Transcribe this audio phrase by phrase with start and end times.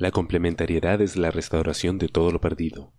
[0.00, 2.92] La complementariedad es la restauración de todo lo perdido.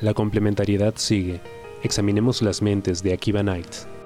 [0.00, 1.40] La complementariedad sigue.
[1.82, 4.05] Examinemos las mentes de Akiba Knight.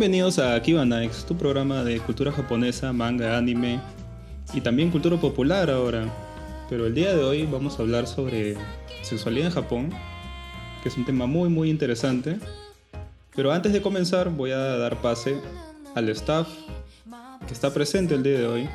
[0.00, 3.82] Bienvenidos a Akiba Nights, tu programa de cultura japonesa, manga, anime
[4.54, 6.06] y también cultura popular ahora.
[6.70, 8.56] Pero el día de hoy vamos a hablar sobre
[9.02, 9.90] sexualidad en Japón,
[10.82, 12.38] que es un tema muy muy interesante.
[13.36, 15.38] Pero antes de comenzar voy a dar pase
[15.94, 16.48] al staff
[17.46, 18.68] que está presente el día de hoy.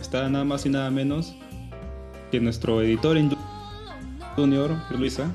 [0.00, 1.36] Está nada más y nada menos
[2.32, 3.16] que nuestro editor
[4.34, 5.30] Junior, Luisa.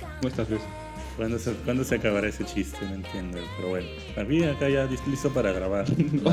[0.00, 0.77] ¿Cómo estás, Luisa?
[1.18, 2.78] ¿Cuándo se, ¿Cuándo se acabará ese chiste?
[2.86, 3.38] No entiendo.
[3.56, 5.84] Pero bueno, a mí acá ya listo para grabar.
[5.98, 6.32] no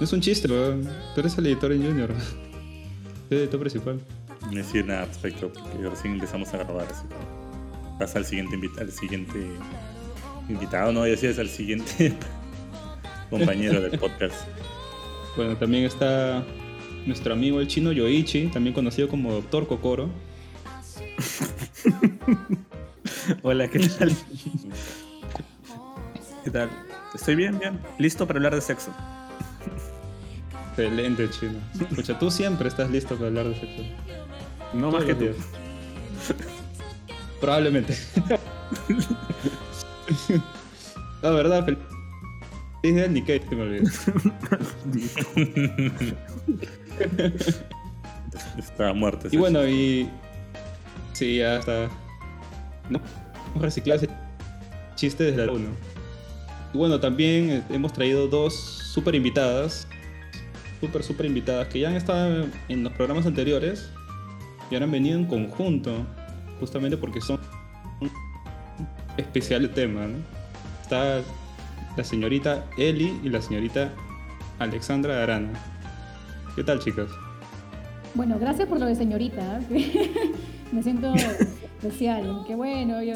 [0.00, 0.88] es un chiste, weón.
[1.14, 2.10] Tú eres el editor en Junior.
[3.28, 4.00] el editor principal.
[4.46, 6.88] No decir nada respecto, porque recién empezamos a grabar.
[6.90, 7.04] Así
[7.98, 9.38] pasa al siguiente, al siguiente
[10.48, 12.14] invitado, no, decías al siguiente
[13.30, 14.48] compañero del podcast.
[15.36, 16.42] Bueno, también está
[17.04, 20.08] nuestro amigo el chino Yoichi, también conocido como Doctor Kokoro.
[23.42, 24.12] Hola, ¿qué tal?
[26.44, 26.70] ¿Qué tal?
[27.14, 27.80] Estoy bien, bien.
[27.98, 28.92] Listo para hablar de sexo.
[30.70, 31.58] Excelente, chino.
[31.80, 33.82] Escucha, tú siempre estás listo para hablar de sexo.
[34.72, 35.26] No más que tú.
[37.40, 37.96] Probablemente.
[41.22, 41.78] La verdad, feliz
[42.82, 43.84] día ni que me olvidé.
[48.58, 49.28] Estaba muerto.
[49.30, 50.08] Y bueno, y.
[51.12, 51.90] Sí, ya está.
[52.90, 53.00] No,
[53.58, 54.08] reciclar ese
[54.96, 55.68] chiste desde la 1.
[56.74, 59.86] Y bueno, también eh, hemos traído dos super invitadas.
[60.80, 63.90] Super, super invitadas que ya han estado en los programas anteriores
[64.70, 66.06] y ahora han venido en conjunto.
[66.58, 67.40] Justamente porque son
[69.16, 70.06] especial tema.
[70.82, 71.22] Está
[71.96, 73.92] la señorita Eli y la señorita
[74.58, 75.52] Alexandra Arana.
[76.54, 77.08] ¿Qué tal, chicas?
[78.14, 79.60] Bueno, gracias por lo de señorita.
[80.72, 82.44] me siento especial.
[82.46, 83.14] Qué bueno, yo,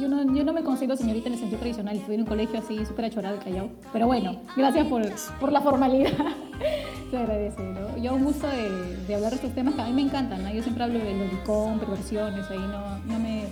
[0.00, 1.96] yo, no, yo no me considero señorita en el sentido tradicional.
[1.96, 3.70] Estuve en un colegio así, súper achorado callado.
[3.92, 5.02] Pero bueno, gracias por,
[5.38, 6.12] por la formalidad.
[7.10, 7.96] Se agradece, ¿no?
[7.96, 10.52] Yo un gusto de, de, hablar de estos temas que a mí me encantan, ¿no?
[10.52, 13.44] Yo siempre hablo de lolicón, perversiones, ahí no, no me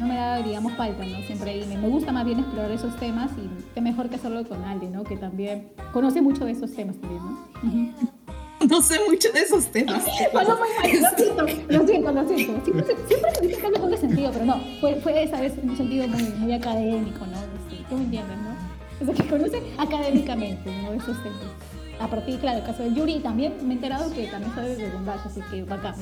[0.00, 1.18] no me da, digamos, falta, ¿no?
[1.26, 4.42] Siempre ahí me, me, gusta más bien explorar esos temas y qué mejor que hacerlo
[4.48, 5.04] con alguien, ¿no?
[5.04, 8.12] Que también conoce mucho de esos temas también, ¿no?
[8.68, 10.04] No sé mucho de esos temas.
[10.32, 12.64] bueno, muy mal, lo siento, lo siento, lo siento.
[12.64, 15.76] Siempre, siempre se dice que hablo con sentido, pero no, fue, fue esa vez un
[15.76, 17.38] sentido muy, muy académico, ¿no?
[17.70, 18.52] Sí, ¿Tú me entiendes, no?
[19.00, 20.92] O sea, que conoce académicamente, ¿no?
[20.92, 21.71] Esos temas.
[22.02, 24.90] A partir, claro, el caso de Yuri también me he enterado que también sabe de
[24.90, 25.94] bondage, así que bacán.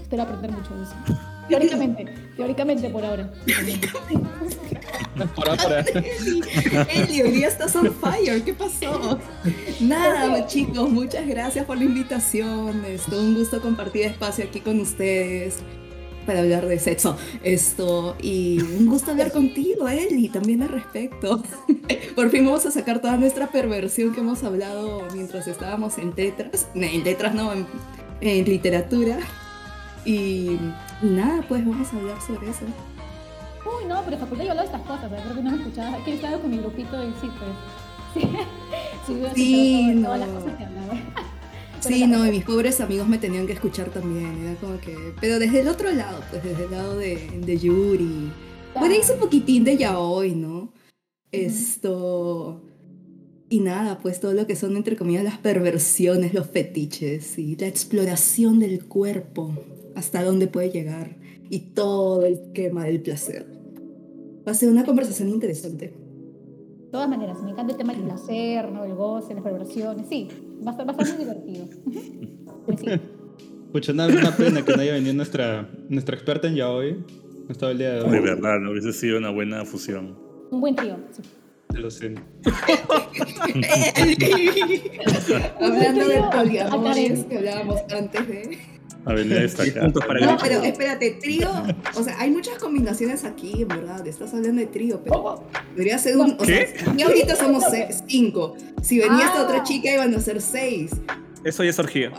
[0.00, 0.94] Espero aprender mucho de eso.
[1.48, 2.04] Teóricamente,
[2.36, 3.28] teóricamente por ahora.
[5.34, 5.80] por ahora.
[6.94, 9.18] Eli, hoy día estás on fire, ¿qué pasó?
[9.80, 12.84] Nada, chicos, muchas gracias por la invitación.
[12.84, 15.64] Es todo un gusto compartir espacio aquí con ustedes
[16.28, 17.16] para hablar de sexo.
[17.42, 21.42] Esto, y un gusto hablar contigo, Eli, también al respecto.
[22.14, 26.68] Por fin vamos a sacar toda nuestra perversión que hemos hablado mientras estábamos en tetras,
[26.74, 27.50] en tetras no,
[28.20, 29.18] en literatura.
[30.04, 30.58] Y,
[31.00, 32.66] nada, pues vamos a hablar sobre eso.
[33.64, 35.26] Uy, no, pero facultad yo hablado de estas cosas, ¿verdad?
[35.28, 35.94] Porque no me escuchabas.
[36.02, 38.28] Aquí estaba con mi grupito y sí, pues.
[39.06, 40.08] Sí, sí, sí no.
[40.08, 40.94] todas las cosas que hablaba.
[41.80, 44.96] Sí, no, y mis pobres amigos me tenían que escuchar también, era como que...
[45.20, 48.32] Pero desde el otro lado, pues desde el lado de, de Yuri.
[48.74, 50.72] Bueno, hice un poquitín de ya hoy, ¿no?
[51.32, 52.62] Esto...
[53.50, 57.66] Y nada, pues todo lo que son, entre comillas, las perversiones, los fetiches y la
[57.66, 59.54] exploración del cuerpo
[59.94, 61.16] hasta dónde puede llegar
[61.48, 63.46] y todo el esquema del placer.
[64.46, 65.86] Va a ser una conversación interesante.
[65.86, 68.84] De todas maneras, me encanta el tema del placer, ¿no?
[68.84, 70.06] el goce, las perversiones.
[70.08, 70.28] Sí,
[70.66, 70.94] va a estar, muy
[71.24, 71.66] divertido.
[73.72, 76.94] Pucha, una, una pena que no haya venido nuestra, nuestra experta en yaoi.
[76.94, 78.10] No estaba el día de hoy.
[78.10, 80.18] De verdad, no hubiese sido una buena fusión.
[80.50, 81.22] Un buen trío, sí.
[81.74, 82.14] Lo sé.
[85.60, 86.94] Hablando del poliamor
[87.28, 88.77] que hablábamos antes de...
[89.08, 89.88] A ver, está acá.
[89.88, 91.48] no, pero espérate, trío.
[91.94, 94.06] O sea, hay muchas combinaciones aquí, en verdad.
[94.06, 96.36] Estás hablando de trío, pero debería ser un.
[96.38, 97.64] O sea, y ahorita somos
[98.06, 98.54] cinco.
[98.82, 99.62] Si venía esta otra ah.
[99.62, 100.90] chica, iban a ser seis.
[101.42, 102.12] Eso ya es orgía.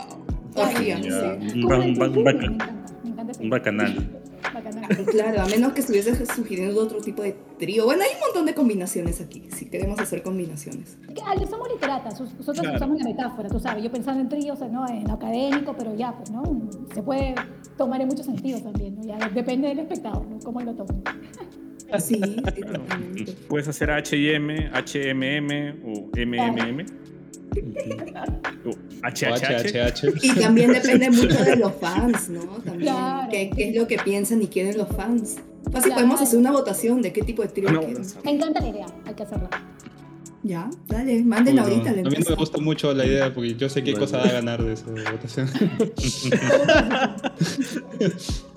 [0.56, 1.60] Orgía, sí.
[1.60, 4.10] Un, bacanal.
[4.40, 5.06] Canal.
[5.06, 7.84] Claro, a menos que estuviese sugiriendo otro tipo de trío.
[7.84, 10.98] Bueno, hay un montón de combinaciones aquí, si queremos hacer combinaciones.
[11.26, 12.76] Ale, somos literatas, nosotros Claro.
[12.76, 14.88] usamos la metáfora, tú sabes, yo pensando en tríos, ¿no?
[14.88, 16.42] en lo académico, pero ya, pues, ¿no?
[16.94, 17.34] Se puede
[17.76, 19.04] tomar en muchos sentidos también, ¿no?
[19.04, 20.38] Ya depende del espectador, ¿no?
[20.40, 20.94] Cómo lo tome.
[21.98, 22.20] Sí.
[23.48, 26.80] Puedes hacer H&M, HMM o MMM.
[26.80, 27.19] O O
[29.02, 30.04] HHH.
[30.22, 32.42] Y también depende mucho de los fans, ¿no?
[32.64, 33.28] También Claro.
[33.30, 35.36] qué, qué es lo que piensan y quieren los fans.
[35.64, 35.94] Fácil, Claro.
[35.94, 38.02] podemos hacer una votación de qué tipo de trío No, quieren.
[38.24, 39.48] Me encanta la idea, hay que hacerla.
[40.42, 41.90] Ya, dale, mándenla ahorita.
[41.90, 44.06] a la mí no me gusta mucho la idea porque yo sé qué Bueno.
[44.06, 45.48] cosa va a ganar de esa votación.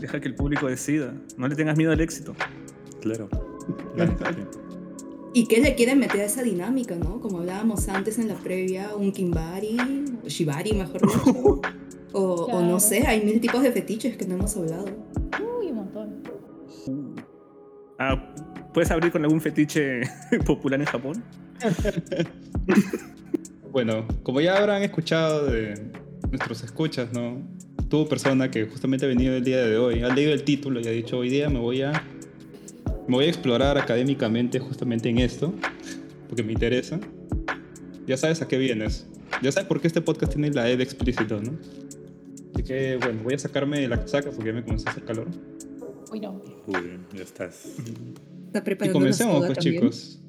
[0.00, 1.14] Deja que el público decida.
[1.36, 2.34] No le tengas miedo al éxito.
[3.00, 3.28] Claro.
[3.94, 4.16] Claro.
[5.36, 7.20] ¿Y qué le quieren meter a esa dinámica, no?
[7.20, 9.76] Como hablábamos antes en la previa, un Kimbari,
[10.24, 11.60] o Shibari, mejor dicho.
[12.18, 14.86] O, no sé, hay mil tipos de fetiches que no hemos hablado.
[15.60, 16.22] Uy, un montón.
[17.98, 18.32] Ah,
[18.72, 20.00] ¿Puedes abrir con algún fetiche
[20.46, 21.22] popular en Japón?
[23.70, 25.90] Bueno, como ya habrán escuchado de
[26.30, 27.46] nuestros escuchas, ¿no?
[27.90, 30.86] Tu persona que justamente ha venido el día de hoy, ha leído el título y
[30.86, 32.02] ha dicho, hoy día me voy a,
[33.08, 35.52] me voy a explorar académicamente justamente en esto,
[36.28, 36.98] porque me interesa.
[38.06, 39.06] Ya sabes a qué vienes.
[39.42, 41.58] Ya sabes por qué este podcast tiene la E de explícito, ¿no?
[42.54, 45.28] Así que, bueno, voy a sacarme la casaca porque ya me comenzó a hacer calor.
[46.10, 46.40] Uy, no.
[46.66, 46.74] Uy,
[47.14, 47.66] ya estás.
[48.46, 49.82] Está Y preparando comencemos, una soda pues, también.
[49.82, 50.22] chicos.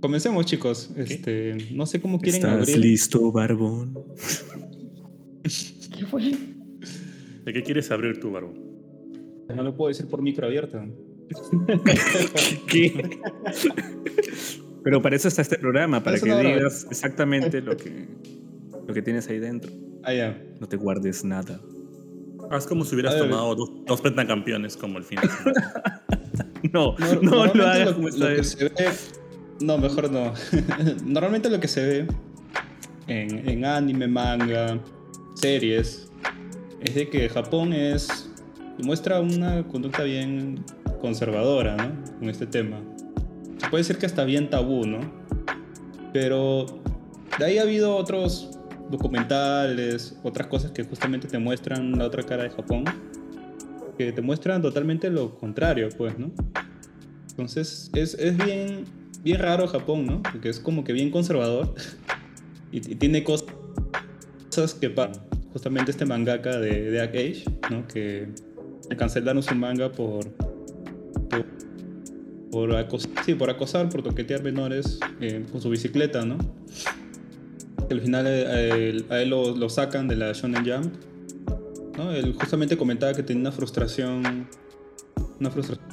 [0.00, 0.90] Comencemos, chicos.
[0.96, 2.78] Este, no sé cómo quieren abrir.
[2.78, 3.96] listo, barbón?
[5.42, 6.32] ¿Qué fue?
[7.44, 8.52] ¿De qué quieres abrir tu barbo?
[9.54, 10.80] No lo puedo decir por micro abierto.
[12.66, 13.18] ¿Qué?
[14.84, 18.06] Pero para eso está este programa, para que digas exactamente lo que,
[18.86, 19.70] lo que tienes ahí dentro.
[20.04, 20.42] Ah, ya.
[20.60, 21.60] No te guardes nada.
[22.50, 26.02] Haz como si hubieras tomado dos, dos pentacampeones como el fin de semana.
[26.72, 28.48] No, No, no, lo hagas lo- como esta vez.
[28.50, 28.72] se ve.
[29.60, 30.32] No, mejor no.
[31.04, 32.06] Normalmente lo que se ve
[33.06, 34.78] en, en anime, manga,
[35.34, 36.10] series,
[36.80, 38.28] es de que Japón es.
[38.82, 40.64] muestra una conducta bien
[40.98, 42.18] conservadora, ¿no?
[42.18, 42.80] Con este tema.
[43.58, 45.00] Se puede decir que hasta bien tabú, ¿no?
[46.12, 46.66] Pero
[47.38, 48.58] de ahí ha habido otros
[48.90, 52.84] documentales, otras cosas que justamente te muestran la otra cara de Japón,
[53.96, 56.30] que te muestran totalmente lo contrario, pues, ¿no?
[57.30, 58.84] Entonces es, es bien,
[59.22, 60.22] bien raro Japón, ¿no?
[60.22, 61.74] Porque es como que bien conservador
[62.72, 63.44] y, tiene cosas
[64.80, 65.12] que pa-
[65.52, 67.86] justamente este mangaka de, de Age, ¿no?
[67.86, 68.28] Que
[68.96, 70.26] cancelaron su manga por
[71.28, 71.46] por,
[72.50, 76.38] por, sí, por acosar, por toquetear menores eh, con su bicicleta, ¿no?
[77.90, 80.92] Al final eh, a él, lo, sacan de la Shonen Jump,
[81.96, 82.12] ¿no?
[82.12, 84.46] Él justamente comentaba que tenía una frustración,
[85.40, 85.88] una frustración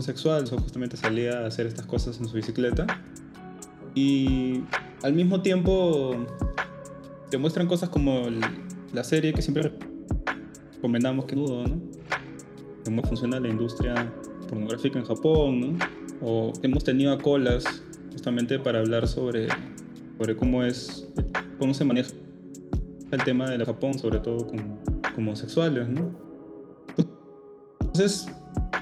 [0.00, 2.86] sexual, so justamente salía a hacer estas cosas en su bicicleta.
[3.94, 4.62] Y
[5.02, 6.26] al mismo tiempo
[7.30, 8.26] te muestran cosas como
[8.92, 9.72] la serie que siempre
[10.74, 11.97] recomendamos que dudo, ¿no?
[12.84, 14.12] Cómo funciona la industria
[14.48, 15.78] pornográfica en Japón, ¿no?
[16.20, 17.82] O hemos tenido a colas
[18.12, 19.48] justamente para hablar sobre,
[20.18, 21.06] sobre cómo es,
[21.58, 22.10] cómo se maneja
[23.10, 24.58] el tema de Japón, sobre todo con,
[25.14, 26.28] con homosexuales, ¿no?
[27.80, 28.28] Entonces,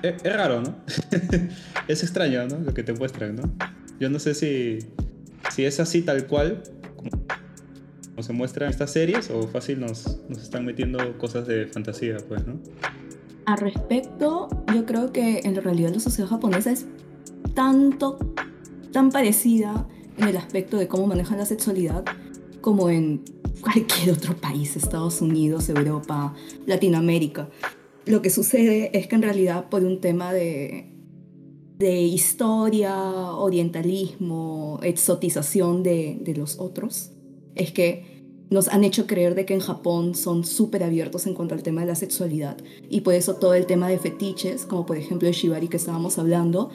[0.03, 0.77] es, es raro, ¿no?
[1.89, 2.59] es extraño, ¿no?
[2.59, 3.43] Lo que te muestran, ¿no?
[3.99, 4.79] Yo no sé si,
[5.51, 6.63] si es así tal cual,
[6.97, 12.19] como, se muestra en estas series, o fácil nos, nos están metiendo cosas de fantasía,
[12.29, 12.61] pues, ¿no?
[13.47, 16.87] Al respecto, yo creo que en realidad la sociedad japonesa es
[17.55, 18.19] tanto,
[18.93, 19.87] tan parecida
[20.19, 22.05] en el aspecto de cómo manejan la sexualidad
[22.61, 23.23] como en
[23.61, 26.35] cualquier otro país, Estados Unidos, Europa,
[26.67, 27.49] Latinoamérica.
[28.05, 30.93] Lo que sucede es que en realidad por un tema de,
[31.79, 32.97] de historia,
[33.33, 37.13] orientalismo, exotización de, de los otros,
[37.55, 38.16] es que
[38.51, 41.81] nos han hecho creer de que en Japón son súper abiertos en cuanto al tema
[41.81, 42.57] de la sexualidad
[42.89, 46.19] y por eso todo el tema de fetiches, como por ejemplo el shibari que estábamos
[46.19, 46.71] hablando,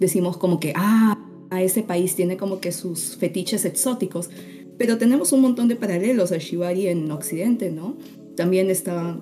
[0.00, 1.18] decimos como que, ah,
[1.50, 4.30] a ese país tiene como que sus fetiches exóticos,
[4.78, 7.96] pero tenemos un montón de paralelos al shibari en Occidente, ¿no?
[8.36, 9.20] También está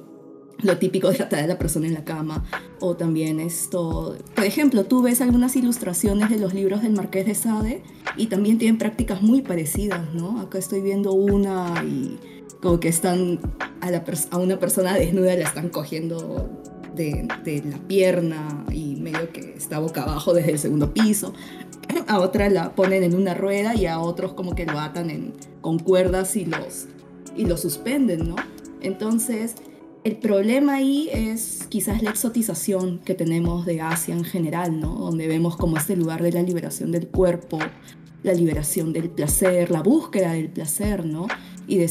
[0.63, 2.45] lo típico de tratar a la persona en la cama,
[2.81, 7.35] o también esto, por ejemplo, tú ves algunas ilustraciones de los libros del Marqués de
[7.35, 7.83] Sade
[8.17, 10.41] y también tienen prácticas muy parecidas, ¿no?
[10.41, 12.19] Acá estoy viendo una y
[12.61, 13.41] como que están
[13.81, 16.51] a, una persona desnuda la están cogiendo
[16.95, 17.27] de,
[17.65, 21.33] la pierna y medio que está boca abajo desde el segundo piso.
[22.07, 25.79] A otra la ponen en una rueda y a otros como que lo atan con
[25.79, 26.87] cuerdas y los,
[27.37, 28.37] y los suspenden, ¿no?
[28.81, 29.55] Entonces,
[30.03, 34.95] El problema ahí es quizás la exotización que tenemos de Asia en general, ¿no?
[34.95, 37.59] Donde vemos como este lugar de la liberación del cuerpo,
[38.23, 41.29] la liberación del placer, la búsqueda del placer, ¿no?
[41.67, 41.89] Y de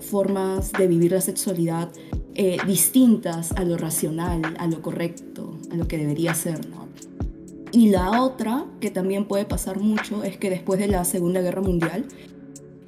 [0.00, 1.92] formas de vivir la sexualidad
[2.34, 6.60] eh, distintas a lo racional, a lo correcto, a lo que debería ser.
[7.72, 11.60] Y la otra, que también puede pasar mucho, es que después de la Segunda Guerra
[11.60, 12.06] Mundial,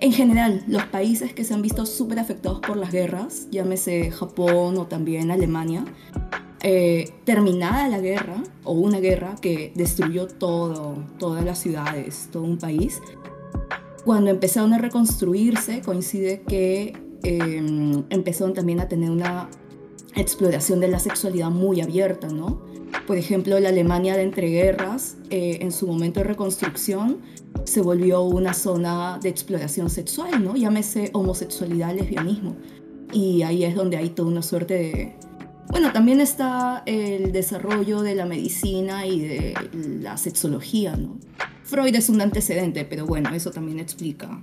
[0.03, 4.77] en general, los países que se han visto súper afectados por las guerras, llámese Japón
[4.77, 5.85] o también Alemania,
[6.61, 12.59] eh, terminada la guerra, o una guerra que destruyó todo, todas las ciudades, todo un
[12.59, 13.01] país,
[14.05, 19.49] cuando empezaron a reconstruirse, coincide que em, empezaron también a tener una
[20.17, 22.61] exploración de la sexualidad muy abierta, ¿no?
[23.07, 27.19] Por ejemplo, la Alemania de entreguerras, eh, en su momento de reconstrucción,
[27.65, 30.57] se volvió una zona de exploración sexual, ¿no?
[30.57, 32.57] Llámese homosexualidad, lesbianismo.
[33.13, 35.17] Y ahí es donde hay toda una suerte de...
[35.69, 39.55] Bueno, también está el desarrollo de la medicina y de
[40.01, 40.99] la sexología.
[41.65, 44.41] Freud es un antecedente, pero bueno, eso también explica.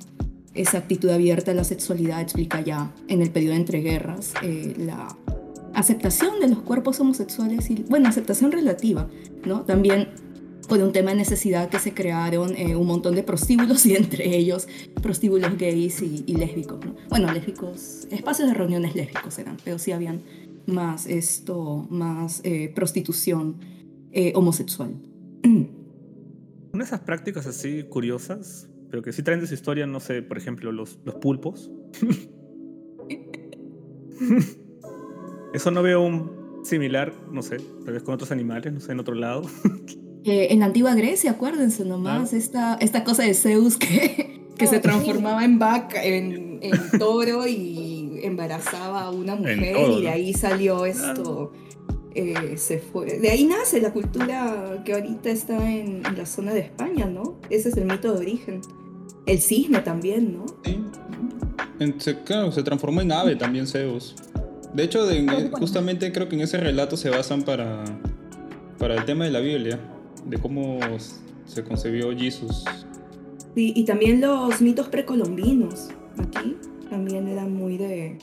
[0.56, 5.16] Esa actitud abierta a la sexualidad explica ya en el periodo entre guerras eh, la
[5.74, 9.08] aceptación de los cuerpos homosexuales y, bueno, aceptación relativa,
[9.46, 9.62] ¿no?
[9.62, 10.10] También
[10.70, 14.38] con un tema de necesidad que se crearon eh, un montón de prostíbulos y entre
[14.38, 14.70] ellos
[15.02, 16.80] prostíbulos gays y, lésbicos.
[17.10, 20.22] Bueno, lésbicos, espacios de reuniones lésbicos eran, pero sí habían
[20.68, 23.58] más esto, más eh, prostitución
[24.12, 24.94] eh, homosexual.
[25.44, 30.22] Una de esas prácticas así curiosas, pero que sí traen de su historia, no sé,
[30.22, 31.72] por ejemplo, los, los pulpos.
[35.54, 39.00] Eso no veo un similar, no sé, tal vez con otros animales, no sé, en
[39.00, 39.42] otro lado.
[40.26, 45.46] en la antigua Grecia, acuérdense nomás, esta, esta cosa de Zeus que, que se transformaba
[45.46, 46.60] en vaca, en,
[47.00, 51.52] toro y embarazaba a una mujer y de ahí salió esto.
[52.16, 53.20] Eh, se fue.
[53.20, 57.40] De ahí nace la cultura que ahorita está en, la zona de España, ¿no?
[57.50, 58.62] Ese es el mito de origen.
[59.26, 60.46] El cisne también, ¿no?
[60.66, 60.84] Sí.
[62.00, 64.16] Se, claro, se transformó en ave también Zeus.
[64.74, 65.08] De hecho,
[65.52, 67.86] justamente creo que en ese relato se basan para,
[68.78, 69.80] para el tema de la Biblia
[70.26, 70.80] de cómo
[71.46, 72.66] se concebió Jesús.
[73.56, 76.56] Sí, y también los mitos precolombinos aquí
[76.90, 78.18] también eran muy de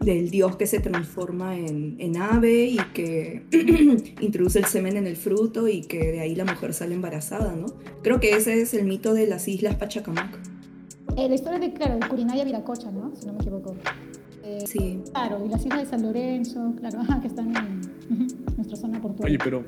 [0.00, 3.42] del dios que se transforma en, en ave y que
[4.20, 7.66] introduce el semen en el fruto y que de ahí la mujer sale embarazada, ¿no?
[8.02, 10.38] Creo que ese es el mito de las islas Pachacamac.
[11.16, 13.10] Eh, la historia de, claro, de Curinaya Viracocha, ¿no?
[13.16, 13.74] Si no me equivoco.
[14.44, 15.00] Eh, sí.
[15.12, 17.80] Claro, y las islas de San Lorenzo, claro, ajá, que están en
[18.56, 19.36] nuestra zona portuaria.
[19.36, 19.64] Oye, pero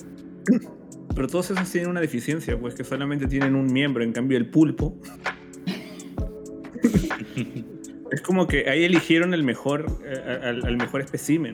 [1.14, 4.48] pero todos esos tienen una deficiencia, pues que solamente tienen un miembro, en cambio el
[4.50, 4.96] pulpo.
[8.10, 11.52] es como que ahí eligieron el mejor, eh, al, mejor espécimen.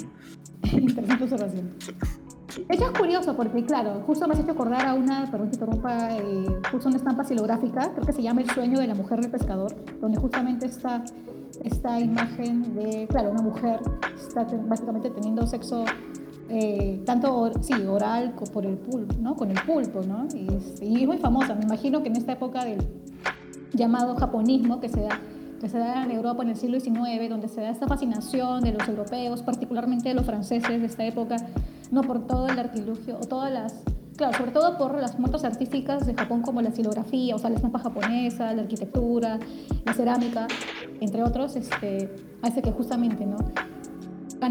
[0.72, 1.70] Interesante observación.
[2.68, 6.46] Es curioso porque, claro, justo me has hecho acordar a una, perdón que interrumpa, eh,
[6.70, 9.74] justo una estampa silográfica, creo que se llama El sueño de la mujer del pescador,
[10.00, 11.04] donde justamente está
[11.64, 13.80] esta imagen de, claro, una mujer
[14.16, 15.84] está básicamente teniendo sexo
[16.48, 19.34] eh, tanto sí, oral por el pulpo, ¿no?
[19.34, 20.28] con el pulpo, ¿no?
[20.34, 21.54] Y es, muy famosa.
[21.54, 22.78] Me imagino que en esta época del
[23.72, 25.20] llamado japonismo que se da
[25.60, 28.72] que se da en Europa en el siglo XIX, donde se da esta fascinación de
[28.72, 31.36] los europeos, particularmente de los franceses de esta época,
[31.90, 33.74] no por todo el artilugio, o todas las,
[34.16, 37.56] claro, sobre todo por las muestras artísticas de Japón como la silografía, o sea, la
[37.56, 39.38] estampa japonesa, la arquitectura,
[39.86, 40.46] la cerámica,
[41.00, 43.38] entre otros, este, hace que justamente, ¿no?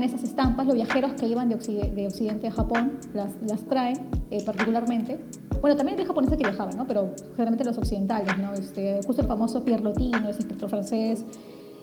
[0.04, 3.98] Esas estampas, los viajeros que iban de, Occidente, a Japón las, las traen
[4.30, 5.20] eh, particularmente.
[5.62, 6.86] Bueno, también hay japoneses que viajaban, ¿no?
[6.86, 8.54] pero generalmente los occidentales, ¿no?
[8.54, 11.26] Este, justo el famoso Pierre Lotino, ese escritor francés,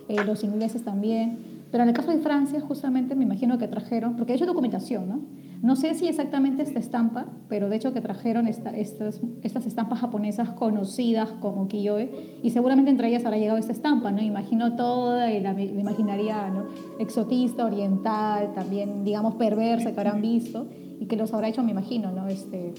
[0.09, 1.39] eh, los ingleses también.
[1.71, 5.09] Pero en el caso de Francia, justamente me imagino que trajeron, porque de hecho documentación,
[5.09, 5.21] ¿no?
[5.63, 10.51] No sé si exactamente esta estampa, pero de hecho que trajeron estas, estas estampas japonesas
[10.51, 12.11] conocidas como kiyoe,
[12.43, 14.21] y seguramente entre ellas habrá llegado esta estampa, ¿no?
[14.21, 16.53] Imagino toda la, la imaginaria
[16.99, 20.67] exotista, oriental, también, digamos, perversa que habrán visto,
[20.99, 22.27] y que los habrá hecho, me imagino, ¿no?
[22.27, 22.75] Este,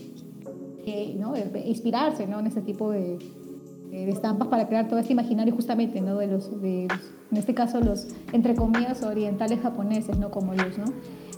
[1.65, 2.41] inspirarse, ¿no?
[2.41, 3.17] En este tipo de,
[3.91, 6.17] de estampas para crear todo este imaginario justamente, ¿no?
[6.17, 10.31] De los, de, en este caso, los, entre comillas, orientales japoneses, ¿no?
[10.31, 10.85] Como ellos, ¿no?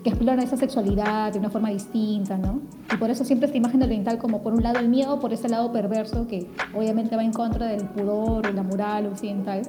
[0.06, 2.62] Que exploran esa sexualidad de una forma distinta, ¿no?
[2.94, 5.50] Y por eso siempre esta imagen oriental como por un lado el miedo, por ese
[5.50, 9.64] lado perverso que obviamente va en contra del pudor, la moral occidental.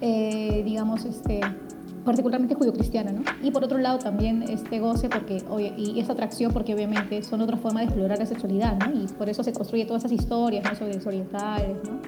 [0.00, 1.40] Eh, digamos, este,
[2.04, 3.22] particularmente judio-cristiana, ¿no?
[3.42, 5.42] Y por otro lado también este goce porque,
[5.76, 9.02] y esta atracción porque obviamente son otra forma de explorar la sexualidad, ¿no?
[9.02, 10.76] Y por eso se construye todas esas historias, ¿no?
[10.76, 11.98] Sobre los orientales, ¿no?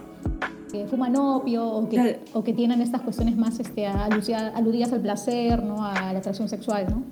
[0.82, 2.18] Que fuman opio o que, Claro.
[2.34, 5.84] o que tienen estas cuestiones más este, aludidas al placer, ¿no?
[5.84, 6.86] a la atracción sexual.
[6.90, 7.02] ¿no?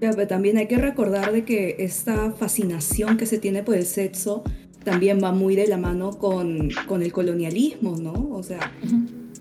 [0.00, 3.86] Claro, pero también hay que recordar de que esta fascinación que se tiene por el
[3.86, 4.42] sexo
[4.84, 8.12] también va muy de la mano con, con el colonialismo, ¿no?
[8.32, 8.70] O sea,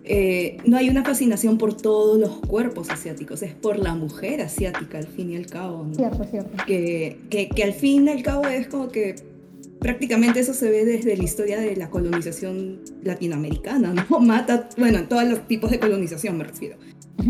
[0.05, 4.99] eh, no hay una fascinación por todos los cuerpos asiáticos, es por la mujer asiática
[4.99, 5.95] al fin y al cabo, ¿no?
[5.95, 6.63] Cierto, cierto.
[6.65, 9.15] que, que, que al fin y al cabo es como que
[9.83, 14.19] prácticamente eso se ve desde la historia de la colonización latinoamericana, ¿no?
[14.21, 16.77] Mata, bueno, en todos los tipos de colonización me refiero.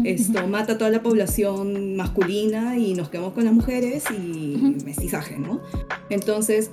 [0.06, 5.38] Esto mata a toda la población masculina y nos quedamos con las mujeres y mestizaje,
[5.38, 5.62] ¿no?
[6.10, 6.72] Entonces,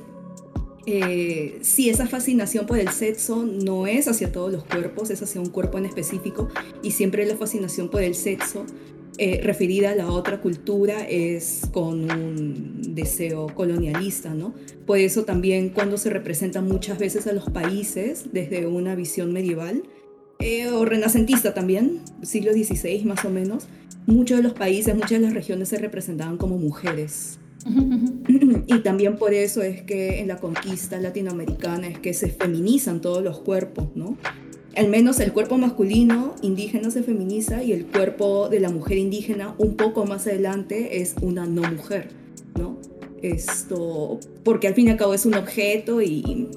[0.87, 5.41] eh, sí, esa fascinación por el sexo no es hacia todos los cuerpos, es hacia
[5.41, 6.49] un cuerpo en específico
[6.83, 8.65] y siempre la fascinación por el sexo
[9.23, 14.55] eh, referida a la otra cultura es con un deseo colonialista, ¿no?
[14.87, 19.83] Por eso también cuando se representa muchas veces a los países desde una visión medieval
[20.39, 23.67] eh, o renacentista también, siglo XVI más o menos,
[24.07, 27.39] muchos de los países, muchas de las regiones se representaban como mujeres.
[28.69, 33.23] Y también por eso es que en la conquista latinoamericana es que se feminizan todos
[33.23, 34.17] los cuerpos, ¿no?
[34.77, 39.55] Al menos el cuerpo masculino indígena se feminiza y el cuerpo de la mujer indígena
[39.59, 42.11] un poco más adelante es una no mujer,
[42.57, 42.77] ¿no?
[43.21, 46.49] Esto, porque al fin y al cabo es un objeto y,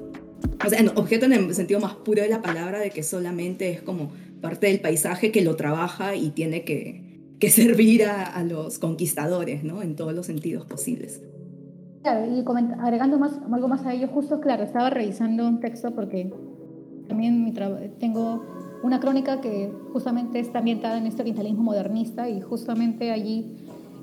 [0.64, 3.82] o sea, objeto en el sentido más puro de la palabra, de que solamente es
[3.82, 7.02] como parte del paisaje que lo trabaja y tiene que,
[7.40, 9.82] que servir a, los conquistadores, ¿no?
[9.82, 11.22] En todos los sentidos posibles.
[12.06, 12.44] Y
[12.80, 13.18] agregando
[13.52, 16.30] algo más a ello, justo, claro, estaba revisando un texto porque
[17.08, 17.54] también mi
[18.00, 18.44] tengo
[18.84, 23.56] una crónica que justamente está ambientada en este orientalismo modernista y justamente allí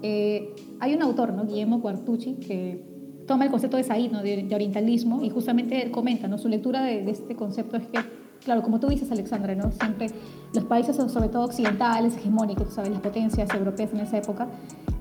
[0.02, 1.46] eh, hay un autor, ¿no?
[1.46, 2.82] Guillermo Quartucci, que
[3.26, 4.22] toma el concepto de Said, ¿no?
[4.22, 6.38] de, orientalismo, y justamente comenta, ¿no?
[6.38, 7.98] Su lectura de, de este concepto es que,
[8.42, 9.70] claro, como tú dices, Alexandra, ¿no?
[9.70, 10.08] Siempre
[10.54, 12.90] los países, sobre todo occidentales, hegemónicos, ¿sabes?
[12.90, 14.48] Las potencias europeas en esa época,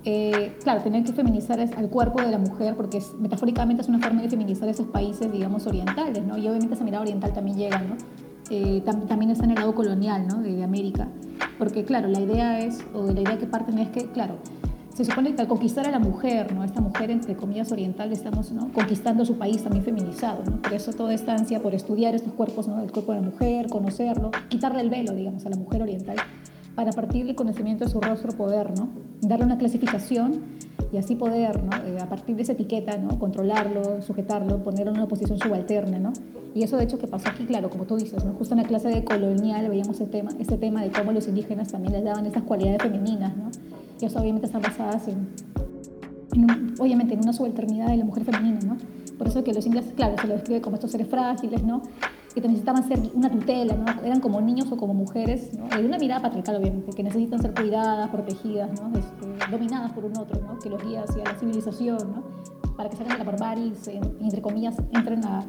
[0.06, 4.00] eh, claro, tener que feminizar al cuerpo de la mujer, porque es, metafóricamente es una
[4.00, 6.38] forma de feminizar esos países, digamos, orientales, ¿no?
[6.38, 7.96] Y obviamente esa mirada oriental también llega, ¿no?
[8.50, 10.42] Eh, tam- también está en el lado colonial, ¿no?
[10.42, 11.08] De, de América.
[11.58, 14.36] Porque, claro, la idea es, o la idea que parten es que, claro,
[14.96, 16.64] se supone que al conquistar a la mujer, ¿no?
[16.64, 18.72] Esta mujer, entre comillas, oriental, estamos ¿no?
[18.74, 20.62] conquistando su país también feminizado, ¿no?
[20.62, 22.82] Por eso toda esta ansia por estudiar estos cuerpos, ¿no?
[22.82, 26.18] El cuerpo de la mujer, conocerlo, quitarle el velo, digamos, a la mujer oriental,
[26.80, 28.88] para partir del conocimiento de su rostro poder, ¿no?
[29.20, 30.40] Darle una clasificación
[30.94, 31.72] y así poder, ¿no?
[31.86, 33.20] Eh, a partir de esa etiqueta, ¿no?
[33.20, 36.14] Controlarlo, sujetarlo, ponerlo en una posición subalterna, ¿no?
[36.56, 38.32] Y eso de hecho que pasó aquí, claro, como tú dices, ¿no?
[38.32, 41.68] Justo en la clase de colonial veíamos ese tema, este tema de cómo los indígenas
[41.68, 43.52] también les daban esas cualidades femeninas, ¿no?
[44.00, 45.28] Y eso obviamente están basadas en,
[46.34, 48.78] en un- obviamente en una subalternidad de la mujer femenina, ¿no?
[49.18, 51.82] Por eso que los ingleses, claro, se los describe como estos seres frágiles, ¿no?
[52.34, 54.04] Que necesitaban ser una tutela, ¿no?
[54.04, 55.68] Eran como niños o como mujeres, ¿no?
[55.68, 58.92] De una mirada patriarcal, obviamente, que necesitan ser cuidadas, protegidas, ¿no?
[58.98, 60.58] Este, dominadas por un otro, ¿no?
[60.60, 62.24] Que los guía hacia la civilización, ¿no?
[62.78, 65.44] Para que salgan de la barbarie y, se- entre comillas, entren a,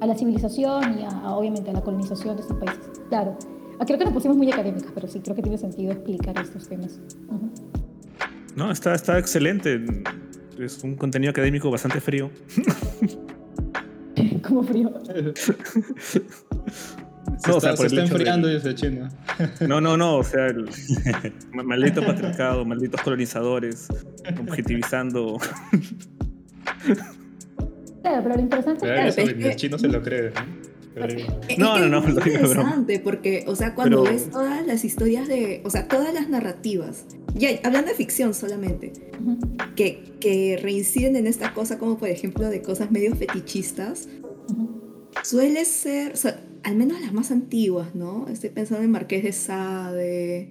[0.00, 2.80] a la civilización y a, a, obviamente a la colonización de estos países.
[3.08, 3.36] Claro.
[3.78, 6.66] Ah, Creo que nos pusimos muy académicas, pero sí, creo que tiene sentido explicar estos
[6.68, 6.98] temas.
[7.28, 7.50] Ujú.
[8.56, 9.84] No, está, está excelente.
[10.58, 12.30] Es un contenido académico bastante frío.
[14.46, 14.92] Como frío.
[15.04, 16.20] Se
[17.48, 19.08] No, o está, sea, por se el está enfriando del- ese chino.
[19.66, 20.16] No, no, no.
[20.18, 20.68] O sea, el
[21.52, 23.88] ma- maldito patriarcado, malditos colonizadores,
[24.40, 25.38] objetivizando.
[28.02, 30.32] Claro, pero lo interesante claro, eso es que- el chino se lo cree.
[31.56, 31.78] ¿no?
[31.78, 32.50] No, no, lo digo de broma.
[32.52, 36.28] interesante porque, o sea, cuando Pero- ves todas las historias de, o sea, todas las
[36.28, 38.92] narrativas, ya hablando de ficción solamente,
[39.74, 44.06] que, que reinciden en esta cosa como por ejemplo de cosas medio fetichistas.
[45.22, 48.26] Suele ser, o sea, al menos las más antiguas, ¿no?
[48.28, 50.48] Estoy pensando en Marqués de Sade,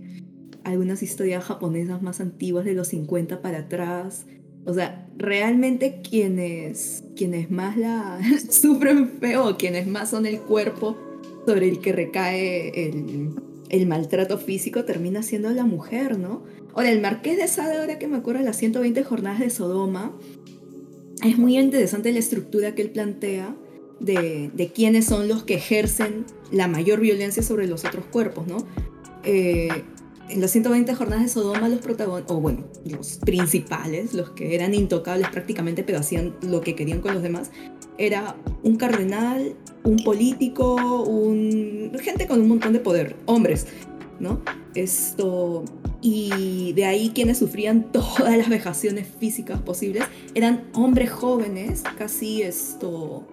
[0.63, 4.25] algunas historias japonesas más antiguas de los 50 para atrás.
[4.65, 8.19] O sea, realmente quienes, quienes más la
[8.49, 10.97] sufren feo, quienes más son el cuerpo
[11.45, 12.89] sobre el que recae
[13.69, 16.43] el, maltrato físico, termina siendo la mujer, ¿no?
[16.73, 20.15] Ahora, el Marqués de Sade, ahora que me acuerdo, las 120 jornadas de Sodoma,
[21.23, 23.55] es muy interesante la estructura que él plantea
[24.01, 28.65] de, de quiénes son los que ejercen la mayor violencia sobre los otros cuerpos, ¿no?
[29.23, 29.69] Eh,
[30.29, 34.73] en las 120 jornadas de Sodoma, los protagonistas, o bueno, los principales, los que eran
[34.73, 37.51] intocables prácticamente, pero hacían lo que querían con los demás,
[37.97, 43.67] era un cardenal, un político, un gente con un montón de poder, hombres,
[44.19, 44.41] ¿no?
[44.73, 45.65] Esto
[46.01, 53.27] y de ahí quienes sufrían todas las vejaciones físicas posibles eran hombres jóvenes, casi esto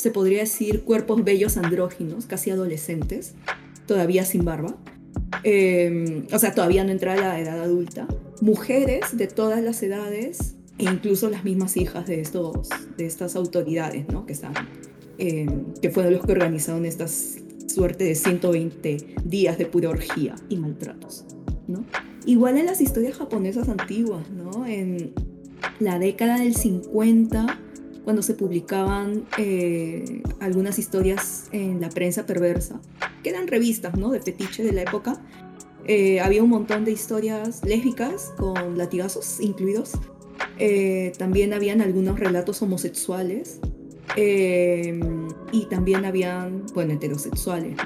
[0.00, 3.34] se podría decir cuerpos bellos andróginos, casi adolescentes,
[3.86, 4.76] todavía sin barba.
[5.44, 8.08] Eh, o sea, todavía no entra a la edad adulta.
[8.40, 14.08] Mujeres de todas las edades e incluso las mismas hijas de, estos, de estas autoridades,
[14.08, 14.24] ¿no?
[14.24, 14.54] Que, están,
[15.18, 15.46] eh,
[15.82, 21.24] que fueron los que organizaron estas suerte de 120 días de pura orgía y maltratos,
[21.68, 21.84] ¿no?
[22.26, 24.66] Igual en las historias japonesas antiguas, ¿no?
[24.66, 25.12] En
[25.78, 27.60] la década del 50,
[28.04, 32.80] cuando se publicaban eh, algunas historias en la prensa perversa,
[33.22, 34.10] que eran revistas, ¿no?
[34.10, 35.22] De fetiche de la época,
[35.86, 39.92] eh, había un montón de historias lésbicas con latigazos incluidos.
[40.58, 43.60] Eh, también habían algunos relatos homosexuales
[44.16, 47.76] y también habían, bueno, heterosexuales.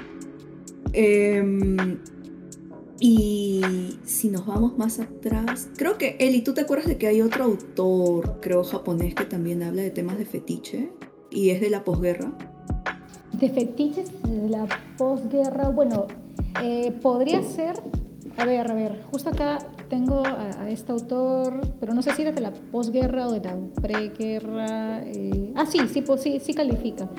[2.99, 3.61] Y
[4.05, 7.43] si nos vamos más atrás, creo que Eli, ¿tú te acuerdas de que hay otro
[7.43, 10.91] autor, creo japonés, que también habla de temas de fetiche
[11.29, 12.31] y es de la posguerra?
[13.33, 14.65] De fetiches de la
[14.97, 16.07] posguerra, bueno,
[16.63, 17.81] eh, podría ser,
[18.37, 22.31] a ver, a ver, justo acá tengo a, este autor, pero no sé si era
[22.31, 25.03] de la posguerra o de la preguerra.
[25.05, 27.09] Eh, ah, sí, sí, sí, sí califica.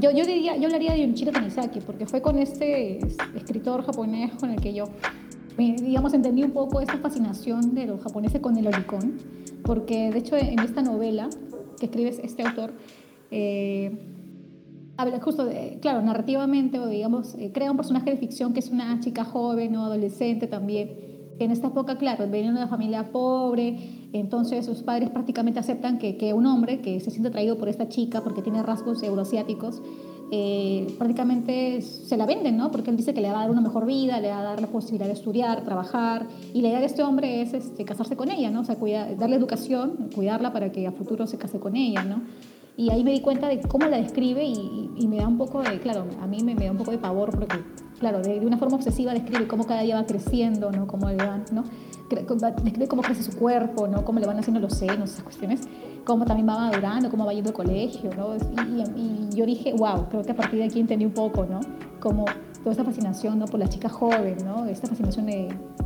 [0.00, 2.98] Yo, yo, diría, yo hablaría de Yunichiro Tanizaki, porque fue con este
[3.34, 4.86] escritor japonés con el que yo,
[5.56, 9.18] digamos, entendí un poco esta fascinación de los japoneses con el olicón,
[9.64, 11.28] porque de hecho en esta novela
[11.78, 12.72] que escribe este autor,
[13.30, 13.92] eh,
[14.96, 18.70] habla justo de, claro, narrativamente, o digamos, eh, crea un personaje de ficción que es
[18.70, 23.78] una chica joven o adolescente también, en esta época, claro, venía de una familia pobre,
[24.12, 27.88] entonces sus padres prácticamente aceptan que, que, un hombre que se siente atraído por esta
[27.88, 29.80] chica porque tiene rasgos euroasiáticos,
[30.34, 32.70] eh, prácticamente se la venden, ¿no?
[32.70, 34.60] Porque él dice que le va a dar una mejor vida, le va a dar
[34.62, 38.30] la posibilidad de estudiar, trabajar, y la idea de este hombre es este, casarse con
[38.30, 38.60] ella, ¿no?
[38.60, 38.76] O sea,
[39.18, 42.22] darle educación, cuidarla para que a futuro se case con ella, ¿no?
[42.78, 45.60] Y ahí me di cuenta de cómo la describe y, y me da un poco
[45.60, 47.58] de, claro, a mí me, me da un poco de pavor porque
[48.02, 50.88] claro, de, una forma obsesiva describe cómo cada día va creciendo, ¿no?
[50.88, 51.62] Cómo le van, ¿no?
[52.10, 54.04] Describe cómo crece su cuerpo, ¿no?
[54.04, 55.60] Cómo le van haciendo los senos, esas cuestiones.
[56.04, 58.34] Cómo también va madurando, cómo va yendo al colegio, ¿no?
[58.96, 61.60] Y, yo dije, wow, creo que a partir de aquí entendí un poco, ¿no?
[62.00, 62.24] Como
[62.58, 63.44] toda esta fascinación, ¿no?
[63.44, 64.66] Por la chica joven, ¿no?
[64.66, 65.28] Esta fascinación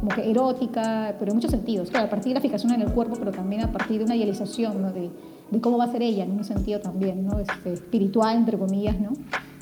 [0.00, 1.90] como que erótica, pero en muchos sentidos.
[1.90, 4.16] Claro, a partir de la fijación en el cuerpo, pero también a partir de una
[4.16, 4.90] idealización, ¿no?
[5.50, 7.38] De cómo va a ser ella, en un sentido también, ¿no?
[7.38, 9.12] Este, espiritual, entre comillas, ¿no?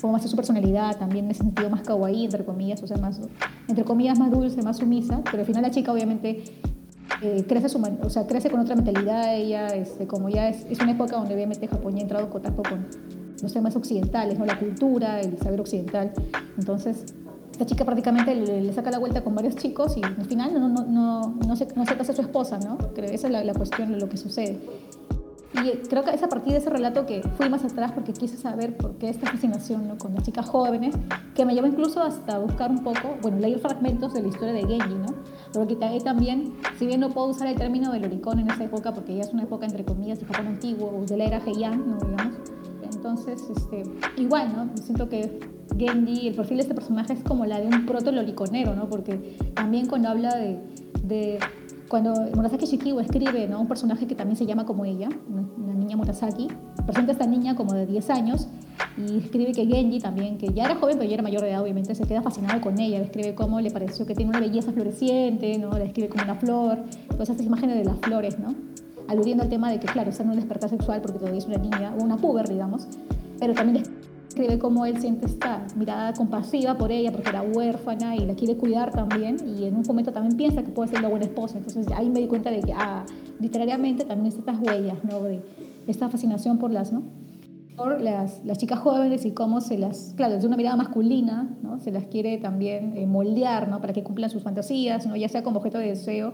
[0.01, 2.87] Cómo va a ser su personalidad, también en ese sentido más kawaii, entre comillas, o
[2.87, 3.19] sea, más,
[3.67, 6.43] entre comillas, más dulce, más sumisa, pero al final la chica obviamente
[7.21, 10.79] eh, crece, su, o sea, crece con otra mentalidad, ella, este, como ya es, es
[10.79, 12.87] una época donde obviamente Japón ya ha entrado en contacto con
[13.41, 14.45] los temas occidentales, ¿no?
[14.45, 16.11] La cultura, el saber occidental,
[16.57, 17.05] entonces
[17.51, 20.83] esta chica prácticamente le, saca la vuelta con varios chicos y al final no, no,
[20.85, 22.77] no, no, se, no se casa su esposa, ¿no?
[22.93, 24.59] Creo esa es la, la cuestión lo que sucede.
[25.63, 28.35] Y creo que es a partir de ese relato que fui más atrás porque quise
[28.35, 29.97] saber por qué esta fascinación ¿no?
[29.97, 30.95] con las chicas jóvenes,
[31.33, 34.61] que me llevó incluso hasta buscar un poco, bueno, leer fragmentos de la historia de
[34.61, 35.13] Genji, ¿no?
[35.53, 39.15] Porque también, si bien no puedo usar el término del oricón en esa época, porque
[39.15, 41.97] ya es una época entre comillas de Japón antiguo, o de la era Heian, ¿no?
[41.97, 42.35] Digamos.
[42.83, 43.83] Entonces, este,
[44.17, 44.77] igual, ¿no?
[44.81, 45.39] Siento que
[45.77, 48.89] Genji, el perfil de este personaje es como la de un proto-loriconero, ¿no?
[48.89, 51.39] Porque también cuando habla de
[51.89, 53.61] cuando Murasaki Shikiwa escribe ¿no?
[53.61, 56.47] un personaje que también se llama como ella, una niña Murasaki,
[56.85, 58.47] presenta a esta niña como de 10 años
[58.97, 61.61] y escribe que Genji también, que ya era joven pero ya era mayor de edad
[61.61, 65.57] obviamente, se queda fascinado con ella, describe cómo le pareció que tiene una belleza floreciente,
[65.57, 65.71] ¿no?
[65.71, 68.55] la describe como una flor, todas estas imágenes de las flores, ¿no?
[69.07, 71.57] aludiendo al tema de que claro, está en un despertar sexual porque todavía es una
[71.57, 72.87] niña, o una puber digamos,
[73.39, 73.83] pero también
[74.35, 78.57] escribe cómo él siente esta mirada compasiva por ella porque era huérfana y la quiere
[78.57, 81.57] cuidar también y en un momento también piensa que puede ser una buena esposa.
[81.57, 83.05] Entonces ahí me di cuenta de que ah,
[83.39, 85.21] literariamente también estas huellas, ¿no?
[85.21, 85.41] De
[85.87, 87.03] esta fascinación por las, ¿no?
[87.77, 91.79] Por las, las, chicas jóvenes y cómo se las, claro, desde una mirada masculina, ¿no?
[91.79, 93.79] Se las quiere también eh, moldear, ¿no?
[93.79, 95.15] Para que cumplan sus fantasías, ¿no?
[95.15, 96.33] Ya sea como objeto de deseo,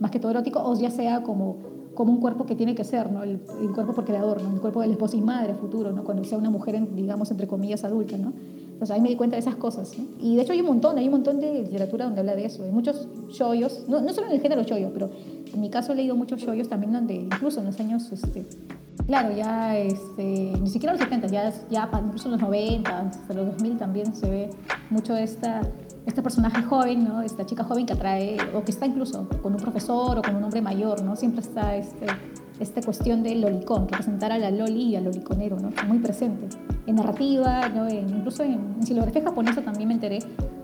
[0.00, 1.56] más que todo erótico, o ya sea como
[1.98, 3.24] como un cuerpo que tiene que ser, ¿no?
[3.24, 4.54] El, el cuerpo por creador, ¿no?
[4.54, 6.04] El cuerpo del esposo y madre futuro, ¿no?
[6.04, 8.32] Cuando sea una mujer, digamos, entre comillas, adulta, ¿no?
[8.72, 10.04] Entonces ahí me di cuenta de esas cosas, ¿no?
[10.20, 12.62] Y de hecho hay un montón, hay un montón de literatura donde habla de eso.
[12.62, 15.10] Hay muchos shoyos, no, no solo en el género shoyo, pero
[15.52, 18.46] en mi caso he leído muchos shoyos también donde incluso en los años, este,
[19.08, 23.46] claro, ya este, ni siquiera los 70, ya, ya incluso en los 90, hasta los
[23.46, 24.50] 2000 también se ve
[24.88, 25.62] mucho esta
[26.06, 27.22] este personaje joven, ¿no?
[27.22, 30.44] esta chica joven que atrae, o que está incluso con un profesor o con un
[30.44, 31.16] hombre mayor, ¿no?
[31.16, 32.06] siempre está este,
[32.60, 35.70] esta cuestión del lolicón, que presentar a la loli y al loliconero, ¿no?
[35.86, 36.48] muy presente.
[36.86, 37.88] En narrativa, ¿no?
[37.90, 40.20] incluso en, en silografía japonesa también me enteré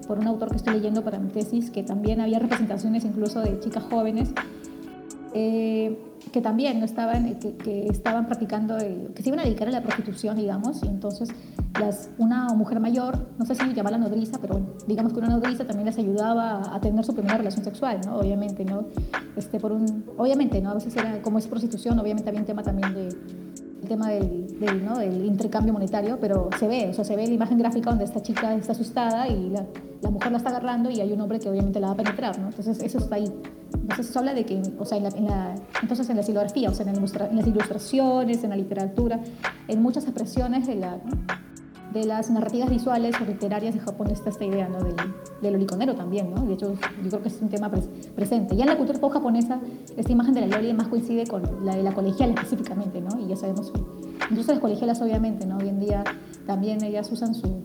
[0.08, 3.60] por un autor que estoy leyendo para mi tesis, que también había representaciones incluso de
[3.60, 4.32] chicas jóvenes
[5.34, 5.98] eh,
[6.32, 9.72] que también no estaban, que, que estaban practicando, el- que se iban a dedicar a
[9.72, 11.28] la prostitución, digamos, y entonces
[11.80, 15.86] las, una mujer mayor, no sé si llamarla nodriza, pero digamos que una nodriza también
[15.86, 18.16] les ayudaba a tener su primera relación sexual, ¿no?
[18.18, 18.84] Obviamente, ¿no?
[19.36, 20.70] Este, por un, obviamente, ¿no?
[20.70, 24.58] A veces era, como es prostitución, obviamente había un tema también de, el tema del,
[24.60, 24.98] del, ¿no?
[24.98, 28.22] del intercambio monetario, pero se ve, o sea, se ve la imagen gráfica donde esta
[28.22, 29.66] chica está asustada y la,
[30.00, 32.38] la mujer la está agarrando y hay un hombre que obviamente la va a penetrar,
[32.38, 32.48] ¿no?
[32.48, 33.30] Entonces eso está ahí.
[33.74, 36.70] Entonces se habla de que, o sea, en la, en la- entonces en la silografía,
[36.70, 39.20] o sea, en, en las ilustraciones, en la literatura,
[39.68, 40.96] en muchas expresiones de, la,
[41.94, 44.82] de las narrativas visuales o literarias de Japón está esta idea, ¿no?
[44.82, 44.96] Del,
[45.40, 46.44] del oliconero también, ¿no?
[46.44, 48.56] De hecho, yo creo que es un tema pres- presente.
[48.56, 49.60] Ya en la cultura pop japonesa,
[49.96, 53.18] esta imagen de la loli más coincide con la de la colegiala específicamente, ¿no?
[53.20, 53.72] Y ya sabemos
[54.30, 55.58] incluso las colegialas obviamente, ¿no?
[55.58, 56.02] Hoy en día
[56.46, 57.62] también ellas usan su,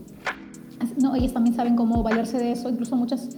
[0.98, 3.28] no, ellas también saben cómo valerse de eso, incluso muchas...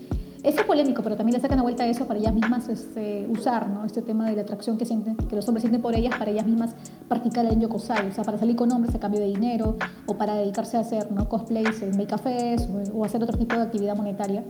[0.43, 3.85] Es polémico, pero también le sacan a vuelta eso para ellas mismas este, usar, ¿no?
[3.85, 6.47] Este tema de la atracción que sienten, que los hombres sienten por ellas, para ellas
[6.47, 6.75] mismas
[7.09, 9.77] practicar el yokosai, o sea, para salir con hombres a cambio de dinero,
[10.07, 11.29] o para dedicarse a hacer ¿no?
[11.29, 14.43] cosplays make cafés, o, o hacer otro tipo de actividad monetaria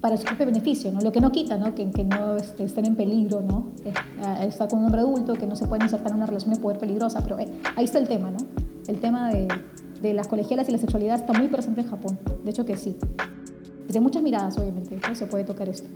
[0.00, 1.00] para su propio beneficio, ¿no?
[1.00, 1.74] Lo que no quita, ¿no?
[1.74, 3.72] Que, que no este, estén en peligro, ¿no?
[4.42, 6.78] Estar con un hombre adulto, que no se pueden insertar en una relación de poder
[6.78, 8.36] peligrosa, pero eh, ahí está el tema, ¿no?
[8.86, 9.48] El tema de,
[10.02, 12.98] de las colegialas y la sexualidad está muy presente en Japón, de hecho que sí.
[13.94, 15.14] Desde muchas miradas, obviamente, ¿no?
[15.14, 15.86] se puede tocar esto.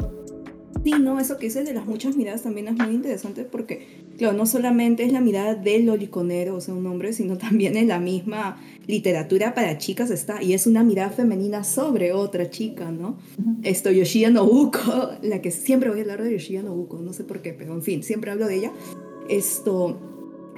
[0.85, 4.39] Sí, no, eso que dices de las muchas miradas también es muy interesante porque, claro,
[4.39, 7.99] no solamente es la mirada del oliconero, o sea, un hombre, sino también en la
[7.99, 13.19] misma literatura para chicas está, y es una mirada femenina sobre otra chica, ¿no?
[13.65, 17.43] Esto, Yoshia Nobuko, la que siempre voy a hablar de Yoshia Nobuko, no sé por
[17.43, 18.73] qué, pero en fin, siempre hablo de ella.
[19.29, 19.99] Esto,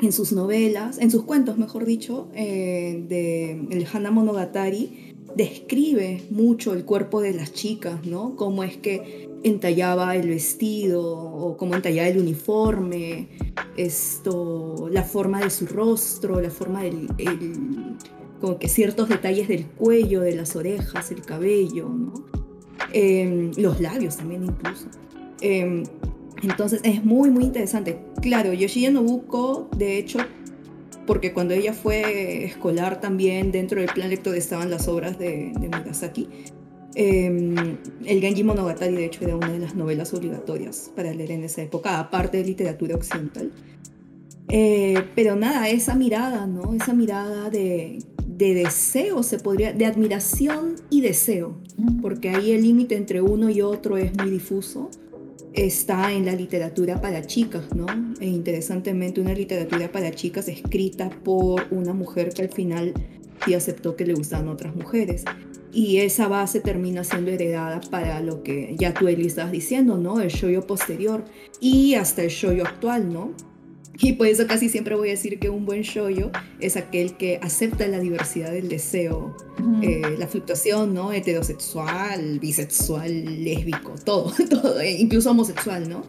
[0.02, 6.72] en sus novelas, en sus cuentos, mejor dicho, eh, de el Hana Monogatari, describe mucho
[6.74, 8.36] el cuerpo de las chicas, ¿no?
[8.36, 13.28] Cómo es que entallaba el vestido o cómo entallaba el uniforme,
[13.76, 17.96] esto, la forma de su rostro, la forma del, el-
[18.40, 22.12] como que ciertos detalles del cuello, de las orejas, el cabello, ¿no?
[22.92, 24.86] Em, los labios también incluso.
[25.42, 25.84] Em,
[26.42, 28.00] entonces es muy, muy interesante.
[28.22, 30.18] Claro, Yoshida Nobuko, de hecho,
[31.10, 35.68] porque cuando ella fue escolar también dentro del plan lector estaban las obras de, de
[35.68, 36.28] Murasaki.
[36.94, 41.42] Eh, el Genji Monogatari, de hecho, era una de las novelas obligatorias para leer en
[41.42, 43.50] esa época, aparte de literatura occidental.
[44.50, 46.74] Eh, pero nada, esa mirada, ¿no?
[46.74, 51.56] Esa mirada de, de deseo, se podría, de admiración y deseo,
[52.00, 54.90] porque ahí el límite entre uno y otro es muy difuso
[55.54, 57.86] está en la literatura para chicas, ¿no?
[58.20, 62.94] E interesantemente una literatura para chicas escrita por una mujer que al final
[63.44, 65.24] sí aceptó que le gustaban otras mujeres.
[65.72, 70.20] Y esa base termina siendo heredada para lo que ya tú, Eli, estabas diciendo, ¿no?
[70.20, 71.24] El shoyo posterior
[71.60, 73.32] y hasta el shoyo actual, ¿no?
[74.02, 77.38] Y por eso casi siempre voy a decir que un buen shoyo es aquel que
[77.42, 79.36] acepta la diversidad del deseo,
[79.82, 81.12] eh, la fluctuación, ¿no?
[81.12, 86.02] Heterosexual, bisexual, lésbico, todo, todo, e incluso homosexual, ¿no?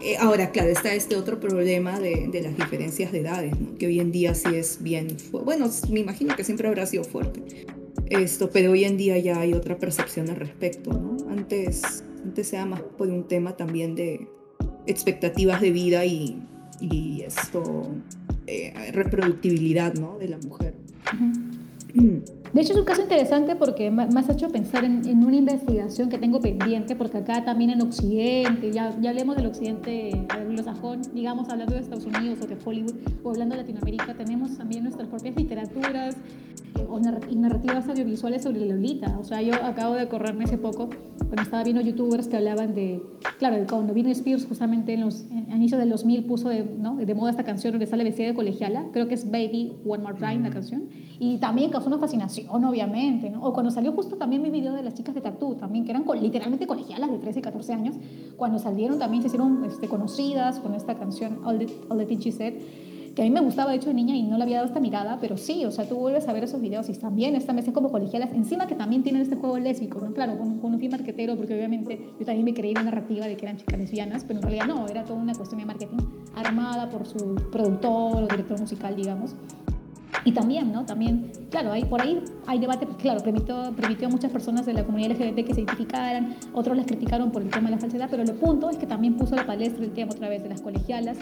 [0.00, 3.76] Eh, ahora, claro, está este otro problema de, de las diferencias de edades, ¿no?
[3.78, 7.42] Que hoy en día sí es bien, bueno, me imagino que siempre habrá sido fuerte
[8.10, 11.16] esto, pero hoy en día ya hay otra percepción al respecto, ¿no?
[11.30, 14.28] Antes, antes era más por un tema también de
[14.86, 16.38] expectativas de vida y,
[16.80, 17.88] y esto,
[18.46, 20.18] eh, reproductibilidad, ¿no?
[20.18, 20.74] De la mujer.
[22.54, 26.08] De hecho, es un caso interesante porque me has hecho pensar en, en una investigación
[26.08, 31.48] que tengo pendiente, porque acá también en Occidente, ya, ya hablemos del Occidente anglosajón, digamos,
[31.48, 35.34] hablando de Estados Unidos o de Hollywood, o hablando de Latinoamérica, tenemos también nuestras propias
[35.34, 36.14] literaturas
[36.78, 39.18] eh, o narrativas audiovisuales sobre Lolita.
[39.18, 43.02] O sea, yo acabo de acordarme hace poco, cuando estaba viendo youtubers que hablaban de,
[43.40, 46.94] claro, cuando Britney Spears justamente en los a inicios del 2000 puso de, ¿no?
[46.94, 50.18] de moda esta canción donde sale vestida de colegiala, creo que es Baby One More
[50.18, 50.84] Time la canción,
[51.18, 53.42] y también causó una fascinación, obviamente, ¿no?
[53.44, 56.04] O cuando salió justo también mi video de las chicas de Tattoo, también, que eran
[56.04, 57.94] co- literalmente colegialas de 13 y 14 años,
[58.36, 62.34] cuando salieron también se hicieron este, conocidas con esta canción All the, All the Things
[62.34, 62.54] Said,
[63.14, 64.80] que a mí me gustaba de hecho de niña y no le había dado esta
[64.80, 67.72] mirada, pero sí, o sea, tú vuelves a ver esos videos y también están veces
[67.72, 70.12] como colegialas, encima que también tienen este juego lésbico, ¿no?
[70.12, 73.36] Claro, con, con un fin marquetero, porque obviamente yo también me creí la narrativa de
[73.36, 75.98] que eran chicas lesbianas, pero en realidad no, era toda una cuestión de marketing
[76.34, 79.36] armada por su productor o director musical, digamos.
[80.24, 80.86] Y también, ¿no?
[80.86, 84.72] También, claro, hay, por ahí hay debate, porque, claro, permitió, permitió a muchas personas de
[84.72, 88.08] la comunidad LGBT que se identificaran, otros las criticaron por el tema de la falsedad,
[88.10, 90.62] pero el punto es que también puso la palestra el tema otra vez de las
[90.62, 91.18] colegialas,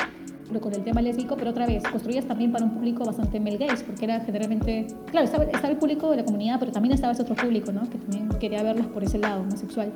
[0.46, 3.56] pero con el tema lésbico, pero otra vez, construidas también para un público bastante male
[3.56, 7.12] gaze, porque era generalmente, claro, estaba, estaba el público de la comunidad, pero también estaba
[7.12, 7.88] ese otro público, ¿no?
[7.90, 9.92] Que también quería verlas por ese lado, más sexual.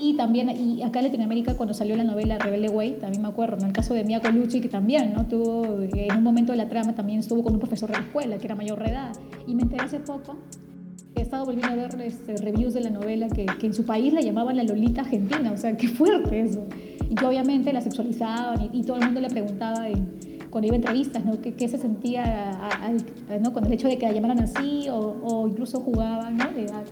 [0.00, 3.58] Y también, y acá en Latinoamérica, cuando salió la novela Rebelde Way, también me acuerdo,
[3.58, 5.26] en el caso de Mia Colucci, que también, ¿no?
[5.26, 8.38] Tuvo, en un momento de la trama también estuvo con un profesor de la escuela,
[8.38, 9.12] que era mayor de edad.
[9.46, 10.36] Y me enteré hace poco,
[11.16, 14.12] he estado volviendo a ver este, reviews de la novela, que, que en su país
[14.14, 16.66] la llamaban la Lolita Argentina, o sea, qué fuerte eso.
[17.10, 19.86] Y que obviamente la sexualizaban y, y todo el mundo le preguntaba
[20.48, 21.40] cuando iba a entrevistas, ¿no?
[21.40, 23.52] ¿Qué, qué se sentía a- a- ¿no?
[23.52, 26.44] con el hecho de que la llamaran así o, o incluso jugaba, ¿no?
[26.52, 26.84] De- a-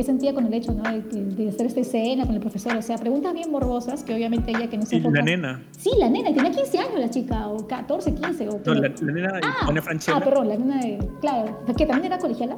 [0.00, 0.82] ¿Qué sentía con el hecho ¿no?
[0.82, 2.74] de, hacer esta escena con el profesor?
[2.74, 5.62] O sea, preguntas bien morbosas que obviamente ella que no se Y la nena.
[5.76, 8.48] Sí, la nena, y tenía 15 años la chica, o 14, 15.
[8.48, 10.20] O No, la, la nena ah, ah, Franchella.
[10.20, 11.06] perdón, la nena de...
[11.20, 12.56] Claro, que también era colegiala.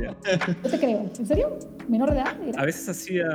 [0.00, 0.16] Ya.
[0.62, 1.02] No te creo.
[1.18, 1.58] ¿En serio?
[1.86, 2.34] ¿Menor de edad?
[2.48, 2.62] era?
[2.62, 3.26] A veces hacía.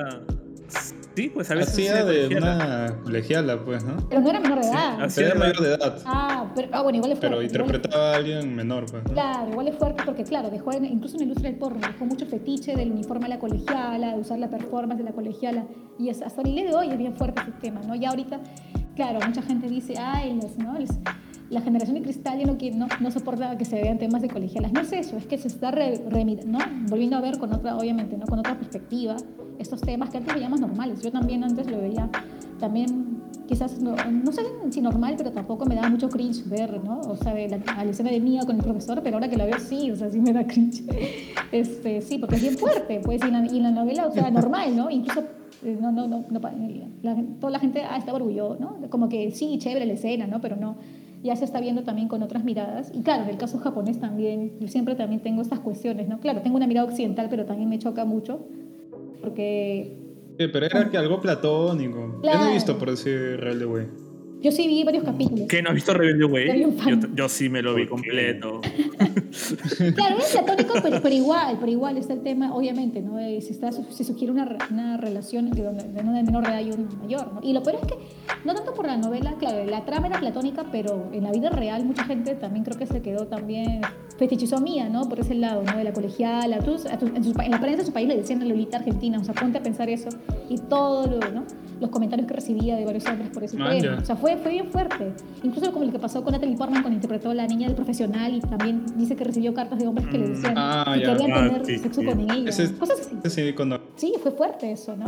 [1.16, 2.56] Sí, pues a veces Hacía de colegiala.
[2.56, 3.98] una colegiala, pues, ¿no?
[4.08, 5.02] Pero no era menor de Sí, edad.
[5.02, 5.40] así Era era.
[5.40, 8.56] mayor de edad, Ah, pero, ah, bueno, igual es pero fuerte, igual- interpretaba a alguien
[8.56, 9.12] menor, pues, ¿no?
[9.14, 12.06] Claro, igual es fuerte porque, claro, dejó en- incluso en la industria del porno, dejó
[12.06, 15.66] mucho fetiche del uniforme a la colegiala, de usar la performance de la colegiala,
[15.98, 17.96] y es, hasta el día de hoy es bien fuerte ese tema, ¿no?
[17.96, 18.40] Ya ahorita,
[18.96, 20.80] claro, mucha gente dice, ay, los, ¿no?
[20.80, 20.90] Los-
[21.50, 24.72] la generación de cristal ya no, no, no soporta que se vean temas de colegialas.
[24.72, 26.60] No es eso, es que se está re- remir- ¿no?
[26.88, 28.28] volviendo a ver con otra, obviamente, ¿no?
[28.28, 29.16] con otra perspectiva
[29.60, 31.02] estos temas que antes veíamos normales.
[31.02, 32.10] Yo también antes lo veía,
[32.60, 37.00] también quizás, no, no sé si normal, pero tampoco me daba mucho cringe ver, ¿no?
[37.02, 39.38] O sea, de la, a la escena de Mía con el profesor, pero ahora que
[39.38, 40.84] la veo sí, o sea, sí me da cringe.
[41.52, 44.76] Este, sí, porque es bien fuerte, pues, y la, y la novela, o sea, normal,
[44.76, 44.90] ¿no?
[44.92, 45.22] Incluso
[45.64, 46.54] eh, no, no, no, no pa-
[47.02, 48.76] la- toda la gente ah, está orgullosa, ¿no?
[48.90, 50.42] Como que sí, chévere la escena, ¿no?
[50.42, 50.76] Pero no,
[51.24, 52.92] ya se está viendo también con otras miradas.
[52.94, 56.20] Y claro, en el caso japonés también, yo siempre también tengo estas cuestiones, ¿no?
[56.20, 58.46] Claro, tengo una mirada occidental, pero también me choca mucho,
[59.22, 59.96] porque
[60.40, 62.22] Sí, pero era que algo platónico.
[62.24, 63.88] Yo no he visto, por decir, Rebelde Way.
[64.42, 65.48] Yo sí vi varios capítulos.
[65.48, 65.62] ¿Qué?
[65.62, 66.62] ¿No has visto Rebelde Way?
[66.88, 68.62] Yo, yo sí me lo vi completo.
[69.96, 73.20] Claro, es platónico, pero, pero igual, pero igual está el tema, obviamente, ¿no?
[73.20, 76.72] Eh, Si, está, si sugiere una, una relación de donde de una menor edad y
[76.72, 77.40] un mayor, ¿no?
[77.44, 77.96] Y lo peor es que,
[78.46, 81.86] no tanto por la novela, claro, la trama era platónica, pero en la vida real
[81.86, 83.82] mucha gente también creo que se quedó también
[84.18, 85.08] fetichizó mía, ¿no?
[85.08, 85.78] Por ese lado, ¿no?
[85.78, 88.18] De la colegiala, tú, a tu- en, su en la prensa de su país le
[88.18, 90.10] decían la Lolita Argentina, o sea, ponte a pensar eso,
[90.50, 91.46] y todo lo, ¿no?
[91.80, 94.52] Los comentarios que recibía de varios hombres por ese Man, tema, o sea, fue, fue
[94.52, 95.14] bien fuerte.
[95.44, 98.34] Incluso como lo que pasó con Natalie Portman cuando interpretó a la niña del profesional
[98.36, 101.18] y también dice que recibió cartas de hombres que le decían Ah, que ya.
[101.18, 102.08] querían Ah, tener sí, sexo sí.
[102.08, 102.50] con ella.
[102.50, 103.30] Ese- Cosas así.
[103.30, 103.82] Sí, cuando...
[103.96, 105.06] Sí, fue fuerte eso, ¿no?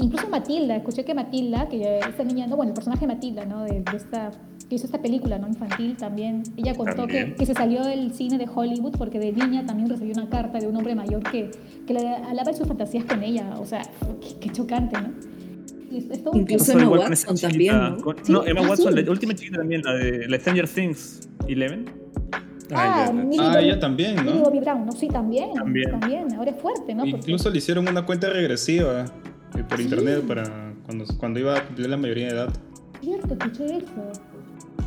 [0.00, 3.64] Incluso Matilda, escuché que Matilda, que esta niña, no, bueno, el personaje de Matilda, ¿no?
[3.64, 4.30] De, de esta,
[4.68, 5.48] que hizo esta película, ¿no?
[5.48, 6.44] Infantil también.
[6.56, 7.34] Ella contó que, También.
[7.34, 10.68] que se salió del cine de Hollywood porque de niña también recibió una carta de
[10.68, 11.50] un hombre mayor que,
[11.84, 13.56] que le alaba sus fantasías con ella.
[13.58, 13.82] O sea,
[14.20, 15.08] qué, qué chocante, ¿no?
[15.90, 16.72] Es- todo Incluso.
[16.72, 17.96] Emma Watson también, chiquita, ¿no?
[18.02, 19.02] con- Sí, no, Emma ah, Watson, sí.
[19.02, 21.86] la última chiquita también, la de la Stranger Things, Eleven.
[22.70, 23.12] Ah, ya, ya.
[23.12, 24.40] Millie Ah, Bobby- ella también, Millie ¿no?
[24.44, 24.92] Bobby Brown, ¿no?
[24.92, 25.54] Sí, también.
[25.54, 25.90] También.
[25.90, 26.32] También.
[26.34, 27.04] Ahora es fuerte, ¿no?
[27.04, 29.06] Porque- Incluso le hicieron una cuenta regresiva
[29.56, 29.84] eh, por Sí.
[29.84, 32.48] internet para cuando, cuando iba a cumplir la mayoría de edad.
[33.00, 34.12] Cierto, escuché eso.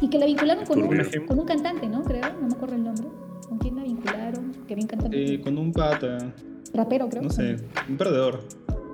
[0.02, 2.04] Y que la vincularon con un, con un cantante, ¿no?
[2.04, 3.08] Creo, no me acuerdo el nombre.
[3.50, 4.52] ¿Con quién la vincularon?
[4.68, 5.34] Que bien cantante.
[5.36, 6.32] Eh, con un pata,
[6.74, 7.24] Rapero, creo.
[7.24, 7.58] no sé,
[7.90, 8.42] un perdedor.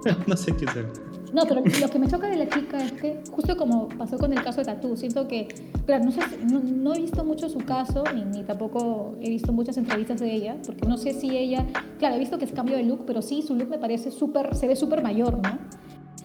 [0.27, 0.87] no sé quién será.
[1.33, 4.31] No, pero lo que me choca de la chica es que, justo como pasó con
[4.31, 5.47] el caso de Tatú, siento que,
[5.85, 9.51] claro, no, sé, no, no he visto mucho su caso, ni, ni tampoco he visto
[9.51, 11.65] muchas entrevistas de ella, porque no sé si ella,
[11.99, 14.55] claro, he visto que es cambio de look, pero sí, su look me parece súper,
[14.55, 15.57] se ve súper mayor, ¿no?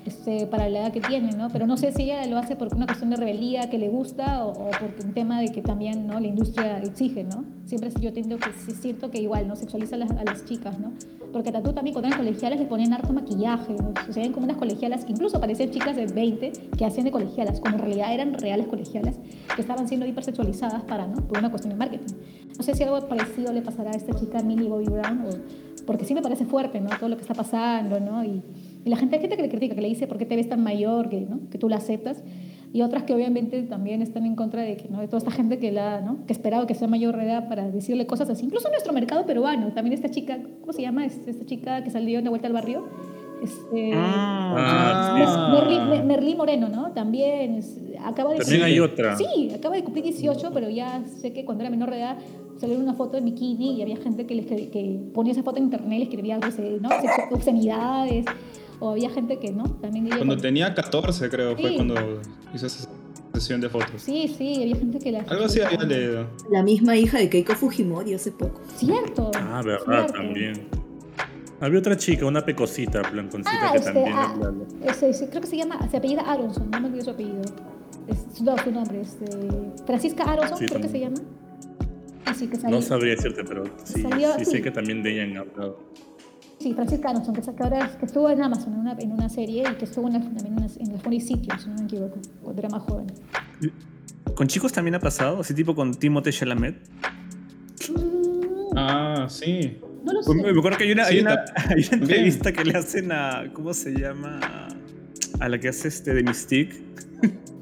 [0.04, 1.48] Este, para la edad que tiene, ¿no?
[1.50, 4.44] Pero no sé si ella lo hace por una cuestión de rebeldía que le gusta
[4.44, 6.18] o, o por un tema de que también, ¿no?
[6.18, 7.44] La industria exige, ¿no?
[7.66, 9.54] Siempre yo entiendo que cierto que igual, ¿no?
[9.54, 10.92] Sexualiza a las chicas, ¿no?
[11.32, 13.92] Porque a también cuando eran colegialas les ponían harto maquillaje, ¿no?
[14.08, 17.10] O sea, eran como unas colegialas que incluso parecían chicas de 20 que hacían de
[17.10, 19.16] colegialas, cuando en realidad eran reales colegialas
[19.54, 21.16] que estaban siendo hipersexualizadas para, ¿no?
[21.26, 22.14] Por una cuestión de marketing.
[22.56, 26.04] No sé si algo parecido le pasará a esta chica Millie Bobby Brown, o- porque
[26.04, 26.90] sí me parece fuerte, ¿no?
[26.98, 28.22] Todo lo que está pasando, ¿no?
[28.24, 28.42] Y,
[28.84, 30.48] y la gente, hay gente que le critica, que le dice, ¿por qué te ves
[30.48, 31.08] tan mayor?
[31.08, 31.40] Que, ¿no?
[31.50, 32.22] que tú la aceptas.
[32.74, 35.00] Y otras que obviamente también están en contra de, que, ¿no?
[35.00, 36.24] de toda esta gente que, la, ¿no?
[36.26, 38.46] que esperaba que sea mayor de edad para decirle cosas así.
[38.46, 41.04] Incluso en nuestro mercado peruano, también esta chica, ¿cómo se llama?
[41.04, 42.84] Es- Esta chica que salió en la vuelta al barrio.
[43.42, 45.50] Este, Ah, Mer- Ah.
[45.52, 46.92] Merlí, Mer- Merlí Moreno, ¿no?
[46.92, 49.16] También es- acaba de También hay otra.
[49.16, 52.16] Sí, acaba de cumplir 18, pero ya sé que cuando era menor de edad
[52.58, 55.58] salió una foto de bikini y había gente que, le escri- que ponía esa foto
[55.58, 56.46] en internet y le escribía algo,
[56.80, 56.88] ¿no?
[57.36, 58.24] Obscenidades.
[58.84, 61.76] O había gente que no, también ella Cuando con- tenía 14 creo fue Sí.
[61.76, 61.94] cuando
[62.52, 62.88] hizo esa
[63.32, 64.02] sesión de fotos.
[64.02, 65.20] Sí, sí, había gente que la...
[65.20, 66.26] Algo así había leído.
[66.50, 68.60] La misma hija de Keiko Fujimori hace poco.
[68.76, 69.30] Cierto.
[69.36, 70.12] Ah, verdad, cierto.
[70.14, 70.66] también.
[71.60, 74.54] Había otra chica, una pecosita, blancosita, Ah, que este, también ah, hablaba.
[74.84, 77.40] ese- ese- creo que se llama, se apellida Aronson, no me olvido su apellido.
[78.08, 79.26] Es, no, su nombre, este,
[79.86, 81.14] Francisca Aronson, Sí, creo que se llama.
[81.14, 82.32] también.
[82.32, 82.76] Y sí, que salió.
[82.76, 84.50] No sabría decirte, pero sí, Salió, sí sí.
[84.50, 85.78] sé que también de ella han hablado.
[86.62, 89.64] Sí, Francisca Aronson, que, que ahora que estuvo en Amazon en una, en una serie
[89.70, 91.84] y que estuvo en, la, también en, la, en el Funny Sitio, si no me
[91.84, 93.06] equivoco, cuando era más joven.
[94.34, 95.40] ¿Con chicos también ha pasado?
[95.40, 96.76] Así tipo con Timothée Chalamet.
[98.76, 99.78] Ah, sí.
[100.04, 100.34] No lo sé.
[100.34, 103.12] Me acuerdo que hay una, hay Sí, una, ta- hay una entrevista que le hacen
[103.12, 103.44] a.
[103.52, 104.40] ¿Cómo se llama?
[105.40, 106.82] A la que hace este de Mystique.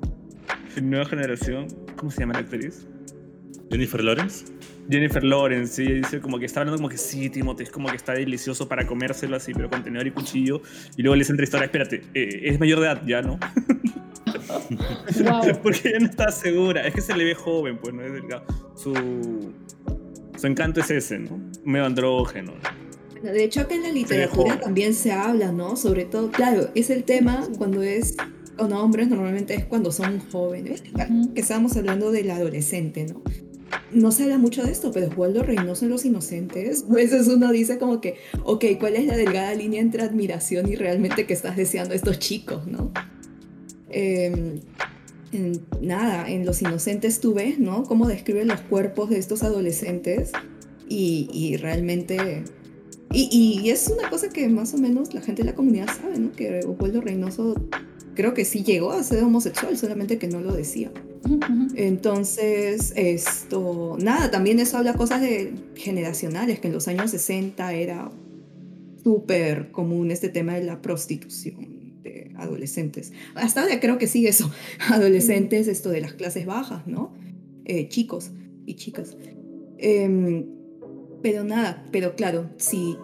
[0.82, 1.66] Nueva Generación.
[1.96, 2.86] ¿Cómo se llama la actriz?
[3.70, 4.44] Jennifer Lawrence.
[4.91, 7.97] Jennifer Lawrence, sí, dice como que está hablando como que sí, Timothy, es como que
[7.97, 10.62] está delicioso para comérselo así, pero con tenedor y cuchillo.
[10.97, 13.38] Y luego le dice entrevistadora, espérate, eh, es mayor de edad ya, ¿no?
[15.24, 15.59] Wow.
[15.62, 18.03] Porque ella no está segura, es que se le ve joven, pues, ¿no?
[18.03, 18.45] Es delgado.
[18.74, 19.53] Su,
[20.36, 21.41] su encanto es ese, ¿no?
[21.64, 22.55] Medio andrógeno.
[23.22, 24.61] De hecho, acá en la literatura joven.
[24.61, 25.76] también se habla, ¿no?
[25.76, 28.16] Sobre todo, claro, es el tema cuando es
[28.57, 30.82] con hombres, normalmente es cuando son jóvenes.
[30.95, 31.34] Ujú.
[31.34, 33.22] Que estábamos hablando del adolescente, ¿no?
[33.92, 37.50] No se habla mucho de esto, pero Oswaldo Reynoso en Los Inocentes, a veces uno
[37.52, 41.56] dice como que, ok, ¿cuál es la delgada línea entre admiración y realmente que estás
[41.56, 42.92] deseando a estos chicos, ¿no?
[43.90, 44.60] Eh,
[45.32, 47.84] en- nada, en Los Inocentes tú ves, ¿no?
[47.84, 50.32] Cómo describen los cuerpos de estos adolescentes
[50.88, 52.44] y, y realmente...
[53.12, 53.28] Y,
[53.62, 56.30] y es una cosa que más o menos la gente de la comunidad sabe, ¿no?
[56.30, 57.56] Que Oswaldo Reynoso
[58.14, 60.92] creo que sí llegó a ser homosexual, solamente que no lo decía.
[61.74, 68.10] Entonces, esto, nada, también eso habla cosas de generacionales, que en los años 60 era
[69.02, 73.12] súper común este tema de la prostitución de adolescentes.
[73.34, 74.50] Hasta ahora creo que sigue eso,
[74.90, 77.14] adolescentes, esto de las clases bajas, ¿no?
[77.64, 78.30] Eh, chicos
[78.66, 79.16] y chicas.
[79.78, 80.46] Em,
[81.22, 82.96] pero nada, pero claro, si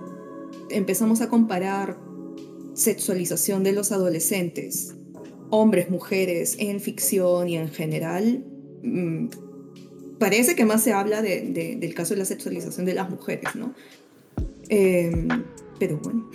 [0.70, 1.98] empezamos a comparar
[2.74, 4.94] sexualización de los adolescentes,
[5.50, 8.44] hombres, mujeres, en ficción y en general,
[8.82, 9.26] mm,
[10.18, 13.54] parece que más se habla de- de- del caso de la sexualización de las mujeres,
[13.54, 13.74] ¿no?
[14.68, 15.28] Em,
[15.78, 16.28] pero bueno.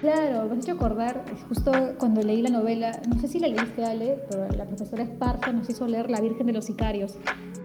[0.00, 3.84] Claro, me has hecho acordar, justo cuando leí la novela, no sé si la leíste,
[3.84, 7.14] Ale, pero la profesora Esparza nos hizo leer La Virgen de los Sicarios,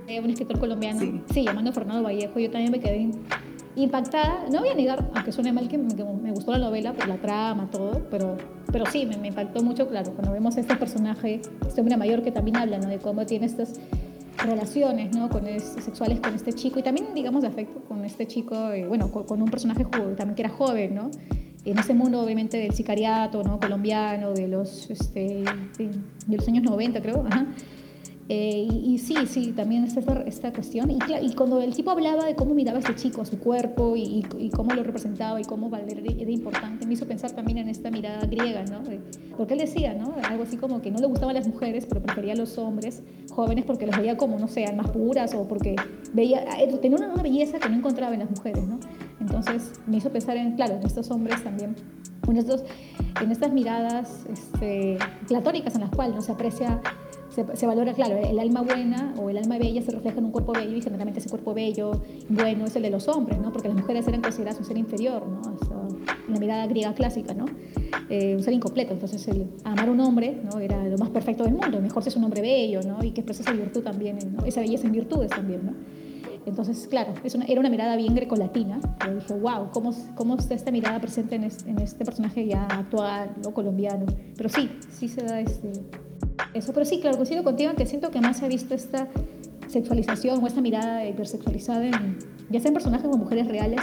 [0.08, 1.22] de un escritor colombiano, Sí.
[1.34, 3.10] sí, llamando Fernando Vallejo, yo también me quedé
[3.76, 7.08] impactada, no voy a negar, aunque suene mal que me, me gustó la novela, por
[7.08, 8.38] la trama, todo, pero,
[8.72, 12.22] pero sí, me, me impactó mucho, claro, cuando vemos a este personaje, este hombre mayor
[12.24, 12.88] que también habla, ¿no?
[12.88, 13.80] De cómo tiene estas
[14.46, 15.30] relaciones ¿no?
[15.30, 18.86] con es- sexuales con este chico y también digamos de afecto con este chico eh,
[18.86, 21.10] bueno con, con un personaje jo- también que era joven no
[21.64, 25.46] en ese mundo obviamente del sicariato no colombiano de los este,
[25.78, 25.90] de,
[26.28, 27.48] de los años 90 creo ajá.
[28.28, 30.90] Eh, y, y sí, sí, también está esta, esta cuestión.
[30.90, 33.96] Y, y cuando el tipo hablaba de cómo miraba a este chico, a su cuerpo,
[33.96, 37.70] y, y- cómo lo representaba y cómo Valer era importante, me hizo pensar también en
[37.70, 38.82] esta mirada griega, ¿no?
[39.38, 40.16] Porque él decía, ¿no?
[40.28, 43.66] Algo así como que no le gustaban las mujeres, pero prefería a los hombres jóvenes
[43.66, 45.76] porque los veía como, no sé, almas puras o porque
[46.14, 48.80] veía, eh, tenía una, una belleza que no encontraba en las mujeres, ¿no?
[49.20, 51.76] Entonces me hizo pensar en, claro, en estos hombres también,
[52.28, 52.64] en, estos,
[53.22, 56.82] en estas miradas este, en las cuales no se aprecia
[57.54, 60.54] se, valora, claro, el alma buena o el alma bella se refleja en un cuerpo
[60.54, 61.92] bello y generalmente ese cuerpo bello,
[62.30, 63.52] bueno, es el de los hombres, ¿no?
[63.52, 65.42] Porque las mujeres eran consideradas un ser inferior, ¿no?
[66.28, 67.46] En la mirada griega clásica, ¿no?
[68.10, 68.94] Eh, un ser incompleto.
[68.94, 70.60] Entonces, el amar a un hombre, ¿no?
[70.60, 71.80] Era lo más perfecto del mundo.
[71.82, 73.04] Mejor si es un hombre bello, ¿no?
[73.04, 74.46] Y que expresa esa virtud también, ¿no?
[74.46, 75.74] Esa belleza en virtudes también, ¿no?
[76.46, 78.80] Entonces, claro, es una- era una mirada bien grecolatina.
[79.06, 83.32] Yo dije, wow, ¿cómo, cómo está esta mirada presente en en este personaje ya actual,
[83.44, 83.52] ¿no?
[83.52, 84.06] colombiano?
[84.38, 85.72] Pero sí, sí se da este,
[86.54, 86.74] eso.
[86.74, 89.08] Pero sí, claro, coincido contigo en que siento que más se ha visto esta
[89.68, 92.18] sexualización o esta mirada hipersexualizada en,
[92.50, 93.82] ya sea en personajes o mujeres reales,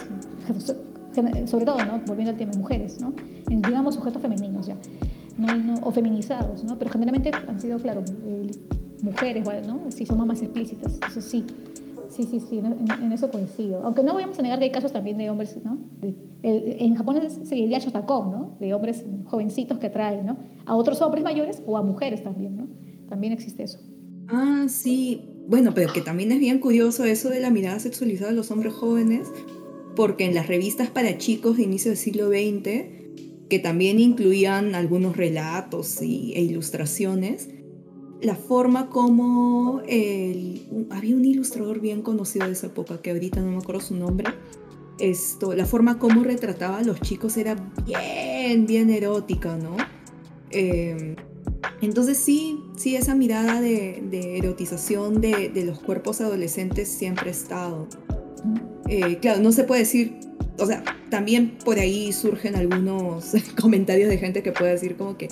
[1.46, 2.00] sobre todo, ¿no?
[2.06, 3.12] Volviendo al tema de mujeres, ¿no?
[3.46, 4.76] Digamos, sujetos femeninos ya.
[5.82, 6.78] O feminizados, ¿no?
[6.78, 8.50] Pero generalmente han sido, claro, eh,
[9.02, 9.80] mujeres, ¿no?
[9.90, 10.98] Sí, son más explícitas.
[11.08, 11.44] Eso sí.
[12.14, 13.80] Sí, sí, sí, en, en- eso coincido.
[13.84, 15.78] Aunque no vamos a negar que hay casos también de hombres, ¿no?
[16.42, 18.56] El- en Japón se diría shotacon, ¿no?
[18.60, 20.36] De hombres jovencitos que atraen, ¿no?
[20.66, 22.68] A otros hombres mayores o a mujeres también, ¿no?
[23.08, 23.78] También existe eso.
[24.28, 25.22] Ah, sí.
[25.48, 28.72] Bueno, pero que también es bien curioso eso de la mirada sexualizada de los hombres
[28.74, 29.28] jóvenes,
[29.96, 32.86] porque en las revistas para chicos de inicio del siglo XX,
[33.48, 37.48] que también incluían algunos relatos y- e ilustraciones,
[38.22, 43.50] la forma como el- había un ilustrador bien conocido de esa época, que ahorita no
[43.50, 44.32] me acuerdo su nombre,
[44.98, 49.76] esto, la forma como retrataba a los chicos era bien, bien erótica, ¿no?
[50.50, 51.16] Eh,
[51.80, 57.32] entonces sí, sí, esa mirada de, de erotización de, de los cuerpos adolescentes siempre ha
[57.32, 57.88] estado.
[58.88, 60.14] Eh, claro, no se puede decir,
[60.58, 65.28] o sea, también por ahí surgen algunos comentarios de gente que puede decir como que,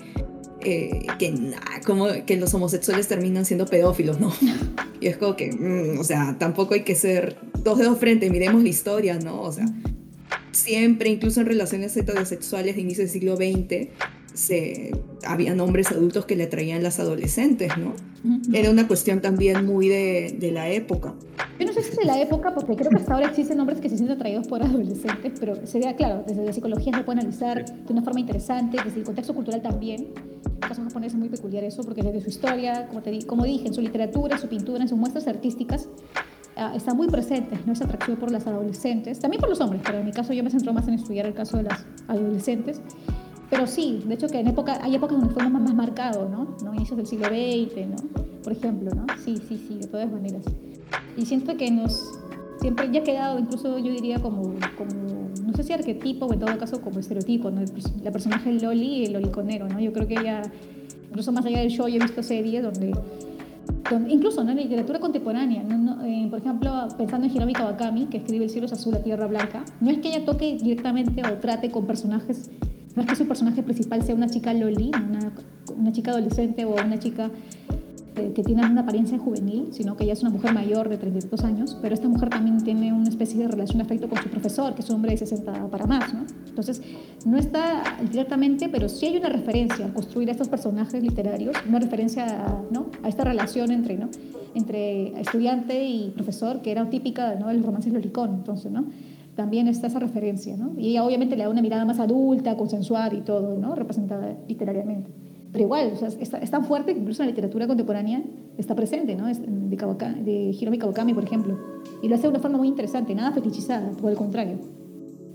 [0.63, 4.33] eh, que, nah, como que los homosexuales terminan siendo pedófilos, ¿no?
[5.01, 8.63] Y es como que, mm, o sea, tampoco hay que ser dos dedos frente, miremos
[8.63, 9.41] la historia, ¿no?
[9.41, 9.65] O sea,
[10.53, 13.89] siempre, incluso en relaciones heterosexuales de inicio del siglo XX,
[14.35, 14.91] se,
[15.25, 17.95] habían hombres adultos que le atraían las adolescentes, ¿no?
[18.53, 21.15] Era una cuestión también muy de, de, la época.
[21.59, 23.81] Yo no sé si es de la época, porque creo que hasta ahora existen hombres
[23.81, 27.65] que se sienten atraídos por adolescentes, pero sería, claro, desde la psicología se puede analizar
[27.65, 30.09] de una forma interesante, desde el contexto cultural también.
[30.61, 33.45] En el caso japonés es muy peculiar eso, porque desde su historia, como, te, como
[33.45, 35.89] dije, en su literatura, su pintura, en sus muestras artísticas,
[36.59, 37.73] uh, están muy presentes, ¿no?
[37.73, 40.51] Esa atracción por las adolescentes, también por los hombres, pero en mi caso yo me
[40.51, 42.83] centro más en estudiar el caso de las adolescentes.
[43.49, 46.57] Pero sí, de hecho que en época, hay épocas donde fue más, más marcado, ¿no?
[46.63, 46.75] ¿no?
[46.75, 47.97] Inicios del siglo XX, ¿no?
[48.45, 49.07] Por ejemplo, ¿no?
[49.25, 50.45] Sí, sí, sí, de todas maneras.
[51.17, 52.13] Y siento que nos,
[52.61, 56.39] siempre ya ha quedado, incluso yo diría como, como, no sé si arquetipo o en
[56.39, 57.63] todo caso como estereotipo, ¿no?
[58.03, 59.81] La personaje Loli y el loliconero, ¿no?
[59.81, 60.43] Yo creo que ella,
[61.09, 62.93] incluso más allá del show, yo he visto series donde,
[64.09, 64.51] incluso, ¿no?
[64.51, 65.63] En la literatura contemporánea.
[66.05, 69.27] Eh, por ejemplo, pensando en Hiromi Kawakami, que escribe El cielo es azul, la tierra
[69.27, 72.51] blanca, no es que ella toque directamente o trate con personajes
[72.97, 74.91] no es que su personaje principal sea una chica loli,
[75.77, 77.31] una, chica adolescente o una chica
[78.15, 81.79] que tiene una apariencia juvenil, sino que ella es una mujer mayor de 32 años,
[81.81, 84.83] pero esta mujer también tiene una especie de relación de afecto con su profesor, que
[84.83, 86.25] es un hombre de 60 para más, ¿no?
[86.47, 86.83] Entonces,
[87.25, 92.47] no está directamente, pero sí hay una referencia al construir estos personajes literarios, una referencia
[92.47, 92.87] a, ¿no?
[93.03, 94.09] a esta relación entre, ¿no?
[94.55, 97.49] entre estudiante y profesor, que era típica ¿no?
[97.49, 98.87] del romance lolicón, entonces, ¿no?
[99.37, 100.73] también está esa referencia, ¿no?
[100.77, 103.75] Y ella obviamente le da una mirada más adulta, consensual y todo, ¿no?
[103.75, 105.11] Representada literariamente.
[105.53, 108.23] Pero igual, o sea, es, es, tan fuerte que incluso en la literatura contemporánea
[108.57, 109.27] está presente, ¿no?
[109.27, 111.59] Es de, Kawakami, de Hiromi Kawakami, por ejemplo.
[112.03, 114.59] Y lo hace de una forma muy interesante, nada fetichizada, por el contrario.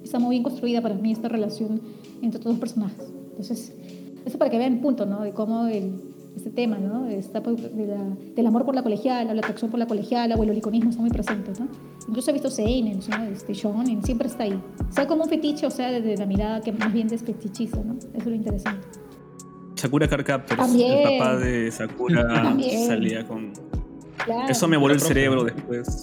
[0.03, 1.81] Está muy bien construida para mí esta relación
[2.21, 3.11] entre todos los personajes.
[3.31, 3.73] Entonces,
[4.25, 5.21] eso para que vean el punto, ¿no?
[5.21, 5.91] De cómo el,
[6.35, 7.07] este tema, ¿no?
[7.07, 10.49] Está de la, del amor por la colegiala, la atracción por la colegiala o el
[10.49, 11.67] oliconismo está muy presente, ¿no?
[12.07, 13.23] Incluso he visto seinen, ¿no?
[13.25, 14.61] Este, shonen, siempre está ahí.
[14.91, 17.95] Sea como un fetiche o sea desde la mirada que más bien desfetichiza, ¿no?
[17.97, 19.04] Eso es lo interesante.
[19.75, 22.87] Sakura Card Captors, el papá de Sakura También.
[22.87, 23.51] salía con...
[24.23, 24.49] Claro.
[24.49, 26.01] Eso me voló el cerebro después.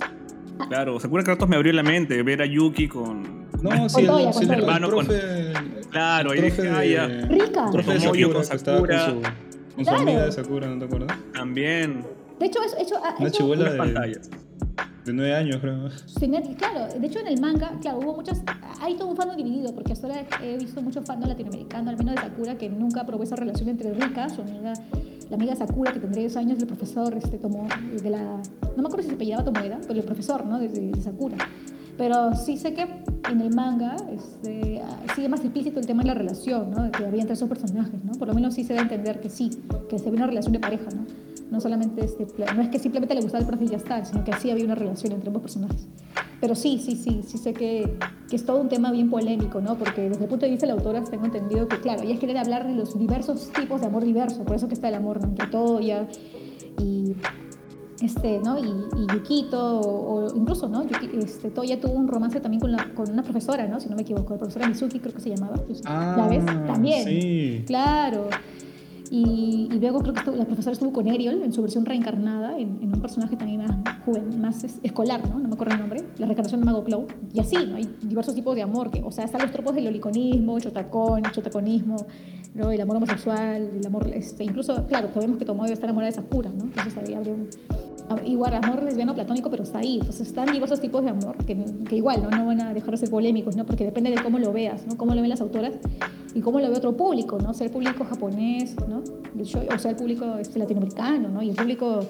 [0.69, 3.43] Claro, Sakura Card Captors me abrió la mente, ver a Yuki con...
[3.63, 5.07] No, sí, el, con el, hermano con...
[5.07, 5.53] profe,
[5.91, 7.07] Claro, ahí dije, ah, ya.
[7.29, 7.71] Rica.
[7.71, 9.07] profe Sakura, con Sakura.
[9.07, 9.33] su, con
[9.77, 9.99] su Claro.
[10.01, 11.19] amiga de Sakura, ¿no te acuerdas?
[11.33, 12.05] También.
[12.39, 14.31] De hecho, eso, eso, Una eso- chibola Unas de, pantallas.
[15.05, 15.89] De 9 años, creo.
[16.29, 18.41] Net- claro, de hecho en el manga, claro, hubo muchas,
[18.81, 22.15] hay todo un fandom dividido, porque hasta ahora he visto mucho fandom latinoamericano, al menos
[22.15, 24.75] de Sakura, que nunca probó esa relación entre Rika, su amiga,
[25.29, 27.67] la amiga Sakura, que tendría 10 años, el profesor, este, tomó,
[28.03, 31.03] de la, no me acuerdo si se apellidaba Tomoeda, pero el profesor, ¿no?, de, de
[31.03, 31.37] Sakura.
[31.99, 32.87] Pero sí sé que
[33.31, 34.81] en el manga este,
[35.15, 38.13] sigue más explícito el tema de la relación, ¿no?, que había entre esos personajes, ¿no?
[38.13, 39.51] Por lo menos sí se da a entender que sí,
[39.91, 41.05] que se ve una relación de pareja, ¿no?
[41.53, 42.27] No solamente, este,
[42.57, 44.65] no es que simplemente le gustaba el profe y ya está, sino que sí había
[44.65, 45.87] una relación entre ambos personajes.
[46.41, 47.97] Pero sí, sí, sí, sí sé que,
[48.29, 49.77] que es todo un tema bien polémico, ¿no?
[49.77, 52.37] Porque desde el punto de vista de la autora tengo entendido que, claro, ella quiere
[52.39, 55.29] hablar de los diversos tipos de amor diverso, por eso que está el amor, ¿no?
[55.29, 56.09] Entre Toya
[56.83, 57.15] y,
[58.03, 58.59] este, ¿no?
[58.59, 58.63] y,
[58.97, 60.83] y Yukito, o, o incluso, ¿no?
[60.85, 63.79] Yuki- este, Toya tuvo un romance también con, la, con una profesora, ¿no?
[63.79, 65.57] Si no me equivoco, la profesora Mizuki creo que se llamaba.
[65.57, 66.45] Pues, ¿La ves?
[66.67, 67.01] También.
[67.07, 67.63] Ah, Sí.
[67.67, 68.29] Claro.
[69.15, 72.79] Y, luego creo que estuvo- la profesora estuvo con Ariel en su versión reencarnada, en,
[72.83, 75.39] un personaje también más joven, más es- escolar, ¿no?
[75.39, 77.07] No me acuerdo el nombre, la reencarnación de Mago Clow.
[77.35, 77.77] Y así, ¿no?
[77.77, 81.25] Hay diversos tipos de amor, que, o sea, están los tropos del oliconismo, el chotacón,
[81.31, 81.97] chotaconismo,
[82.55, 82.71] ¿no?
[82.71, 86.49] El amor homosexual, el amor, este, incluso, claro, sabemos que Tomoyo está enamorada de Sakura,
[86.49, 86.65] ¿no?
[86.65, 87.49] Entonces ahí habría un,
[88.27, 89.95] igual amor lesbiano platónico, pero está ahí.
[89.99, 91.57] Entonces están diversos tipos de amor que,
[91.89, 92.31] que igual ¿no?
[92.31, 93.65] no van a dejar de ser polémicos, ¿no?
[93.65, 94.97] porque depende de cómo lo veas, ¿no?
[94.97, 95.73] cómo lo ven las autoras
[96.35, 97.55] y cómo lo ve otro público, ¿no?
[97.55, 99.03] sea el público japonés, ¿no?
[99.75, 101.43] O sea el público este, latinoamericano, ¿no?
[101.43, 102.01] y el público,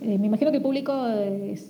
[0.00, 0.92] eh, me imagino que el público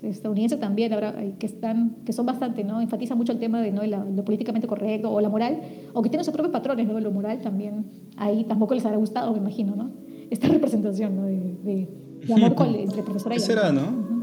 [0.03, 2.81] estadounidense también, habrá, eh, que, están, que son bastante, ¿no?
[2.81, 3.83] enfatiza mucho el tema de ¿no?
[3.85, 5.61] la- lo políticamente correcto o la moral,
[5.93, 6.99] o que tienen sus propios patrones, ¿no?
[7.01, 7.87] lo moral también,
[8.17, 9.91] ahí tampoco les habrá gustado, me imagino, ¿no?
[10.31, 11.23] esta representación ¿no?
[11.27, 11.89] de, de,
[12.27, 14.15] de amor con- entre profesora y ¿Qué será, no?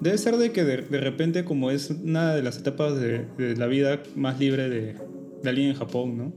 [0.00, 3.56] Debe ser de que de, de repente, como es una de las etapas de, de
[3.56, 4.94] la vida más libre de,
[5.42, 6.32] de alguien en Japón, ¿no?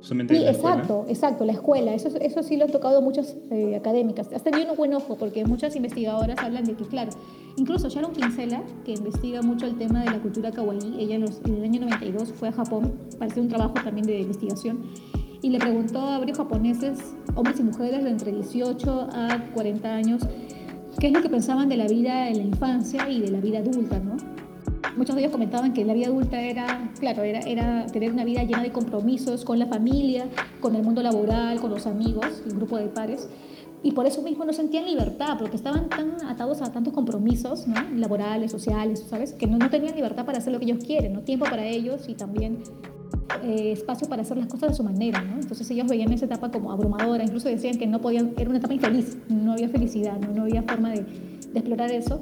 [0.00, 0.74] Solamente Sí, la escuela.
[0.76, 1.94] exacto, exacto, la escuela.
[1.94, 4.28] Eso, eso sí lo han tocado muchas eh, académicas.
[4.32, 7.10] Has tenido un buen ojo porque muchas investigadoras hablan de que, claro,
[7.56, 11.40] incluso Sharon Kinsella, que investiga mucho el tema de la cultura kawaii, ella en, los-
[11.44, 14.80] en el año 92 fue a Japón para hacer un trabajo también de investigación
[15.46, 16.98] y le preguntó a varios japoneses,
[17.36, 20.22] hombres y mujeres de entre 18 a 40 años,
[20.98, 23.60] qué es lo que pensaban de la vida en la infancia y de la vida
[23.60, 24.16] adulta, ¿no?
[24.96, 28.42] Muchos de ellos comentaban que la vida adulta era, claro, era, era tener una vida
[28.42, 30.26] llena de compromisos con la familia,
[30.58, 33.28] con el mundo laboral, con los amigos, el grupo de pares.
[33.84, 37.76] y por eso mismo no sentían libertad, porque estaban tan atados a tantos compromisos ¿no?
[37.94, 39.32] laborales, sociales, ¿sabes?
[39.32, 41.20] Que no, no tenían libertad para hacer lo que ellos quieren, ¿no?
[41.20, 42.64] Tiempo para ellos y también
[43.42, 45.34] eh, espacio para hacer las cosas de su manera, ¿no?
[45.34, 48.74] Entonces ellos veían esa etapa como abrumadora, incluso decían que no podían, era una etapa
[48.74, 52.20] infeliz, no había felicidad, no, no había forma de, de explorar eso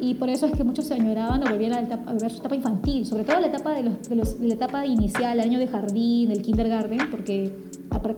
[0.00, 2.38] y por eso es que muchos se añoraban o volvían a, etapa, a, ver su
[2.38, 5.44] etapa infantil, sobre todo la etapa, de, los, de, los, de la etapa inicial, el
[5.44, 7.52] año de jardín, el kindergarten, porque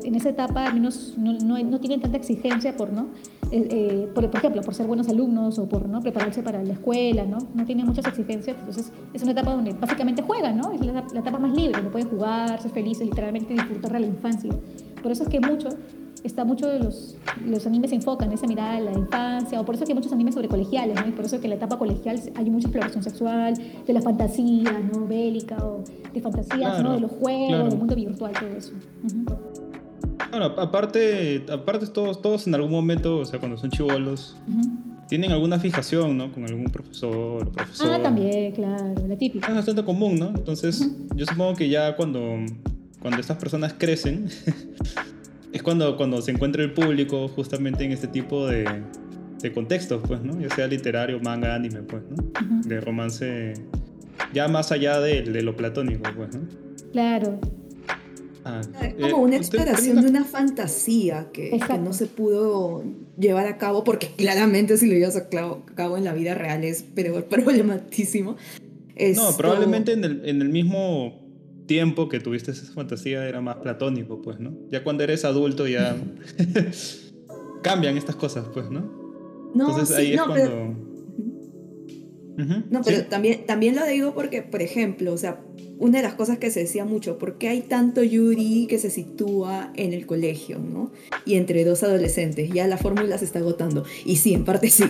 [0.04, 3.08] en esa etapa no, no, no tienen tanta exigencia por, ¿no?
[3.50, 6.00] Eh, eh, por, por, ejemplo, por ser buenos alumnos o por ¿no?
[6.00, 7.38] prepararse para la escuela, ¿no?
[7.54, 10.72] No tienen muchas exigencias, entonces es una etapa donde básicamente juegan, ¿no?
[10.72, 14.06] Es la, la etapa más libre, donde pueden jugar, ser felices, literalmente disfrutar de la
[14.06, 14.52] infancia.
[15.02, 15.76] Por eso es que muchos
[16.26, 19.64] está mucho de los, los animes se enfocan en esa mirada de la infancia, o
[19.64, 21.08] por eso que hay muchos animes sobre colegiales, ¿no?
[21.08, 23.54] Y por eso que en la etapa colegial hay mucha exploración sexual,
[23.86, 25.06] de la fantasía, ¿no?
[25.06, 26.92] Bélica, o de fantasías, ¿no?
[26.94, 28.72] De los juegos, del mundo virtual, todo eso.
[30.30, 34.36] Bueno, aparte, aparte todos, todos en algún momento, o sea, cuando son chivolos,
[35.08, 36.32] tienen alguna fijación, ¿no?
[36.32, 37.96] Con algún profesor o profesora.
[37.96, 39.48] Ah, también, claro, la típica.
[39.48, 40.28] Es bastante común, ¿no?
[40.28, 42.36] Entonces, yo supongo que ya cuando,
[43.00, 44.28] cuando estas personas crecen,
[45.52, 48.64] es cuando, cuando se encuentra el público justamente en este tipo de,
[49.40, 50.40] de contextos, pues, ¿no?
[50.40, 52.16] Ya sea literario, manga, anime, pues, ¿no?
[52.62, 53.54] De romance,
[54.32, 56.40] ya más allá de, de, lo platónico, pues, ¿no?
[56.92, 57.38] Claro.
[58.48, 62.84] Ah, es como eh, una exploración de una fantasía que, que, no se pudo
[63.18, 66.84] llevar a cabo, porque claramente si lo llevas a cabo en la vida real es
[66.94, 68.36] pero problematísimo.
[68.94, 69.30] Esto...
[69.30, 71.26] No, probablemente en el, en el mismo
[71.66, 74.52] tiempo que tuviste esa fantasía era más platónico, pues, ¿no?
[74.70, 75.96] Ya cuando eres adulto ya
[77.64, 79.50] cambian estas cosas, pues, ¿no?
[79.54, 80.34] no Entonces ahí es cuando...
[80.34, 80.85] Pero...
[82.70, 85.40] No, pero también, también lo digo porque, por ejemplo, o sea,
[85.78, 88.90] una de las cosas que se decía mucho, ¿por qué hay tanto Yuri que se
[88.90, 90.90] sitúa en el colegio, ¿no?
[91.24, 93.84] Y entre dos adolescentes, ya la fórmula se está agotando.
[94.04, 94.84] Y sí, en parte sí,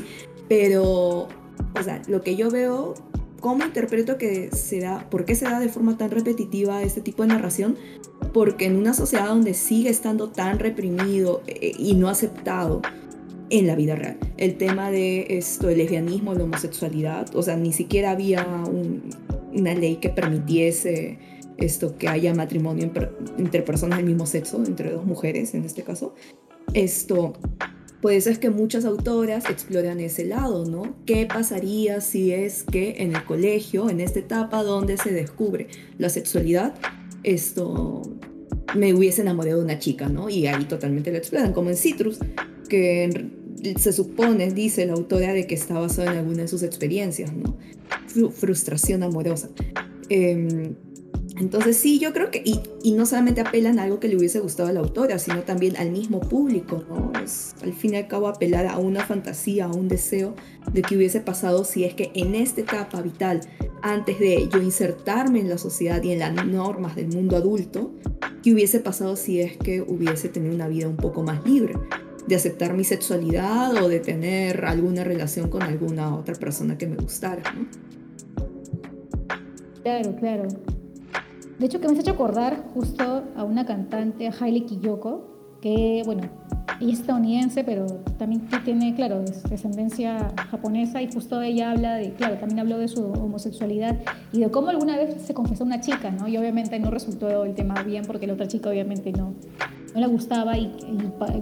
[0.48, 1.28] pero,
[1.74, 2.94] o sea, lo que yo veo
[3.40, 7.22] ¿Cómo interpreto que se da, por qué se da de forma tan repetitiva este tipo
[7.22, 7.76] de narración?
[8.32, 12.82] Porque en una sociedad donde sigue estando tan reprimido eh, y no aceptado
[13.50, 17.72] en la vida real, el tema de esto, el lesbianismo, la homosexualidad, o sea, ni
[17.72, 18.44] siquiera había
[19.52, 21.18] una ley que permitiese
[21.58, 22.90] esto, que haya matrimonio
[23.38, 26.14] entre personas del mismo sexo, entre dos mujeres en este caso.
[26.74, 27.34] Esto,
[28.02, 30.96] por eso es que muchas autoras exploran ese lado, ¿no?
[31.06, 35.68] ¿Qué pasaría si es que en el colegio, en esta etapa donde se descubre
[35.98, 36.74] la sexualidad,
[37.22, 38.02] esto
[38.74, 40.28] me hubiese enamorado de una chica, ¿no?
[40.28, 42.18] Y ahí totalmente lo exploran, como en Citrus,
[42.66, 43.30] que
[43.78, 47.56] se supone, dice la autora, de que está basado en alguna de sus experiencias, ¿no?
[48.30, 49.48] Frustración amorosa.
[50.08, 50.74] Eh,
[51.38, 54.40] entonces sí, yo creo que, y, y, no solamente apelan a algo que le hubiese
[54.40, 57.12] gustado a la autora, sino también al mismo público, ¿no?
[57.22, 60.34] Es al fin y al cabo apelar a una fantasía, a un deseo
[60.72, 63.40] de que hubiese pasado si es que en esta etapa vital,
[63.82, 67.92] antes de yo insertarme en la sociedad y en las normas del mundo adulto,
[68.42, 71.74] que hubiese pasado si es que hubiese tenido una vida un poco más libre,
[72.26, 76.96] de aceptar mi sexualidad o de tener alguna relación con alguna otra persona que me
[76.96, 77.66] gustara, ¿no?
[79.82, 80.48] Claro, claro.
[81.58, 86.02] De hecho, que me has hecho acordar justo a una cantante, a Hailey Kiyoko, que,
[86.04, 86.28] bueno,
[86.80, 87.86] ella es estadounidense, pero
[88.18, 93.04] también tiene, claro, descendencia japonesa y justo ella habla de, claro, también habló de su
[93.04, 93.96] homosexualidad
[94.32, 96.28] y de cómo alguna vez se confesó una chica, ¿no?
[96.28, 99.34] Y obviamente no resultó el tema bien porque la otra chica obviamente no,
[99.96, 100.70] no le gustaba y,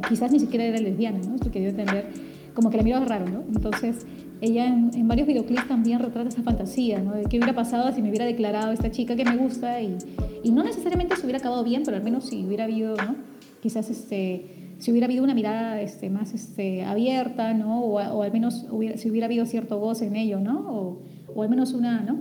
[0.09, 1.34] quizás ni siquiera era lesbiana, ¿no?
[1.34, 2.07] Esto que dio entender,
[2.55, 3.42] como que la miraba raro, ¿no?
[3.52, 4.07] Entonces
[4.40, 7.14] ella en, varios videoclips también retrata esa fantasía, ¿no?
[7.14, 9.96] De qué hubiera pasado si me hubiera declarado esta chica que me gusta y,
[10.44, 13.16] y no necesariamente se hubiera acabado bien, pero al menos si hubiera habido, ¿no?
[13.61, 17.80] Quizás este, si hubiera habido una mirada este, más este, abierta, ¿no?
[17.80, 20.61] O, al menos hubiera, si hubiera habido cierto voz en ello, ¿no?
[20.61, 21.02] O,
[21.34, 22.18] o, al menos una, ¿no?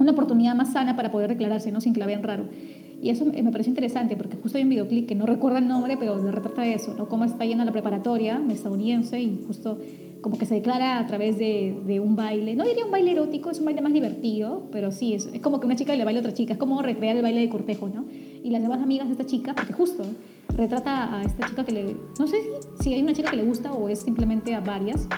[0.00, 1.80] Una oportunidad más sana para poder declararse, ¿no?
[1.80, 2.48] Sin que la vean raro.
[3.02, 5.96] Y eso me pareció interesante porque justo hay un videoclip que no recuerdo el nombre,
[5.98, 7.08] pero retrata eso, ¿no?
[7.08, 9.78] Cómo está yendo a la preparatoria estadounidense y justo
[10.20, 12.54] como que se declara a través de, de, un baile.
[12.54, 15.58] No diría un baile erótico, es un baile más divertido, pero sí, es, es, como
[15.58, 17.88] que una chica le baila a otra chica, es como recrear el baile de cortejo,
[17.88, 18.04] ¿no?
[18.44, 20.04] Y las demás amigas de esta chica, porque justo
[20.56, 21.96] retrata a esta chica que le...
[22.20, 25.08] No sé si, si hay una chica que le gusta o es simplemente a varias,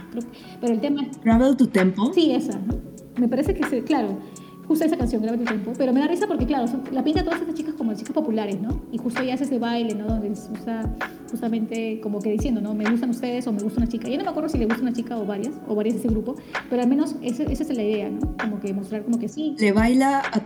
[0.59, 1.07] pero el tema...
[1.22, 2.05] ¿Travel to Temple?
[2.14, 2.95] Sí, esa, ¿no?
[3.18, 4.18] Me parece que, se, claro,
[4.66, 7.40] justo esa canción, Grave tu tiempo, pero me da risa porque, claro, la pinta todas
[7.40, 8.82] estas chicas como chicas populares, ¿no?
[8.92, 10.06] Y justo ella hace ese baile, ¿no?
[10.06, 10.94] Donde usa
[11.30, 12.74] justamente como que diciendo, ¿no?
[12.74, 14.08] Me gustan ustedes o me gusta una chica.
[14.08, 16.08] Yo no me acuerdo si le gusta una chica o varias, o varias de ese
[16.08, 16.36] grupo,
[16.70, 18.36] pero al menos esa, esa es la idea, ¿no?
[18.36, 19.54] Como que mostrar como que sí.
[19.58, 20.42] Le baila a,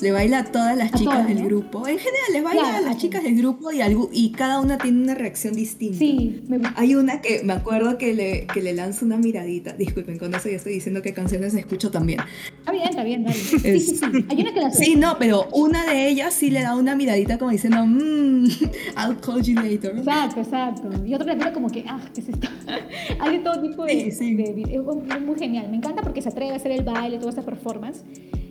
[0.00, 1.86] le baila a todas las chicas del grupo.
[1.88, 3.80] En general, les baila a las chicas del grupo y,
[4.12, 5.98] y cada una tiene una reacción distinta.
[5.98, 6.42] Sí,
[6.76, 9.72] Hay una que me acuerdo que le, que le lanza una miradita.
[9.72, 12.20] Disculpen, con eso ya estoy diciendo qué canciones escucho también.
[12.58, 13.36] Está bien, está bien, dale.
[13.66, 14.04] Sí, sí, sí.
[14.28, 17.38] Hay una que la Sí, no, pero una de ellas sí le da una miradita
[17.38, 18.44] como diciendo, mmm,
[18.96, 19.96] I'll call you later.
[19.96, 20.90] Exacto, exacto.
[21.04, 22.48] Y otra le como que, ah, ¿qué es esto?
[23.20, 24.64] Hay de todo tipo de, sí, sí.
[24.68, 25.68] Es muy genial.
[25.70, 28.02] Me encanta porque se atreve a hacer el baile, toda esta performance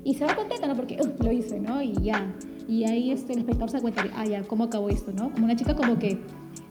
[0.06, 0.76] y se va contenta, ¿no?
[0.76, 1.82] Porque lo hice, ¿no?
[1.82, 2.32] Y ya.
[2.68, 5.32] Y ahí este, el espectador se da cuenta de, ah, ya, ¿cómo acabó esto, no?
[5.32, 6.20] Como una chica como que,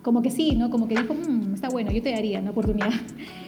[0.03, 0.70] como que sí, ¿no?
[0.70, 2.91] Como que dijo, mmm, está bueno, yo te daría una oportunidad.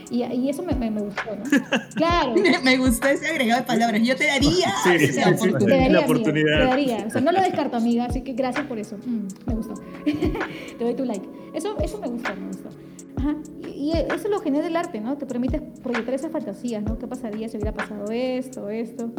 [0.09, 1.43] Y, y eso me, me, gustó, ¿no?
[1.97, 2.33] Claro.
[2.63, 5.59] me, gustó ese agregado de palabras, yo te daría sí, sí, oportunidad.
[5.59, 6.59] Te daría, oportunidad.
[6.61, 7.05] te daría.
[7.09, 8.97] O sea, no lo descarto, amiga, así que gracias por eso.
[9.05, 9.75] Mm, me gustó.
[10.79, 11.29] te doy tu like.
[11.55, 12.69] Eso, eso me gustó, me gustó.
[13.17, 13.35] Ajá.
[13.67, 15.19] Y, eso es lo genial del arte, ¿no?
[15.19, 17.01] Te permite proyectar esas fantasías, ¿no?
[17.01, 19.11] ¿Qué pasaría si hubiera pasado esto, esto?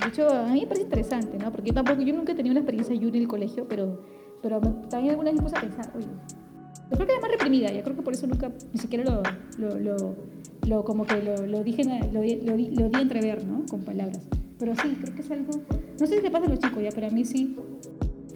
[0.00, 1.52] De hecho, a mí me parece interesante, ¿no?
[1.52, 4.04] Porque yo tampoco, yo nunca he tenido una experiencia Yuri en el colegio, pero,
[4.42, 6.06] pero también alguna vez me puse a pensar, oye,
[6.90, 9.22] yo creo que era más reprimida, yo creo que por eso nunca ni siquiera lo,
[9.58, 10.16] lo, lo,
[10.66, 13.64] lo como que lo, lo dije, lo, lo, di entrever, ¿no?
[13.66, 14.20] Con palabras.
[14.58, 15.52] Pero sí, creo que es algo,
[15.98, 17.56] no sé si te pasa a los chicos ya, pero a mí sí,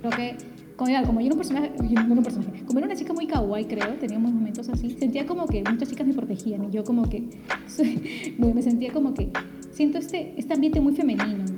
[0.01, 0.37] creo que
[0.79, 3.95] como, como yo era un personaje, un personaje, como era una chica muy kawaii, creo,
[3.95, 7.25] teníamos momentos así, sentía como que muchas chicas me protegían y yo como que
[8.39, 9.29] me, sentía como que
[9.73, 11.45] siento este, este ambiente muy femenino,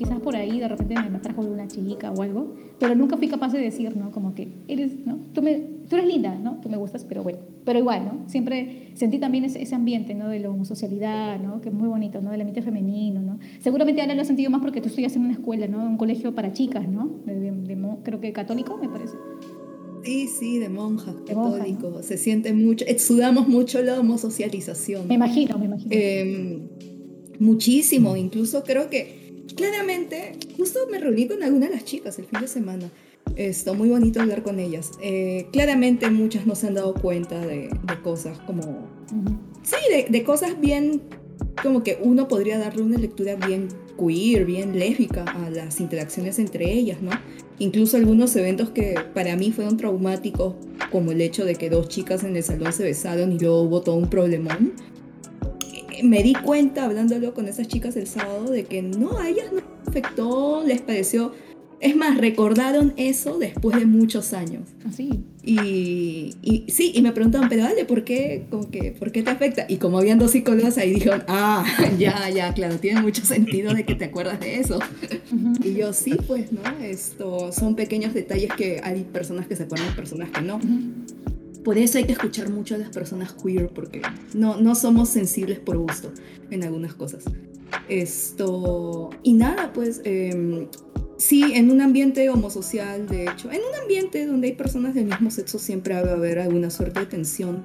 [0.00, 3.52] Quizás por ahí de repente me atrajo una chica o algo, pero nunca fui capaz
[3.52, 4.10] de decir, ¿no?
[4.10, 5.18] Como que eres, ¿no?
[5.34, 5.56] Tú, me,
[5.90, 6.58] tú eres linda, ¿no?
[6.62, 8.26] Tú me gustas, pero bueno, pero igual, ¿no?
[8.26, 10.30] Siempre sentí también ese, ese ambiente, ¿no?
[10.30, 11.60] De la homosocialidad, ¿no?
[11.60, 12.30] Que es muy bonito, ¿no?
[12.30, 13.38] Del ambiente femenino, ¿no?
[13.60, 15.84] Seguramente ahora lo he sentido más porque tú estudias en una escuela, ¿no?
[15.84, 17.10] Un colegio para chicas, ¿no?
[18.02, 19.16] creo que católico, me parece.
[20.02, 22.02] Sí, sí, de monjas, católico.
[22.02, 25.08] Se siente mucho, sudamos mucho la homosocialización.
[25.08, 25.90] Me imagino, me imagino.
[25.90, 26.68] Em,
[27.38, 29.19] muchísimo, incluso creo que
[29.54, 32.90] claramente, justo me reuní con algunas de las chicas el fin de semana.
[33.36, 34.92] Está muy bonito hablar con ellas.
[35.00, 37.70] Eh, claramente muchas no se han dado cuenta de,
[38.02, 38.88] cosas como...
[39.62, 41.02] Sí, de, de, cosas bien,
[41.62, 46.72] como que uno podría darle una lectura bien queer, bien lésbica a las interacciones entre
[46.72, 47.10] ellas, ¿no?
[47.58, 50.54] Incluso algunos eventos que para mí fueron traumáticos,
[50.90, 53.82] como el hecho de que dos chicas en el salón se besaron y luego hubo
[53.82, 54.72] todo un problemón.
[56.02, 59.60] Me di cuenta hablándolo con esas chicas el sábado de que no, a ellas no
[59.60, 61.32] les afectó, les pareció
[61.80, 64.68] es más, recordaron eso después de muchos años.
[64.86, 65.08] Así.
[65.12, 69.22] Ah, y, y, sí, y me preguntaban, pero dale, ¿por qué, como que, ¿por qué
[69.22, 69.64] te afecta?
[69.66, 71.64] Y como habían dos psicólogos ahí dijeron, ah,
[71.98, 74.78] ya, ya, claro, tiene mucho sentido de que te acuerdas de eso.
[75.64, 76.60] Y yo, sí, pues, ¿no?
[76.84, 80.60] Esto son pequeños detalles que hay personas que se acuerdan, personas que no.
[81.64, 84.02] Por eso hay que escuchar mucho a las personas queer, porque
[84.34, 86.12] no, no somos sensibles por gusto
[86.50, 87.24] en algunas cosas.
[87.88, 90.68] Esto, y nada, pues, eh,
[91.20, 95.30] Sí, en un ambiente homosocial, de hecho, en un ambiente donde hay personas del mismo
[95.30, 97.62] sexo siempre va a haber alguna suerte de tensión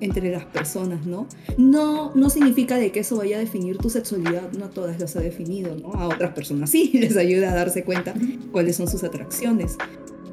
[0.00, 1.28] entre las personas, ¿no?
[1.58, 5.14] No, no significa de que eso vaya a definir tu sexualidad, no a todas las
[5.14, 5.92] ha definido, ¿no?
[5.92, 8.14] A otras personas sí, les ayuda a darse cuenta
[8.50, 9.76] cuáles son sus atracciones.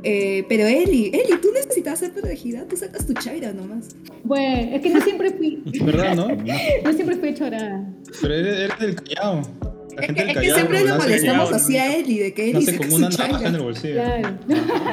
[0.04, 3.96] Eh, pero Eli, Eli, tú necesitas ser protegida, tú sacas tu chaira nomás.
[4.24, 5.64] Bueno, es que no siempre fui.
[5.82, 6.28] ¿Verdad, no?
[6.84, 7.86] no siempre fui chorada.
[8.22, 8.96] Pero eres, del
[9.96, 10.16] callao.
[10.16, 12.78] Es que, es que, siempre lo molestamos así a él y de que él dice
[12.78, 13.94] como una navaja en el bolsillo.
[13.96, 14.38] Claro.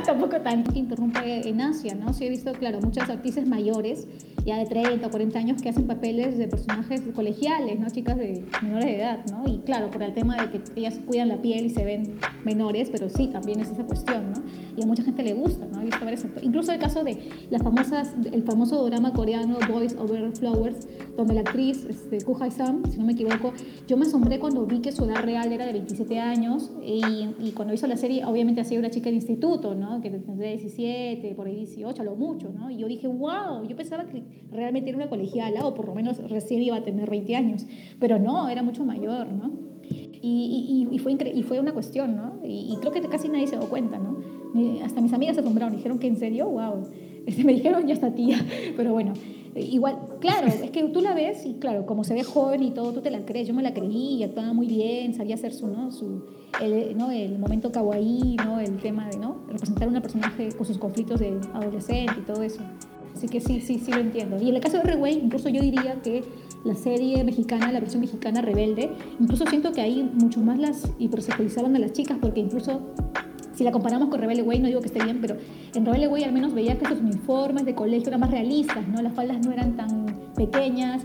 [0.04, 2.12] Tampoco tanto que interrumpe en Asia, ¿no?
[2.12, 4.06] Sí he visto, claro, muchas actrices mayores,
[4.44, 7.88] ya de 30 o 40 años, que hacen papeles de personajes colegiales, ¿no?
[7.90, 9.44] Chicas de menores de edad, ¿no?
[9.46, 12.88] Y claro, por el tema de que ellas cuidan la piel y se ven menores,
[12.90, 14.42] pero sí, también es esa cuestión, ¿no?
[14.76, 15.80] Y a mucha gente le gusta, ¿no?
[15.80, 17.18] He visto varios Incluso el caso de
[17.50, 20.86] las famosas, el famoso drama coreano Boys Over Flowers,
[21.16, 23.52] donde la actriz, este, Ku Sam, si no me equivoco,
[23.86, 27.52] yo me asombré cuando vi que su edad real era de 27 años y, y,
[27.52, 30.00] cuando hizo la serie obviamente hacía una chica de instituto, ¿no?
[30.00, 32.70] Que tendría 17, por ahí 18, a lo mucho, ¿no?
[32.70, 36.18] Y yo dije, wow, yo pensaba que realmente era una colegiala o por lo menos
[36.28, 37.66] recién iba a tener 20 años,
[37.98, 39.50] pero no, era mucho mayor, ¿no?
[40.22, 42.40] Y, y, y fue, y fue una cuestión, ¿no?
[42.44, 44.20] Y, creo que casi nadie se dio cuenta, ¿no?
[44.84, 46.82] hasta mis amigas se asombraron, dijeron que en serio, wow.
[47.26, 48.38] Este, me dijeron, ya está tía,
[48.76, 49.12] pero bueno,
[49.54, 52.92] Igual, claro, es que tú la ves y claro, como se ve joven y todo,
[52.92, 53.48] tú te la crees.
[53.48, 55.90] Yo me la creí, actuaba muy bien, sabía hacer su, ¿no?
[55.90, 56.22] Su,
[56.60, 57.10] el, ¿no?
[57.10, 58.60] el momento kawaii, ¿no?
[58.60, 59.38] El tema de, ¿no?
[59.48, 62.60] Representar a una personaje con sus conflictos de adolescente y todo eso.
[63.16, 64.40] Así que sí, sí, sí lo entiendo.
[64.40, 66.22] Y en el caso de Reway, incluso yo diría que
[66.64, 71.74] la serie mexicana, la versión mexicana Rebelde, incluso siento que ahí mucho más las hipersexualizaban
[71.74, 72.80] a las chicas, porque incluso
[73.60, 75.36] si la comparamos con Rebelde Way, no digo que esté bien, pero
[75.74, 79.02] en Rebelde Way al menos veía que esos uniformes de colegio eran más realistas, ¿no?
[79.02, 81.02] Las faldas no eran tan pequeñas,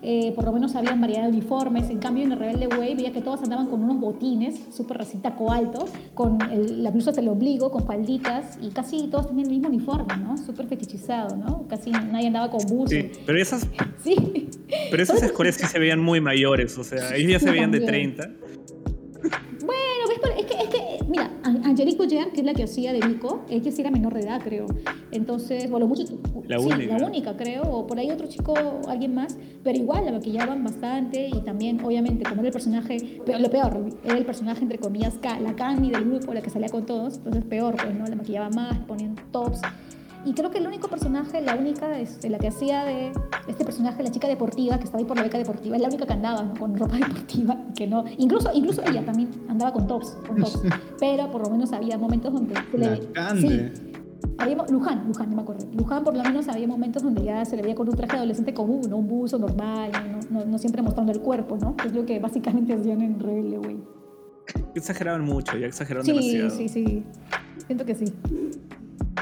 [0.00, 1.90] eh, por lo menos había variedad de uniformes.
[1.90, 5.18] En cambio, en el Rebelde Way veía que todos andaban con unos botines, súper así
[5.18, 5.84] taco alto,
[6.14, 10.16] con el, la blusa del ombligo, con falditas, y casi todos tenían el mismo uniforme,
[10.16, 10.38] ¿no?
[10.38, 11.66] Súper fetichizado, ¿no?
[11.68, 12.88] Casi nadie andaba con buzo.
[12.88, 13.68] Sí, pero esas...
[14.02, 14.48] sí.
[14.90, 17.80] Pero esas escuelas sí se veían muy mayores, o sea, ellos ya se veían de
[17.80, 18.30] 30.
[21.78, 24.40] Angelique Boyer, que es la que hacía de Nico, ella sí era menor de edad,
[24.42, 24.66] creo.
[25.12, 26.02] Entonces, bueno, mucho,
[26.48, 26.98] la sí, única.
[26.98, 28.52] la única, creo, o por ahí otro chico,
[28.88, 33.38] alguien más, pero igual la maquillaban bastante y también, obviamente, como era el personaje, pero
[33.38, 36.84] lo peor, era el personaje, entre comillas, la Candy del grupo, la que salía con
[36.84, 38.06] todos, entonces peor, pues, ¿no?
[38.06, 39.60] La maquillaba más, ponían tops.
[40.28, 43.12] Y creo que el único personaje, la única, este, la que hacía de
[43.46, 46.04] este personaje, la chica deportiva, que estaba ahí por la beca deportiva, es la única
[46.04, 50.36] que andaba con ropa deportiva, que no, incluso, incluso ella también andaba con tops, con
[50.36, 50.60] tops
[51.00, 52.96] pero por lo menos había momentos donde se le...
[53.40, 53.72] Sí,
[54.36, 55.66] había, Luján, Luján, no me acuerdo.
[55.72, 58.52] Luján por lo menos había momentos donde ya se le veía con un traje adolescente
[58.52, 59.92] común, un buzo normal,
[60.28, 61.74] no, no, siempre mostrando el cuerpo, ¿no?
[61.86, 63.78] Es lo que básicamente hacían en Rebelde, güey.
[64.74, 66.50] Exageraban mucho, ya exageraron sí, demasiado.
[66.50, 67.04] Sí, sí, sí.
[67.66, 68.12] Siento que sí.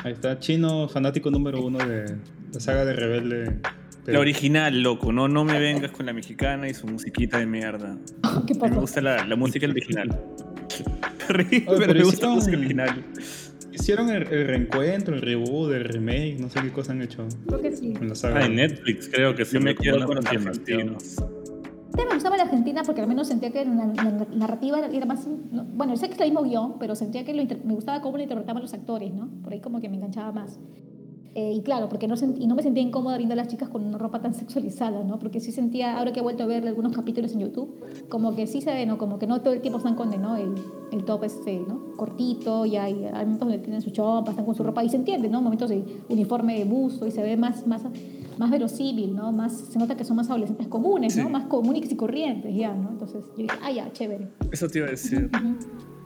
[0.04, 2.16] Ahí está, Chino, fanático número uno de
[2.52, 3.58] la saga de Rebelde.
[4.06, 7.96] La original, loco, no, no me vengas con la mexicana y su musiquita de mierda.
[8.46, 8.74] ¿Qué pasa?
[8.74, 10.16] Me gusta la, la música original.
[11.28, 11.44] pero,
[11.94, 13.04] me gusta la música original.
[13.72, 17.26] Hicieron el, reencuentro, el reboot, el remake, no sé qué cosa han hecho.
[17.46, 17.94] Creo que sí.
[18.00, 18.40] la saga.
[18.40, 19.54] Ah, en Netflix creo que sí.
[19.54, 21.16] Yo me quedo con los argentinos
[22.04, 23.86] me gustaba la Argentina porque al menos sentía que la,
[24.34, 25.26] narrativa era más...
[25.74, 28.62] bueno, sé que es el mismo guion, pero sentía que me gustaba cómo lo interpretaban
[28.62, 29.28] los actores, ¿no?
[29.42, 30.58] Por ahí como que me enganchaba más.
[31.38, 33.84] Eh, y claro, porque no, y no me sentía incómoda viendo a las chicas con
[33.84, 35.18] una ropa tan sexualizada, ¿no?
[35.18, 38.46] Porque sí sentía, ahora que he vuelto a ver algunos capítulos en YouTube, como que
[38.46, 38.96] sí se ve, ¿no?
[38.96, 40.36] Como que no todo el tiempo están con ¿no?
[40.36, 40.54] el,
[40.92, 41.94] el top este, ¿no?
[41.96, 44.96] Cortito, y hay, hay momentos donde tienen su chompa, están con su ropa, y se
[44.96, 45.42] entiende, ¿no?
[45.42, 47.82] Momentos de uniforme de busto, y se ve más, más,
[48.38, 49.32] más verosímil, ¿no?
[49.32, 51.28] Más, se nota que son más adolescentes comunes, ¿no?
[51.28, 52.90] Más comunes y corrientes, ya, ¿no?
[52.90, 54.28] Entonces yo dije, ah, ya, chévere.
[54.50, 55.30] Eso te iba a decir.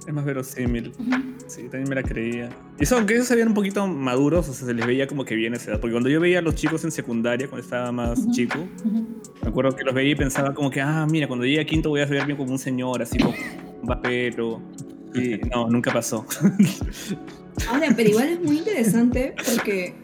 [0.06, 0.92] Es más verosímil.
[1.46, 2.48] Sí, también me la creía.
[2.78, 5.24] Y eso, aunque ellos se veían un poquito maduros, o sea, se les veía como
[5.24, 5.80] que bien esa edad.
[5.80, 8.58] Porque cuando yo veía a los chicos en secundaria, cuando estaba más chico,
[9.42, 11.90] me acuerdo que los veía y pensaba como que, ah, mira, cuando llegue a quinto
[11.90, 13.34] voy a ver bien como un señor, así como
[13.82, 14.62] un papero.
[15.14, 16.24] Y no, nunca pasó.
[17.68, 19.94] Ahora, pero igual es muy interesante porque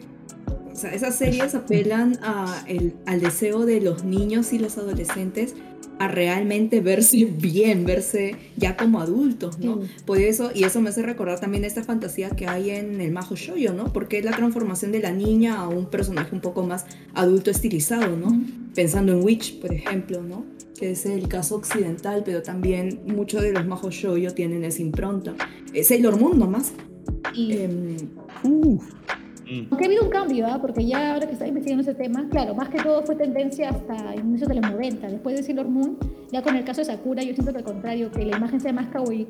[0.77, 5.55] o sea, esas series apelan a el, al deseo de los niños y los adolescentes
[5.97, 9.79] a realmente verse bien, verse ya como adultos, ¿no?
[10.05, 13.35] Por eso, y eso me hace recordar también esta fantasía que hay en el Majo
[13.35, 13.91] Shoyo, ¿no?
[13.91, 18.15] Porque es la transformación de la niña a un personaje un poco más adulto estilizado,
[18.15, 18.39] ¿no?
[18.75, 20.45] Pensando en Witch, por ejemplo, ¿no?
[20.79, 25.33] Que es el caso occidental, pero también muchos de los Majo Shoyo tienen esa impronta.
[25.73, 26.73] Es Sailor Moon nomás.
[27.33, 27.97] Y, em,
[29.49, 29.67] Mm.
[29.69, 30.59] Aunque ha habido un cambio, ¿ah?
[30.61, 34.15] porque ya ahora que está investigando ese tema, claro, más que todo fue tendencia hasta
[34.15, 35.07] inicios de los 90.
[35.07, 35.97] Después de Sailor Moon,
[36.31, 38.73] ya con el caso de Sakura, yo siento que al contrario, que la imagen sea
[38.73, 39.27] más kawaii,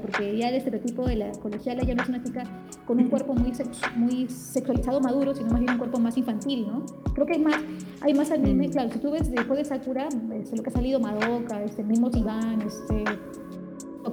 [0.00, 2.44] porque ya el estereotipo de la colegiala ya no es una chica
[2.86, 3.52] con un cuerpo muy,
[3.96, 6.86] muy sexualizado maduro, sino más bien un cuerpo más infantil, ¿no?
[7.12, 7.56] Creo que hay más,
[8.00, 8.70] hay más anime, mm.
[8.70, 12.10] claro, si tú ves después de Sakura, este, lo que ha salido Madoka, este, mismo
[12.10, 13.04] Tiban, este,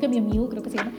[0.08, 0.92] Miu Miu, creo que se llama,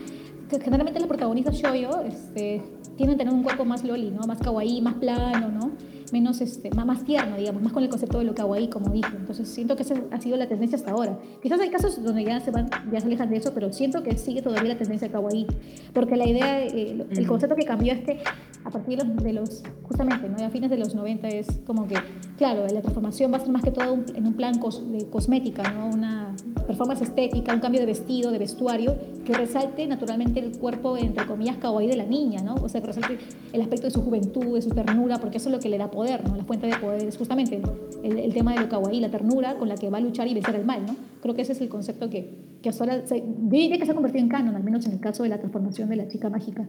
[0.59, 2.61] generalmente los protagonistas shoyo, este,
[2.97, 4.25] tienen que tener un cuerpo más loli, ¿no?
[4.27, 5.71] Más kawaii, más plano, ¿no?
[6.11, 9.15] Menos, este, más, más tierno, digamos, más con el concepto de lo kawaii, como dije.
[9.15, 11.17] Entonces siento que esa ha sido la tendencia hasta ahora.
[11.41, 14.17] Quizás hay casos donde ya se van, ya se alejan de eso, pero siento que
[14.17, 15.47] sigue todavía la tendencia kawaii.
[15.93, 18.19] Porque la idea, eh, el concepto que cambió es que
[18.65, 20.43] a partir de los, justamente, ¿no?
[20.43, 21.95] a fines de los 90 es como que,
[22.37, 25.87] claro, la transformación va a ser más que todo en un plan de cosmética, ¿no?
[25.87, 26.33] Una
[26.65, 28.95] performance estética, un cambio de vestido, de vestuario,
[29.25, 32.55] que resalte naturalmente el cuerpo, entre comillas, kawaii de la niña, ¿no?
[32.55, 33.17] O sea, que resalte
[33.51, 35.91] el aspecto de su juventud, de su ternura, porque eso es lo que le da
[35.91, 36.35] poder, ¿no?
[36.35, 37.61] La fuente de poder es justamente
[38.03, 40.55] el, tema de lo kawaii, la ternura con la que va a luchar y vencer
[40.55, 40.95] el mal, ¿no?
[41.21, 43.03] Creo que ese es el concepto que, que hasta ahora
[43.39, 45.89] diría que se ha convertido en canon, al menos en el caso de la transformación
[45.89, 46.67] de la chica mágica.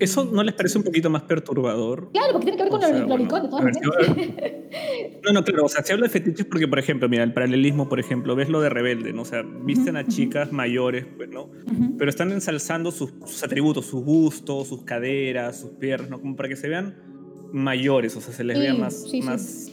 [0.00, 2.10] ¿Eso no les parece un poquito más perturbador?
[2.12, 3.50] Claro, porque tiene que ver con el cloricón.
[5.22, 7.86] no, no, claro, o sea, se habla de fetiches porque, por ejemplo, mira, el paralelismo,
[7.86, 9.22] por ejemplo, ves lo de rebelde, ¿no?
[9.22, 11.50] O sea, visten a chicas mayores, pues, ¿no?
[11.98, 13.12] Pero están ensalzando sus,
[13.44, 16.20] atributos, sus gustos, sus caderas, sus piernas, ¿no?
[16.20, 16.96] Como para que se vean
[17.52, 19.70] mayores, o sea, se les vea más, más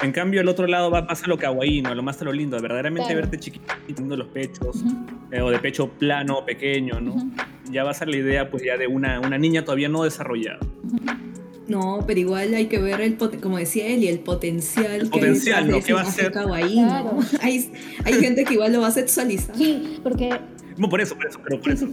[0.00, 1.94] en cambio, al otro lado va a pasar lo kawaii, ¿no?
[1.94, 4.84] Lo más a lo lindo, verdaderamente verte chiquitito, los pechos,
[5.32, 7.16] eh, o de pecho plano, pequeño, ¿no?
[7.70, 10.60] Ya va a ser la idea, pues, ya de una, una niña todavía no desarrollada.
[11.66, 15.02] No, pero igual hay que ver, el como decía él, y el potencial.
[15.02, 15.82] El potencial, ¿no?
[15.82, 16.32] ¿Qué va a ser?
[16.32, 17.18] Kawaii, ¿no?
[17.42, 17.70] hay,
[18.04, 19.54] hay gente que igual lo va a sexualizar.
[19.56, 20.30] Sí, porque
[20.78, 21.88] No, por eso, por eso, pero por eso.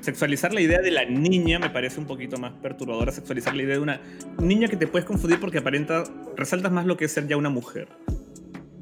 [0.00, 3.12] Sexualizar la idea de la niña me parece un poquito más perturbadora.
[3.12, 4.00] Sexualizar la idea de una
[4.40, 6.04] niña que te puedes confundir porque aparenta,
[6.36, 7.88] resaltas más lo que es ser ya una mujer.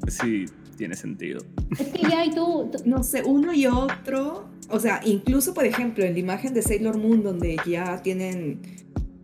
[0.07, 0.45] Sí,
[0.77, 1.41] tiene sentido.
[1.77, 4.49] Es que ya y tú, No sé, uno y otro.
[4.69, 8.61] O sea, incluso, por ejemplo, en la imagen de Sailor Moon, donde ya tienen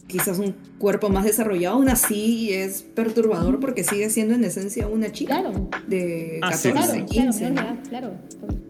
[0.08, 5.12] quizás un cuerpo más desarrollado, aún así es perturbador porque sigue siendo en esencia una
[5.12, 5.70] chica claro.
[5.88, 7.06] de Ah, 14, sí.
[7.06, 7.40] 15.
[7.52, 8.65] Claro, claro, claro.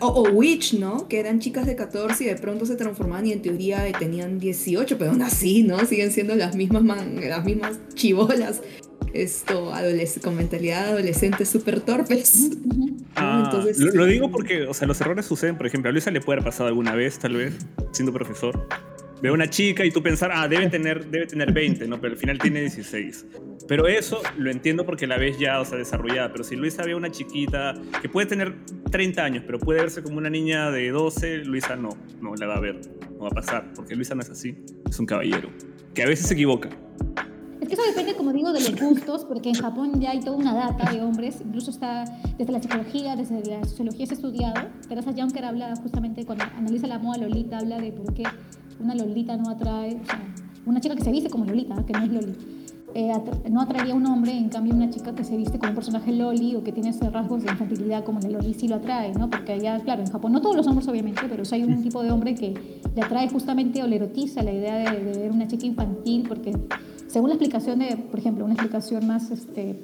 [0.00, 1.08] O, o Witch, ¿no?
[1.08, 4.96] Que eran chicas de 14 y de pronto se transformaban y en teoría tenían 18,
[4.98, 5.78] pero aún así, ¿no?
[5.86, 8.62] Siguen siendo las mismas, man- las mismas chivolas.
[9.12, 9.72] Esto,
[10.22, 12.50] con mentalidad de adolescentes súper torpes.
[13.16, 16.10] Ah, Entonces, lo, lo digo porque, o sea, los errores suceden, por ejemplo, a Luisa
[16.10, 17.54] le puede haber pasado alguna vez, tal vez,
[17.92, 18.68] siendo profesor.
[19.20, 22.00] Ve una chica y tú pensar, ah, debe tener, debe tener 20, ¿no?
[22.00, 23.26] Pero al final tiene 16.
[23.66, 26.30] Pero eso lo entiendo porque la ves ya, o sea, desarrollada.
[26.30, 28.54] Pero si Luisa ve a una chiquita que puede tener
[28.90, 31.90] 30 años, pero puede verse como una niña de 12, Luisa no,
[32.20, 32.80] no la va a ver,
[33.12, 34.56] no va a pasar, porque Luisa no es así,
[34.88, 35.50] es un caballero,
[35.94, 36.70] que a veces se equivoca.
[37.60, 40.36] Es que eso depende, como digo, de los gustos, porque en Japón ya hay toda
[40.36, 42.04] una data de hombres, incluso está
[42.38, 44.68] desde la psicología, desde la sociología se ha estudiado.
[44.88, 48.22] Teresa Junker habla justamente, cuando analiza la moda Lolita, habla de por qué
[48.80, 50.20] una Lolita no atrae, o sea,
[50.66, 52.34] una chica que se viste como Lolita, que no es Loli,
[52.94, 55.70] eh, atra- no atraería a un hombre, en cambio una chica que se viste como
[55.70, 58.76] un personaje Loli o que tiene esos rasgos de infantilidad como la Loli sí lo
[58.76, 59.28] atrae, ¿no?
[59.30, 62.02] Porque allá, claro, en Japón, no todos los hombres obviamente, pero sí hay un tipo
[62.02, 62.54] de hombre que
[62.94, 66.52] le atrae justamente o le erotiza la idea de, de ver una chica infantil, porque
[67.06, 69.78] según la explicación de, por ejemplo, una explicación más este,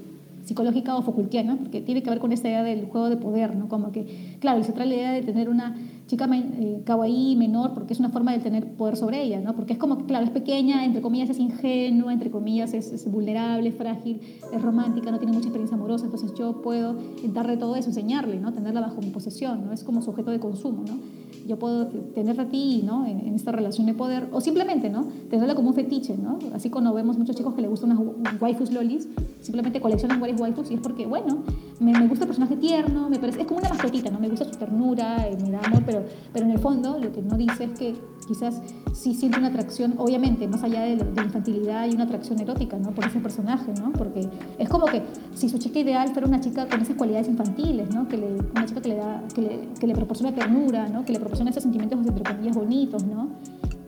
[0.45, 3.69] psicológica o Foucaultiana, porque tiene que ver con esta idea del juego de poder, ¿no?
[3.69, 5.75] Como que, claro, se trae la idea de tener una
[6.07, 9.55] chica men- eh, kawaii menor porque es una forma de tener poder sobre ella, ¿no?
[9.55, 13.73] Porque es como claro, es pequeña, entre comillas es ingenua, entre comillas es, es vulnerable,
[13.73, 14.21] frágil,
[14.53, 16.95] es romántica, no tiene mucha experiencia amorosa, entonces yo puedo
[17.33, 18.53] darle todo eso, enseñarle, ¿no?
[18.53, 19.73] Tenerla bajo mi posesión, ¿no?
[19.73, 21.24] Es como su objeto de consumo, ¿no?
[21.47, 23.07] Yo puedo tenerte a ti, ¿no?
[23.07, 25.07] En, en esta relación de poder, o simplemente, ¿no?
[25.31, 26.39] Tenerla como un fetiche, ¿no?
[26.55, 29.09] Así cuando vemos muchos chicos que les gustan unas waifus lolis,
[29.41, 31.43] simplemente coleccionan varias waifus y es porque, bueno,
[31.81, 34.19] me, me gusta el personaje tierno, me parece, es como una mascotita, ¿no?
[34.21, 37.23] Me gusta su ternura, eh, me da amor, pero, pero en el fondo lo que
[37.23, 37.95] no dice es que
[38.27, 42.79] quizás sí siente una atracción, obviamente, más allá de, de infantilidad, hay una atracción erótica,
[42.79, 42.93] ¿no?
[42.93, 43.93] Por ese personaje, ¿no?
[43.93, 44.29] Porque
[44.59, 45.03] es como que
[45.35, 48.09] si su chica ideal fuera una chica con esas cualidades infantiles, ¿no?
[48.09, 51.05] Que le, una chica que le, da, que le, que le proporciona ternura, ¿no?
[51.05, 53.29] Que le proporciona esos sentimientos, entre comillas, bonitos, ¿no?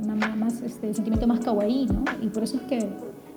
[0.07, 2.05] Más, más, este, sentimiento más kawaii, ¿no?
[2.23, 2.87] Y por eso es que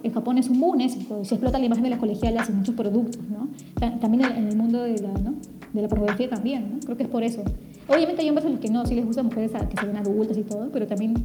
[0.04, 2.76] en Japón es un boom éxito, se explota la imagen de las colegialas en muchos
[2.76, 3.48] productos, ¿no?
[3.80, 5.34] Ta- También en el mundo de la, ¿no?
[5.74, 6.80] de la pornografía también, ¿no?
[6.80, 7.44] Creo que es por eso.
[7.88, 10.38] Obviamente hay hombres a los que no, sí les gustan mujeres que se ven adultas
[10.38, 11.16] y todo, pero también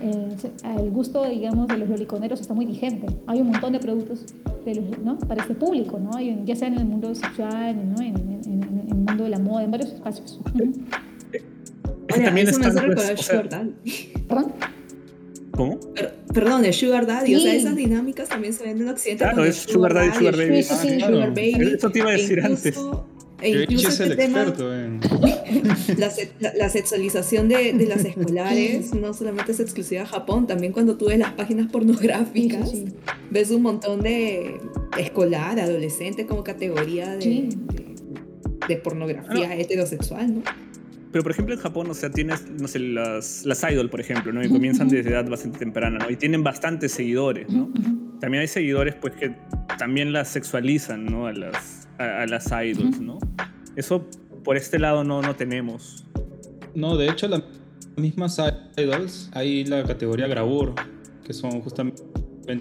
[0.00, 0.36] eh,
[0.78, 3.06] el gusto, digamos, de los loliconeros está muy vigente.
[3.26, 4.26] Hay un montón de productos
[4.64, 5.18] de los, ¿no?
[5.18, 6.10] para este público, ¿no?
[6.20, 8.02] Ya sea en el mundo sexual, ¿no?
[8.02, 10.38] en, en- en- en el mundo de la moda, en varios espacios.
[12.08, 14.12] Es que también eso me hace pues, recordar o sea, Sugar Daddy.
[14.28, 14.52] ¿Perdón?
[15.52, 15.80] ¿Cómo?
[15.94, 17.34] Per- Perdón, el Sugar Daddy.
[17.34, 19.24] O sea, esas dinámicas también se ven en Occidente.
[19.24, 20.56] Claro, el es Sugar Daddy, Sugar Baby.
[20.58, 20.94] el Sí, sí, sí.
[20.94, 21.30] Sugar Claro.
[21.34, 21.72] Baby.
[21.76, 23.12] Eso te iba a E decir incluso- antes.
[23.42, 25.00] E incluso es el este tema, experto en...
[25.98, 30.46] la, se- la- la sexualización de, de las escolares no solamente es exclusiva de Japón,
[30.46, 32.94] también cuando tú ves las páginas pornográficas, Sí, sí, sí.
[33.32, 34.60] ves un montón de
[34.96, 37.48] escolar, adolescente como categoría de, Sí.
[37.74, 40.42] de, de pornografía heterosexual, ¿no?
[41.12, 44.32] Pero por ejemplo en Japón, o sea, tienes, no sé, las, las idol, por ejemplo,
[44.32, 44.42] ¿no?
[44.42, 46.10] Y comienzan desde edad bastante temprana, ¿no?
[46.10, 47.70] Y tienen bastantes seguidores, ¿no?
[48.18, 49.36] También hay seguidores, pues, que
[49.78, 51.26] también las sexualizan, ¿no?
[51.26, 53.18] A las, a, a las idols, ¿no?
[53.76, 54.08] Eso
[54.42, 56.04] por este lado no, no tenemos.
[56.74, 57.42] No, de hecho, las
[57.96, 58.38] mismas
[58.78, 60.74] idols, hay la categoría Gravur,
[61.24, 62.02] que son justamente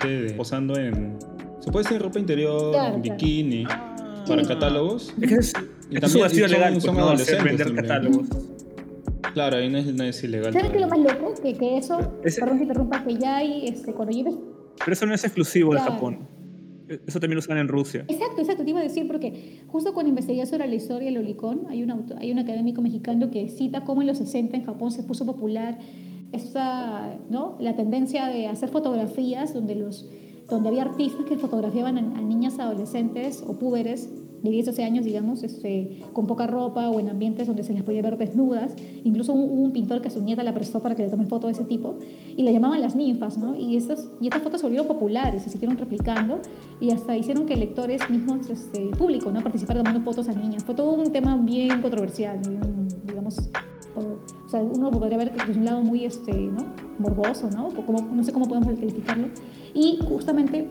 [0.07, 1.17] de- posando en.
[1.61, 3.17] Se puede decir ropa interior, Claro, en claro.
[3.17, 3.65] bikini,
[4.27, 5.13] para catálogos.
[5.21, 5.53] Es que es,
[5.91, 7.03] Y es también- y son- legal, son pues, ¿no?
[7.09, 7.85] Adolescentes vender también.
[7.85, 8.27] catálogos.
[9.33, 10.51] Claro, ahí no es, no es ilegal.
[10.53, 11.33] ¿Sabes qué es lo más loco?
[11.41, 14.35] Que, que eso, Ese- perdón que interrumpa, que ya hay, este, lleves
[14.79, 15.93] Pero eso no es exclusivo de Claro.
[15.93, 16.19] Japón.
[17.07, 18.03] Eso también lo usan en Rusia.
[18.09, 21.61] Exacto, exacto, te iba a decir porque justo cuando investigué sobre la historia del olicón,
[21.69, 24.91] hay un, auto- hay un académico mexicano que cita cómo en los 60 en Japón
[24.91, 25.77] se puso popular
[26.33, 27.55] esta, ¿no?
[27.61, 30.09] la tendencia de hacer fotografías donde, los,
[30.49, 34.09] donde había artistas que fotografiaban a, a niñas adolescentes o púberes
[34.43, 37.83] de 10 12 años, digamos, este, con poca ropa o en ambientes donde se les
[37.83, 38.73] podía ver desnudas.
[39.03, 41.49] Incluso hubo un pintor que a su nieta la prestó para que le tome fotos
[41.49, 41.95] de ese tipo
[42.35, 43.55] y le llamaban las ninfas, ¿no?
[43.55, 46.39] Y estas, y estas fotos se volvieron populares, se siguieron replicando
[46.79, 49.41] y hasta hicieron que lectores mismos, este, público, ¿no?
[49.41, 50.63] Participaran tomando fotos a niñas.
[50.63, 53.37] Fue todo un tema bien controversial, bien, digamos,
[53.95, 53.99] o,
[54.45, 56.65] o sea, uno podría ver es un lado muy, este, ¿no?
[56.97, 57.69] Morboso, ¿no?
[57.69, 59.27] Como, no sé cómo podemos calificarlo.
[59.73, 60.69] Y justamente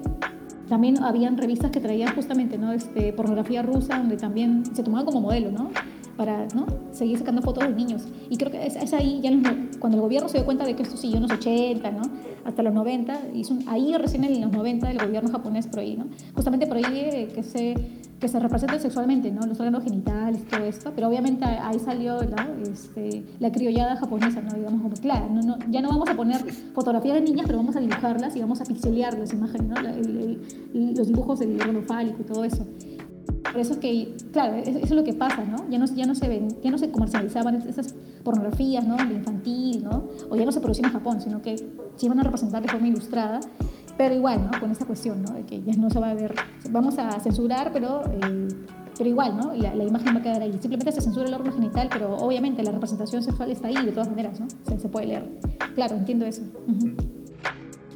[0.71, 2.73] también habían revistas que traían justamente ¿no?
[2.73, 5.73] este, pornografía rusa, donde también se tomaban como modelo, ¿no?
[6.17, 6.67] Para ¿no?
[6.93, 8.03] seguir sacando fotos de niños.
[8.29, 10.75] Y creo que es, es ahí, ya los- cuando el gobierno se dio cuenta de
[10.77, 12.03] que esto siguió en los 80, ¿no?
[12.45, 16.07] hasta los 90, hizo un- ahí recién en los 90 el gobierno japonés prohíbe, ¿no?
[16.35, 17.75] justamente prohíbe que se,
[18.21, 19.41] que se representen sexualmente ¿no?
[19.47, 22.71] los órganos genitales todo esto, pero obviamente ahí salió ¿no?
[22.71, 24.53] este, la criollada japonesa, ¿no?
[24.57, 26.39] digamos, como, claro, no, no, ya no vamos a poner
[26.75, 29.77] fotografías de niñas, pero vamos a dibujarlas y vamos a pixelear las imágenes, ¿no?
[29.81, 30.39] El-
[30.75, 32.67] el- los dibujos del órgano fálico y todo eso.
[33.43, 35.69] Por eso es que, claro, es- eso es lo que pasa, ¿no?
[35.71, 38.97] Ya no, ya no se ven, ya no se comercializaban esas pornografías, ¿no?
[38.97, 40.05] De infantil, ¿no?
[40.29, 41.57] O ya no se producían en Japón, sino que
[41.97, 43.41] se iban a representar de forma ilustrada,
[43.97, 44.61] pero igual, ¿no?
[44.61, 45.33] Con esta cuestión, ¿no?
[45.35, 46.35] De que ya no se va a ver,
[46.71, 48.49] vamos a censurar, pero, eh,
[48.97, 49.53] pero igual, ¿no?
[49.55, 50.53] La, la imagen va a quedar ahí.
[50.61, 54.09] Simplemente se censura el órgano genital, pero obviamente la representación sexual está ahí de todas
[54.11, 54.47] maneras, ¿no?
[54.69, 55.25] Se, se puede leer.
[55.75, 56.43] Claro, entiendo eso.
[56.69, 56.91] Ujú.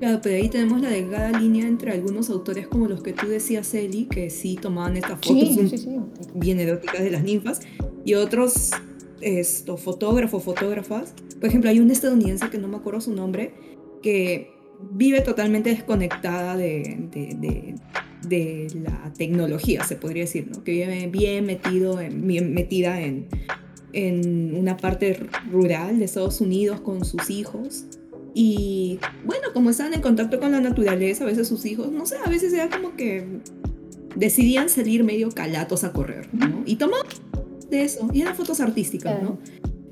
[0.04, 3.72] Claro, pero ahí tenemos la delgada línea entre algunos autores como los que tú decías,
[3.72, 5.88] Eli, que sí tomaban estas fotos Sí, un- sí, sí.
[6.34, 7.60] bien eróticas de las ninfas,
[8.04, 8.70] y otros
[9.22, 11.14] esto, fotógrafos, fotógrafas.
[11.40, 13.54] Por ejemplo, hay una estadounidense que no me acuerdo su nombre,
[14.02, 14.50] que
[14.92, 17.74] vive totalmente desconectada de, de- de-
[18.28, 20.62] de la tecnología, se podría decir, ¿no?
[20.64, 23.26] que vive bien, metido en- bien metida en,
[23.94, 25.18] en una parte
[25.50, 27.86] rural de Estados Unidos con sus hijos.
[28.34, 32.16] Y bueno, como estaban en contacto con la naturaleza, a veces sus hijos, no sé,
[32.24, 33.24] a veces era como que
[34.16, 36.62] decidían salir medio calatos a correr, ¿no?
[36.66, 37.06] Y tomaban
[37.70, 39.38] de eso, y eran fotos artísticas, ¿no?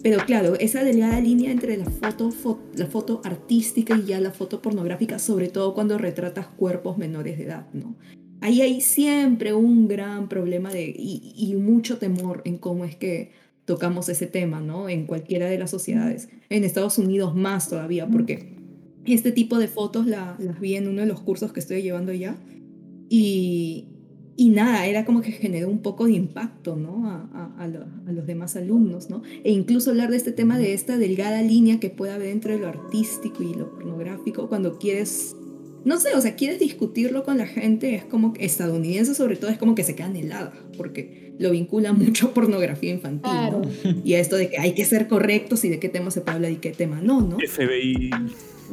[0.02, 4.32] Pero claro, esa delgada línea entre la foto, fo- la foto artística y ya la
[4.32, 7.94] foto pornográfica, sobre todo cuando retratas cuerpos menores de edad, ¿no?
[8.40, 13.30] Ahí hay siempre un gran problema de, y, y mucho temor en cómo es que
[13.72, 14.88] tocamos ese tema, ¿no?
[14.88, 16.28] En cualquiera de las sociedades.
[16.50, 18.54] En Estados Unidos más todavía, porque
[19.04, 22.12] este tipo de fotos la- las vi en uno de los cursos que estoy llevando
[22.12, 22.36] ya.
[23.08, 23.86] Y,
[24.36, 27.08] y nada, era como que generó un poco de impacto, ¿no?
[27.10, 29.22] A, a- a lo- a los demás alumnos, ¿no?
[29.44, 32.68] E incluso hablar de este tema de esta delgada línea que puede haber entre lo
[32.68, 35.34] artístico y lo pornográfico cuando quieres,
[35.84, 39.50] no sé, o sea, quieres discutirlo con la gente, es como que estadounidense sobre todo,
[39.50, 43.62] es como que se quedan heladas, porque lo vincula mucho a pornografía infantil, Claro.
[43.84, 43.94] ¿no?
[44.04, 46.36] Y a esto de que hay que ser correctos y de qué tema se puede
[46.36, 47.38] hablar y qué tema no, ¿no?
[47.38, 48.10] FBI.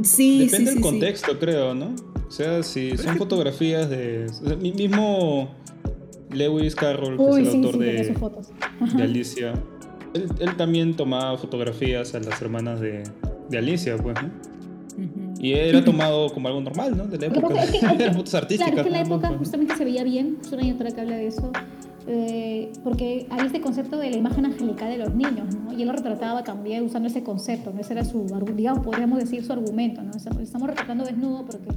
[0.03, 0.82] Sí, Depende sí, del sí, sí.
[0.82, 1.95] contexto, creo, ¿no?
[2.28, 4.28] O sea, si son fotografías de...
[4.30, 5.49] o sea, mi- mismo
[6.32, 8.47] Lewis Carroll, que Uy, es el sí, autor de, sus fotos.
[8.95, 9.53] de Alicia,
[10.14, 13.03] él, él también tomaba fotografías a las hermanas de,
[13.49, 14.30] de Alicia, pues, ¿no?
[15.40, 17.06] Y era tomado como algo normal, ¿no?
[17.08, 17.48] De la época.
[17.56, 18.74] pasa es que- Eran fotos artísticas.
[18.74, 21.16] Claro, es que en la época justamente se veía bien, justo una autora que habla
[21.16, 21.52] de eso,
[22.08, 25.72] eh, porque hay este concepto de la imagen angelical de los niños, ¿no?
[25.78, 27.80] Y él lo retrataba también usando ese concepto, ¿no?
[27.82, 28.26] Ese era su,
[28.56, 30.12] digamos, podríamos decir su argumento, ¿no?
[30.42, 31.68] Estamos retratando desnudo porque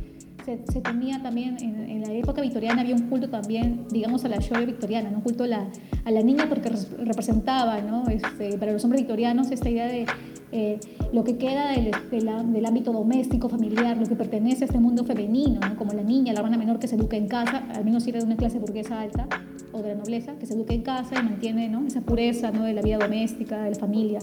[0.44, 4.28] se, se tenía también, en, en la época victoriana había un culto también, digamos, a
[4.28, 5.18] la Shoah victoriana, ¿no?
[5.18, 5.68] Un culto a la,
[6.04, 8.08] a la niña porque res- representaba, ¿no?
[8.08, 10.06] Este, para los hombres victorianos esta idea de
[10.52, 10.78] eh,
[11.12, 14.78] lo que queda del, de la- del ámbito doméstico, familiar, lo que pertenece a este
[14.78, 15.76] mundo femenino, ¿no?
[15.76, 18.18] como la niña, la hermana menor que se educa en casa, al menos si era
[18.20, 19.26] de una clase burguesa alta
[19.72, 21.86] o de la nobleza, que se educa en casa y mantiene ¿no?
[21.86, 22.64] esa pureza ¿no?
[22.64, 24.18] de la vida doméstica, de la familia,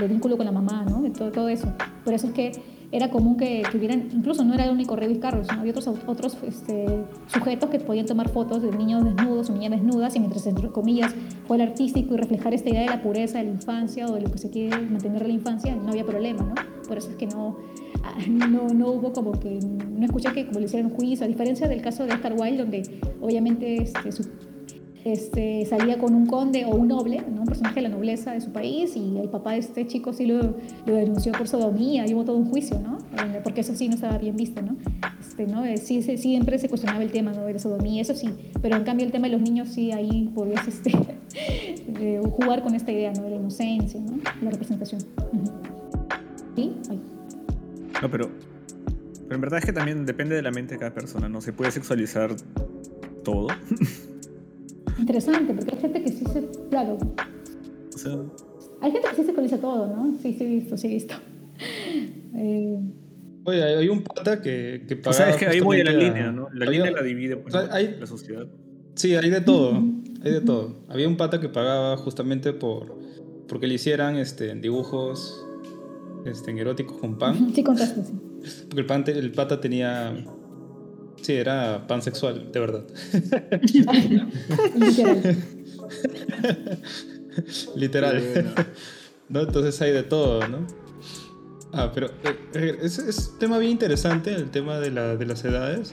[0.00, 1.00] del vínculo con la mamá, ¿no?
[1.02, 1.68] de todo, todo eso.
[2.04, 2.52] Por eso es que
[2.92, 5.88] era común que, que hubieran, incluso no era el único Lewis Carroll, sino había otros,
[6.06, 6.86] otros este,
[7.26, 11.14] sujetos que podían tomar fotos de niños desnudos o niñas desnudas y mientras, entre comillas,
[11.46, 14.20] fue el artístico y reflejar esta idea de la pureza de la infancia o de
[14.20, 16.54] lo que se quiere mantener de la infancia, no había problema, ¿no?
[16.86, 17.56] Por eso es que no,
[18.04, 21.28] ah, no, no hubo como que, no escuché que como le hicieran un juicio, a
[21.28, 22.82] diferencia del caso de Oscar Wilde, donde
[23.22, 24.28] obviamente este, su-
[25.04, 27.40] este, salía con un conde o un noble, ¿no?
[27.42, 30.26] un personaje de la nobleza de su país, y el papá de este chico sí
[30.26, 32.98] lo, lo denunció por sodomía, y hubo todo un juicio, ¿no?
[33.16, 34.76] Donde- porque eso sí no estaba bien visto, ¿no?
[35.20, 35.64] Este, ¿no?
[35.64, 37.44] Eh, Sí, sí, siempre se cuestionaba el tema ¿no?
[37.44, 38.28] de la sodomía, eso sí,
[38.60, 40.92] pero en cambio el tema de los niños sí ahí podías este,
[41.98, 43.22] eh, jugar con esta idea ¿no?
[43.22, 44.18] de la inocencia, ¿no?
[44.42, 45.00] la representación.
[46.56, 46.72] ¿Sí?
[46.90, 47.00] Ay.
[48.02, 48.30] No, pero,
[49.24, 51.40] pero en verdad es que también depende de la mente de cada persona, ¿no?
[51.40, 52.34] Se puede sexualizar
[53.24, 53.48] todo.
[54.98, 56.98] Interesante, porque hay gente que sí se, claro,
[57.94, 58.18] O sea,
[58.80, 60.16] hay gente que sí se conoce todo, ¿no?
[60.22, 61.14] Sí, sí he visto, sí he visto.
[62.34, 62.78] Eh,
[63.44, 65.92] Oye, hay un pata que, que o pagaba sea, es que ahí voy a la
[65.92, 66.48] línea, ¿no?
[66.54, 67.74] La había- línea la divide pues, o sea, ¿no?
[67.74, 68.46] hay- la sociedad.
[68.94, 69.74] Sí, hay de todo,
[70.24, 70.76] hay de todo.
[70.88, 72.98] Había un pata que pagaba justamente por
[73.48, 75.44] porque le hicieran este, dibujos
[76.24, 77.52] este, eróticos con pan.
[77.54, 78.12] sí contaste, sí.
[78.68, 80.16] Porque el, pan te- el pata tenía...
[81.22, 82.84] Sí, era pansexual, de verdad.
[84.76, 85.36] Literal.
[87.76, 88.22] Literal.
[88.34, 88.50] Bueno.
[89.28, 89.40] ¿No?
[89.40, 90.66] Entonces hay de todo, ¿no?
[91.72, 95.24] Ah, pero eh, eh, es, es un tema bien interesante el tema de, la, de
[95.24, 95.92] las edades.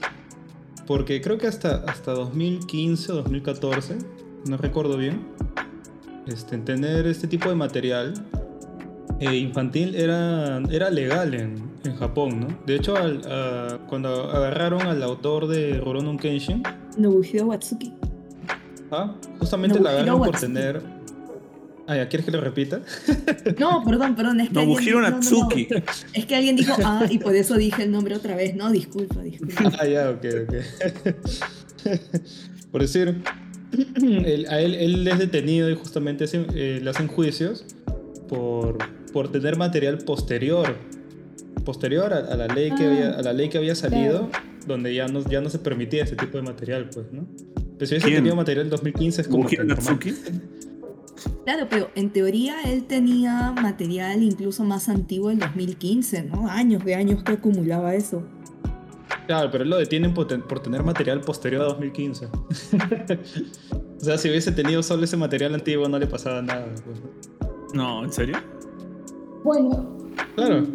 [0.86, 3.98] Porque creo que hasta, hasta 2015 o 2014,
[4.46, 5.24] no recuerdo bien,
[6.26, 8.14] este, tener este tipo de material
[9.20, 12.48] eh, infantil era, era legal en, en Japón, ¿no?
[12.66, 16.62] De hecho, al- a- cuando agarraron al autor de Rurouni Kenshin,
[16.96, 17.92] Nobuhiro Watsuki.
[18.90, 20.52] ah, justamente Nobuhiro la agarraron por Watsuki.
[20.52, 21.00] tener...
[21.86, 22.82] Ah, ya, ¿quieres que lo repita?
[23.58, 24.40] No, perdón, perdón.
[24.40, 25.16] Es que Nobuhiro alguien- no, no, no.
[25.16, 25.68] Natsuki.
[26.14, 28.54] Es que alguien dijo, ah, y por eso dije el nombre otra vez.
[28.54, 29.72] No, disculpa, disculpa.
[29.80, 30.54] Ah, ya, ok, ok.
[32.70, 33.22] Por decir,
[33.96, 37.64] él- a él, él es detenido y justamente eh, le hacen juicios
[38.28, 38.78] por,
[39.12, 40.76] por tener material posterior.
[41.64, 44.44] Posterior a, a la ley que Ah, había, a la ley que había salido, claro.
[44.66, 47.26] donde ya no, ya no se permitía ese tipo de material, pues, ¿no?
[47.78, 49.56] Pero si hubiese tenido material en 2015 es como que.
[49.64, 50.14] Natsuki.
[51.44, 56.48] Claro, pero en teoría él tenía material incluso más antiguo del 2015, ¿no?
[56.48, 58.22] Años de años que acumulaba eso.
[59.26, 62.26] Claro, pero él lo detienen por, ten- por tener material posterior a 2015.
[64.00, 66.66] o sea, si hubiese tenido solo ese material antiguo no le pasaba nada.
[66.84, 68.00] pues, ¿no?
[68.00, 68.36] No, ¿en serio?
[69.44, 69.96] Bueno,
[70.36, 70.66] Claro.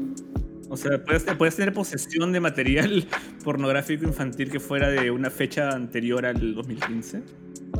[0.69, 3.07] O sea, puedes, puedes tener posesión de material
[3.43, 7.21] pornográfico infantil que fuera de una fecha anterior al 2015.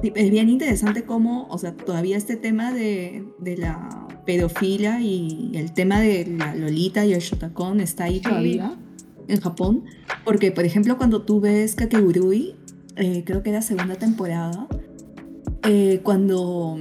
[0.02, 5.52] Sí, es bien interesante cómo, o sea, todavía este tema de, de la pedofilia y
[5.56, 8.22] el tema de la Lolita y el Shotacon está ahí Sí.
[8.22, 8.78] todavía
[9.28, 9.86] en Japón.
[10.24, 12.56] Porque, por ejemplo, cuando tú ves Kakegurui,
[12.98, 14.68] eh, creo que era segunda temporada,
[15.64, 16.78] eh, cuando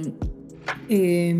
[0.89, 1.39] eh,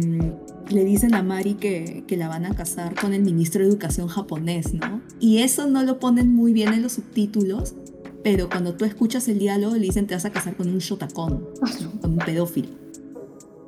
[0.70, 4.08] le dicen a Mari que, que la van a casar con el ministro de Educación
[4.08, 5.02] japonés, ¿no?
[5.20, 7.76] Y eso no lo ponen muy bien en los subtítulos,
[8.24, 11.46] pero cuando tú escuchas el diálogo le dicen te vas a casar con un shotacón,
[12.02, 12.70] con un pedófilo.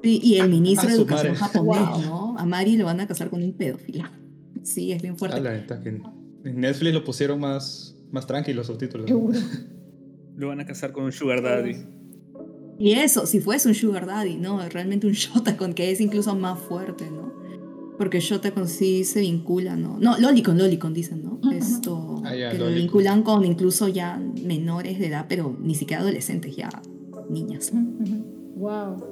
[0.04, 1.46] Y, y el ministro Ah, de Educación madre.
[1.46, 2.02] japonés, Wow.
[2.02, 2.38] ¿no?
[2.40, 4.06] A Mari lo van a casar con un pedófilo.
[4.64, 5.38] Sí, es bien fuerte.
[5.38, 9.08] A la neta que en Netflix lo pusieron más, más tranquilo los subtítulos.
[9.08, 9.40] seguro.
[10.38, 11.76] Lo van a casar con un sugar daddy.
[12.80, 14.68] Y eso, si fuese un sugar daddy, ¿no?
[14.70, 17.36] Realmente un shotacon, que es incluso más fuerte, ¿no?
[17.98, 19.98] Porque shotacon sí se vincula, ¿no?
[20.00, 21.40] No, lolicon, lolicon dicen, ¿no?
[21.52, 26.04] Esto, Ah, ya, que lo vinculan con incluso ya menores de edad, pero ni siquiera
[26.04, 26.70] adolescentes, ya
[27.30, 27.72] niñas.
[28.56, 29.04] Wow.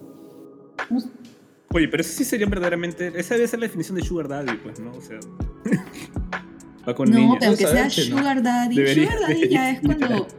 [1.73, 3.11] Oye, pero eso sí sería verdaderamente.
[3.15, 4.91] Esa debe ser la definición de sugar daddy, pues, ¿no?
[4.91, 5.19] O sea.
[6.87, 7.37] va con No, niñas.
[7.39, 8.75] pero que sea sugar daddy.
[8.75, 10.27] Debería- sugar daddy ya es cuando...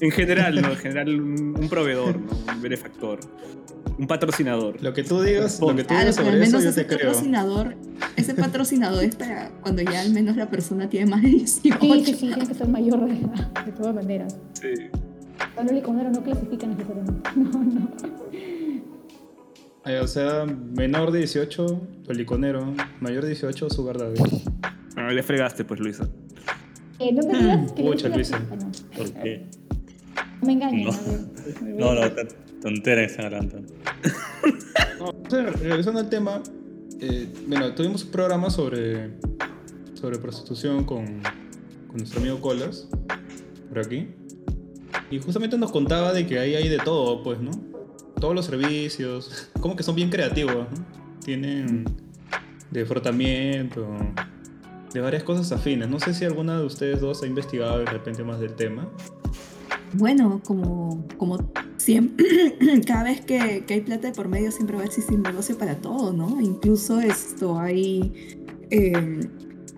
[0.00, 0.68] En general, ¿no?
[0.70, 2.52] En general, un, un proveedor, ¿no?
[2.54, 3.20] Un benefactor.
[3.98, 4.82] Un patrocinador.
[4.82, 6.70] Lo que tú digas, lo que tú Claro, digas pero al sobre eso menos yo
[6.70, 7.08] ese te creo.
[7.10, 7.76] patrocinador,
[8.16, 11.78] ese patrocinador es para cuando ya al menos la persona tiene más de 18.
[11.80, 14.36] Sí, sí, sí, tiene que ser mayor de edad, de todas maneras.
[14.60, 14.68] Sí.
[15.54, 17.30] Pablo Liconero no clasifica necesariamente.
[17.36, 17.88] No, no.
[19.84, 24.20] Eh, o sea, menor de 18, peliconero, mayor de 18, sugar daddy.
[24.96, 26.08] Ah, le fregaste, pues, Luisa.
[26.98, 28.38] Eh, no me digas que Pucha, Luisa.
[28.96, 29.46] ¿Por qué?
[30.40, 30.84] No me engañen.
[30.86, 30.92] No.
[31.78, 32.14] No, a- no,
[32.60, 33.62] tontera que están hablando.
[35.60, 36.42] Regresando al tema,
[37.00, 39.10] eh, bueno, tuvimos un programa sobre,
[39.94, 41.04] sobre prostitución con,
[41.88, 42.88] con nuestro amigo Colas,
[43.68, 44.08] por aquí.
[45.10, 47.50] Y justamente nos contaba de que ahí hay de todo, pues, ¿no?
[48.20, 50.86] Todos los servicios, como que son bien creativos, ¿no?
[51.24, 51.84] Tienen
[52.70, 53.88] de frotamiento,
[54.92, 55.88] de varias cosas afines.
[55.88, 58.88] No sé si alguna de ustedes dos ha investigado de repente más del tema.
[59.94, 61.38] Bueno, como, como
[61.76, 62.26] siempre,
[62.86, 65.76] cada vez que, que hay plata de por medio siempre va a existir negocio para
[65.76, 66.40] todo, ¿no?
[66.40, 68.38] Incluso esto hay,
[68.70, 69.20] eh,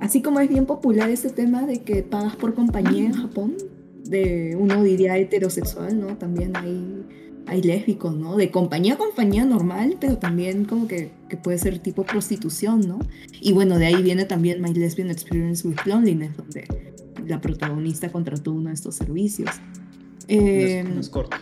[0.01, 3.55] así como es bien popular este tema de que pagas por compañía en Japón,
[4.05, 6.17] de uno diría heterosexual, ¿no?
[6.17, 7.05] También hay,
[7.47, 8.37] hay lésbicos, ¿no?
[8.37, 12.99] De compañía a compañía normal, pero también como que, que puede ser tipo prostitución, ¿no?
[13.41, 16.67] Y bueno, de ahí viene también My Lesbian Experience with Loneliness, donde
[17.27, 19.51] la protagonista contrató uno de estos servicios.
[20.29, 21.33] Eh, Un escort.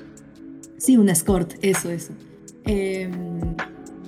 [0.77, 2.13] Sí, un escort, eso, eso.
[2.65, 3.13] Em,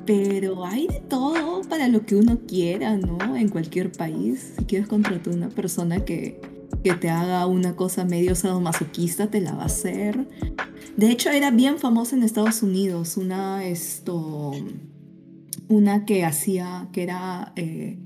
[0.06, 3.36] pero hay de todo para lo que uno quiera, ¿no?
[3.36, 4.54] En cualquier país.
[4.58, 6.40] Si quieres contratar a una persona que,
[6.84, 10.28] que te haga una cosa medio sadomasoquista, te la va a hacer.
[10.98, 13.16] De hecho, era bien famosa en Estados Unidos.
[13.16, 14.52] Una, esto,
[15.66, 17.96] una que hacía, que era eh,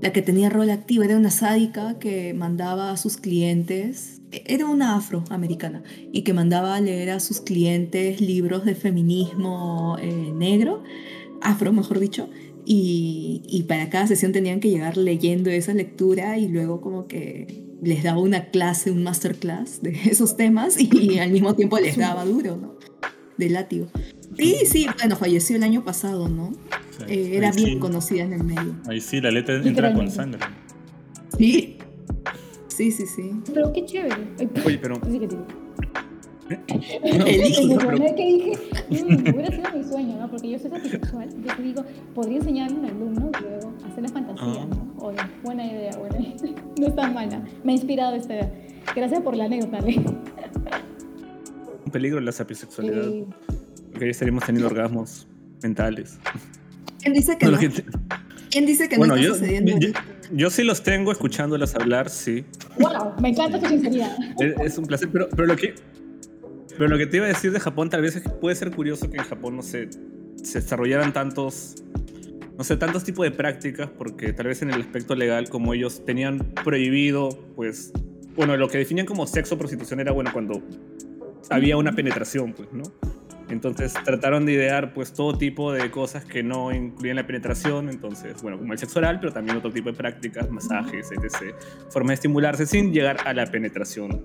[0.00, 4.22] la que tenía rol activo, era una sádica que mandaba a sus clientes.
[4.30, 10.32] Era una afroamericana y que mandaba a leer a sus clientes libros de feminismo eh,
[10.32, 10.84] negro,
[11.42, 12.30] afro mejor dicho,
[12.64, 17.68] y, y para cada sesión tenían que llegar leyendo esa lectura y luego como que
[17.82, 22.24] les daba una clase, un masterclass de esos temas y, al mismo tiempo les daba
[22.24, 22.74] duro, ¿no?
[23.36, 23.86] De látigo.
[24.36, 26.52] Sí, sí, bueno, falleció el año pasado, ¿no?
[26.98, 28.76] Sí, Eh, era bien sí- conocida en el medio.
[28.86, 30.40] Ahí sí, la letra entra con sangre.
[31.38, 31.78] Sí.
[32.68, 33.32] Sí, sí, sí.
[33.52, 34.16] Pero qué chévere.
[34.38, 35.00] Ay, Oye, pero
[36.50, 38.14] Elige.
[38.16, 38.58] Que dije,
[39.04, 40.30] mm, hubiera sido mi sueño, ¿no?
[40.30, 44.02] Porque yo soy bisexual, yo te digo, podría enseñarle a un alumno y luego hacer
[44.02, 44.66] la fantasía, Ah.
[44.68, 44.94] ¿no?
[45.04, 46.34] Oye, buena idea, buena idea.
[46.78, 47.42] No es tan mala.
[47.64, 48.52] Me ha inspirado esta idea.
[48.94, 49.96] Gracias por la anécdota, Le.
[51.84, 53.04] Un peligro la sapiosexualidad.
[53.04, 53.24] Sí.
[53.90, 55.26] Porque ahí estaríamos teniendo orgasmos
[55.62, 56.18] mentales.
[57.00, 57.58] ¿Quién dice que No, no?
[58.50, 59.72] ¿Quién dice que bueno, no está yo, sucediendo?
[59.78, 59.88] yo,
[60.32, 62.44] yo sí los tengo escuchándolas hablar, sí.
[62.78, 64.16] Wow, me encanta tu sinceridad.
[64.40, 65.74] Es, es un placer, pero, pero lo que
[66.76, 69.18] pero lo que te iba a decir de Japón tal vez puede ser curioso que
[69.18, 69.88] en Japón no se,
[70.42, 71.82] se desarrollaran tantos
[72.56, 76.04] no sé, tantos tipos de prácticas porque tal vez en el aspecto legal como ellos
[76.04, 77.92] tenían prohibido pues
[78.36, 80.62] bueno, lo que definían como sexo prostitución era bueno cuando
[81.50, 82.84] había una penetración, pues, ¿no?
[83.48, 88.40] Entonces trataron de idear pues todo tipo de cosas que no incluían la penetración, entonces,
[88.42, 91.54] bueno, como el sexo oral, pero también otro tipo de prácticas, masajes, etc.
[91.90, 94.24] Formas de estimularse sin llegar a la penetración.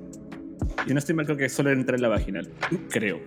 [0.88, 2.50] Y no estoy mal, creo que solo entra en la vaginal,
[2.90, 3.22] creo.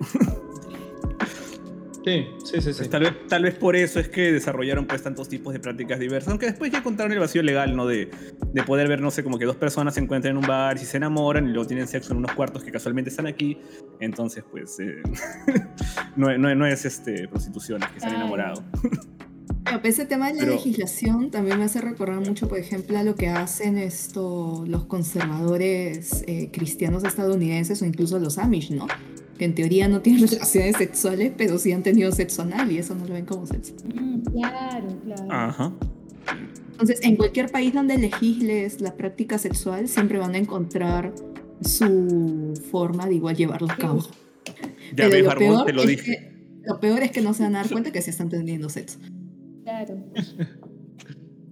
[2.05, 2.89] Sí, sí, sí, sí.
[2.89, 6.29] Tal, vez, tal vez por eso es que desarrollaron pues tantos tipos de prácticas diversas,
[6.31, 7.87] aunque después ya encontraron el vacío legal, ¿no?
[7.87, 8.09] De,
[8.55, 10.87] de poder ver, no sé, como que dos personas se encuentran en un bar y
[10.87, 13.59] se enamoran y luego tienen sexo en unos cuartos que casualmente están aquí,
[14.01, 15.03] entonces pues eh,
[16.17, 18.65] no, no- no es este, prostitución, es que se han enamorado.
[19.71, 23.03] Pero ese tema de la Pero- legislación también me hace recordar mucho, por ejemplo, a
[23.05, 28.87] lo que hacen esto, los conservadores eh, cristianos estadounidenses o incluso los Amish, ¿no?
[29.39, 32.95] Que en teoría no tienen relaciones sexuales, pero sí han tenido sexo anal y eso
[32.95, 33.75] no lo ven como sexo.
[33.95, 35.27] Mm, claro, claro.
[35.31, 35.73] Ajá.
[36.73, 41.13] Entonces, en cualquier país donde legisles la práctica sexual, siempre van a encontrar
[41.61, 44.01] su forma de igual llevarlo a cabo.
[44.03, 44.55] Ya
[44.97, 46.05] Pero ves, lo Barbón, peor te lo es dije.
[46.05, 48.69] que- lo peor es que no se van a dar cuenta que sí están teniendo
[48.69, 48.99] sexo.
[49.69, 49.99] Claro.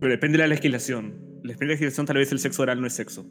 [0.01, 1.13] Pero depende de la legislación.
[1.43, 3.27] Depende de la legislación, tal vez el sexo oral no es sexo.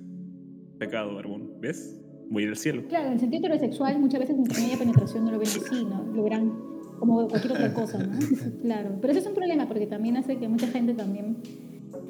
[0.77, 1.59] Pecado, Barbón.
[1.59, 1.99] ¿Ves?
[2.29, 2.83] Voy a ir al cielo.
[2.87, 6.03] Claro, en el sentido heterosexual muchas veces en media penetración no lo ven así, ¿no?
[6.13, 6.53] Lo verán
[6.99, 8.17] como cualquier otra cosa, ¿no?
[8.61, 8.97] Claro.
[9.01, 11.37] Pero eso es un problema porque también hace que mucha gente también...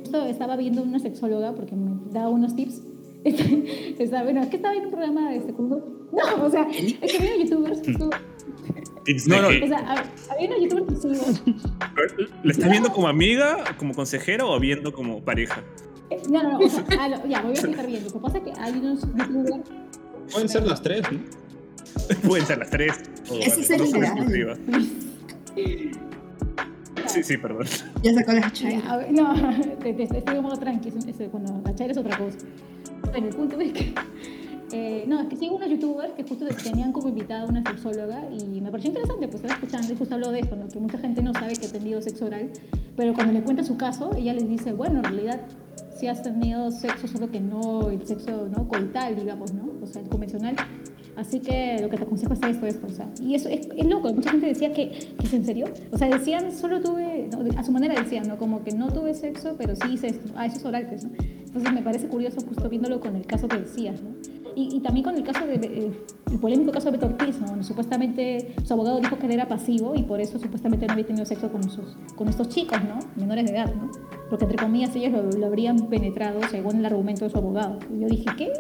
[0.04, 2.82] Esto estaba viendo una sexóloga porque me daba unos tips.
[3.26, 5.84] Estaba, bueno, es que estaba viendo un programa de este curso.
[6.12, 7.82] No, o sea, es que había youtubers
[9.06, 9.48] Tips No, de no.
[9.50, 11.56] que- O sea, hab- había unos youtubers que sigo.
[12.44, 15.64] ¿Le estás viendo como amiga, como consejera o viendo como pareja?
[16.10, 18.04] Eh, No, no, no, o sea, ah, lo- ya, voy a explicar bien.
[18.04, 19.70] Lo que pasa es que hay unos youtubers
[20.34, 21.20] Pueden ser las tres, ¿no?
[22.28, 22.94] Pueden ser las tres.
[23.30, 24.60] o Ese es no el ideal.
[27.08, 27.66] Sí, sí, perdón.
[28.04, 28.84] Ya sacó las Ya, chayas.
[29.12, 32.38] no, estoy en modo tranqui, es- es- cuando la chaira es otra cosa.
[33.12, 33.94] Bueno, el punto es que,
[34.72, 38.24] eh, no, es que sigo unos youtubers que justo tenían como invitada a una sexóloga
[38.32, 40.68] y me pareció interesante, pues estaba escuchando y justo habló de esto, ¿no?
[40.68, 42.50] que mucha gente no sabe que ha tenido sexo oral,
[42.96, 45.42] pero cuando le cuenta su caso, ella les dice, bueno, en realidad
[45.96, 49.72] sí has tenido sexo, solo que no el sexo no coital, digamos, ¿no?
[49.82, 50.56] O sea, el convencional.
[51.16, 53.08] Así que lo que te aconsejo es esto, esto, o sea.
[53.22, 55.68] Y eso es, es loco, mucha gente decía que, que es en serio.
[55.92, 58.38] O sea, decían, solo tuve, no, a su manera decían, ¿no?
[58.38, 60.34] Como que no tuve sexo, pero sí hice esto.
[60.36, 61.12] Ah, eso es oral, pues, ¿no?
[61.18, 64.10] Entonces me parece curioso justo viéndolo con el caso que decías, ¿no?
[64.56, 65.92] Y, y también con el caso de, eh,
[66.32, 67.62] el polémico caso de Beto Ortiz, ¿no?
[67.64, 71.26] Supuestamente su abogado dijo que él era pasivo y por eso supuestamente no había tenido
[71.26, 73.00] sexo con, sus, con estos chicos, ¿no?
[73.18, 73.92] Menores de edad, ¿no?
[74.30, 77.80] Porque entre comillas ellos lo, lo habrían penetrado según el argumento de su abogado.
[77.94, 78.52] Y yo dije, ¿qué?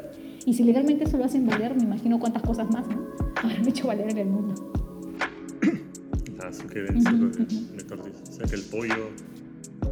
[0.46, 3.02] Y si legalmente eso lo hacen valer, me imagino cuántas cosas más, ¿no?
[3.42, 4.54] Habrán hecho valer en el mundo.
[6.38, 7.46] Ah, que lo de
[7.76, 8.22] Beto Ortiz.
[8.30, 9.10] O sea, que el pollo.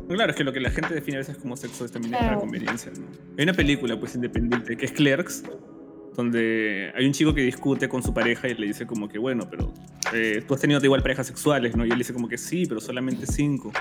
[0.07, 2.27] Claro, es que lo que la gente define a veces como sexo es también Claro.
[2.27, 2.91] para conveniencia.
[2.91, 3.05] ¿no?
[3.37, 5.43] Hay una película pues independiente que es Clerks,
[6.15, 9.47] donde hay un chico que discute con su pareja y le dice como que, bueno,
[9.49, 9.73] pero
[10.13, 11.85] eh, tú has tenido igual parejas sexuales, ¿no?
[11.85, 13.71] Y él dice como que sí, pero solamente cinco.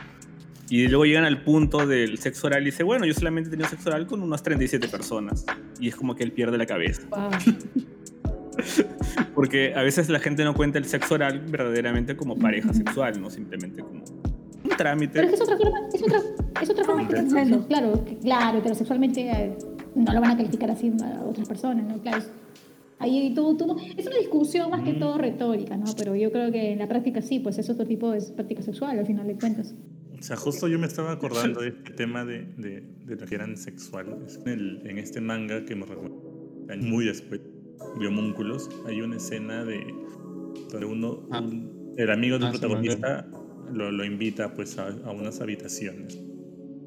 [0.69, 3.69] Y luego llegan al punto del sexo oral y dice, bueno, yo solamente he tenido
[3.69, 5.45] sexo oral con unas 37 personas.
[5.79, 7.03] Y es como que él pierde la cabeza.
[7.11, 7.31] Wow.
[9.35, 13.29] Porque a veces la gente no cuenta el sexo oral verdaderamente como pareja sexual, no
[13.29, 15.13] simplemente como un trámite.
[15.15, 16.21] Pero es que es otra forma, es otra,
[16.63, 17.67] es otra forma de sexo.
[17.69, 19.57] Claro, claro, heterosexualmente eh,
[19.95, 22.01] no lo van a calificar así a otras personas, ¿no?
[22.03, 22.25] Claro.
[22.99, 25.87] Ahí tú, tú, es una discusión más que todo retórica, ¿no?
[25.97, 28.99] Pero yo creo que en la práctica sí, pues es otro tipo de práctica sexual,
[28.99, 29.75] al final de cuentas.
[30.19, 33.35] O sea, justo yo me estaba acordando de este tema de, de, de lo que
[33.35, 34.39] eran sexuales.
[34.47, 36.17] En, el- en este manga que me recuerdo,
[36.81, 37.41] muy después,
[37.99, 39.81] de Homúnculos, hay una escena de
[40.71, 41.41] donde uno, Ah.
[41.41, 43.27] un- el amigo del Ah, sí, protagonista
[43.73, 46.19] lo, lo invita pues a, a unas habitaciones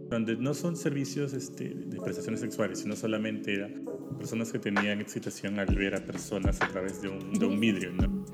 [0.10, 3.70] donde no son servicios este, de prestaciones sexuales, sino solamente era
[4.18, 7.92] personas que tenían excitación al ver a personas a través de un, de un vidrio,
[7.92, 8.26] ¿no?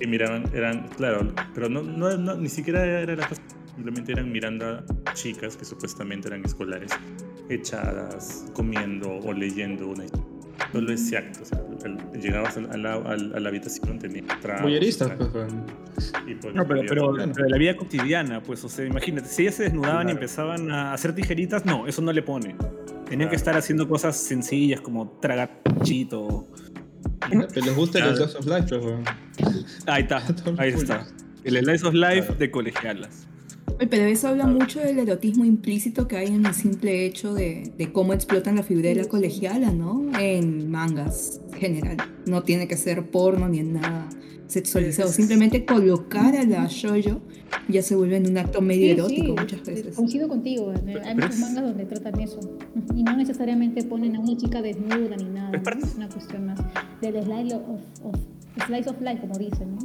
[0.00, 3.28] Y miraban, eran, claro, pero no, no, no- ni siquiera era la
[3.74, 4.84] simplemente eran mirando a
[5.14, 6.92] chicas que supuestamente eran escolares,
[7.48, 10.31] echadas, comiendo o leyendo una historia.
[10.72, 11.40] Solo ese acto.
[11.42, 14.98] O sea, el- llegabas a la, a la- a la habitación, tenía tragos, pues,
[16.40, 19.64] pues, No, pero, pero, pero la vida cotidiana, pues, o sea, imagínate, si ellas se
[19.64, 22.54] desnudaban y empezaban a hacer tijeritas, no, eso no le pone.
[23.08, 26.46] Tenían que estar haciendo cosas sencillas como tragar chito.
[27.52, 28.16] Que les gusta el.
[28.16, 29.64] Slice of Life, pues.
[29.86, 30.22] Ahí está,
[30.58, 31.06] ahí está.
[31.44, 32.34] El Slice of Life Claro.
[32.34, 33.28] de colegialas.
[33.78, 37.92] Pero eso habla mucho del erotismo implícito que hay en el simple hecho de, de
[37.92, 40.02] cómo explotan la figura de la colegiala, ¿no?
[40.18, 41.96] En mangas en general.
[42.26, 44.08] No tiene que ser porno ni en nada
[44.46, 45.08] sexualizado.
[45.08, 47.20] Es- Simplemente colocar a la shoujo
[47.68, 49.96] ya se vuelve en un acto medio Sí, erótico sí, muchas veces.
[49.96, 50.72] Coincido contigo.
[51.04, 52.40] Hay muchos mangas donde tratan eso.
[52.94, 55.50] Y no necesariamente ponen a una chica desnuda ni nada.
[55.82, 56.58] Es una cuestión más
[57.00, 57.62] del slice of,
[58.04, 59.78] of- slice of life, como dicen, ¿no?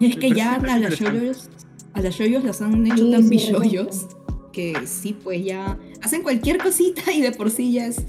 [0.00, 1.18] Es que ya a interesante.
[1.18, 1.50] shoyos,
[1.98, 4.06] a las shoyos las han hecho Sí, tan sí, billoyos
[4.52, 8.02] que sí, pues ya hacen cualquier cosita y de por sí ya es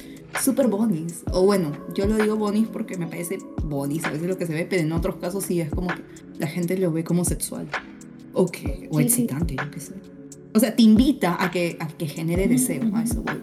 [0.44, 1.24] súper bonis.
[1.32, 4.54] O bueno, yo lo digo bonis porque me parece bonis a veces lo que se
[4.54, 6.02] ve, pero en otros casos sí es como que
[6.38, 7.68] la gente lo ve como sexual.
[8.34, 9.24] O, que, o Sí, sí.
[9.24, 9.94] excitante, yo qué sé.
[10.54, 13.42] O sea, te invita a que, a que genere deseo, a eso voy.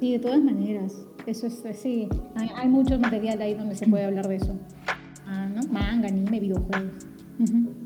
[0.00, 0.92] Sí, de todas maneras.
[1.26, 2.08] Eso es sí.
[2.34, 4.56] Hay, hay mucho material ahí donde se puede hablar de eso.
[5.26, 5.62] Ah, ¿no?
[5.72, 7.04] Manga, anime, videojuegos.
[7.40, 7.70] Ujú.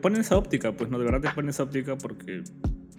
[0.00, 0.98] ponen esa óptica, pues, ¿no?
[0.98, 2.42] De verdad te ponen esa óptica porque,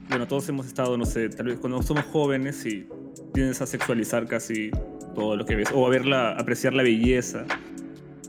[0.10, 2.88] bueno, todos hemos estado, no sé, tal vez cuando somos jóvenes y
[3.34, 4.72] tienes a sexualizar casi
[5.15, 7.45] todo lo que ves, o a verla, apreciar la belleza,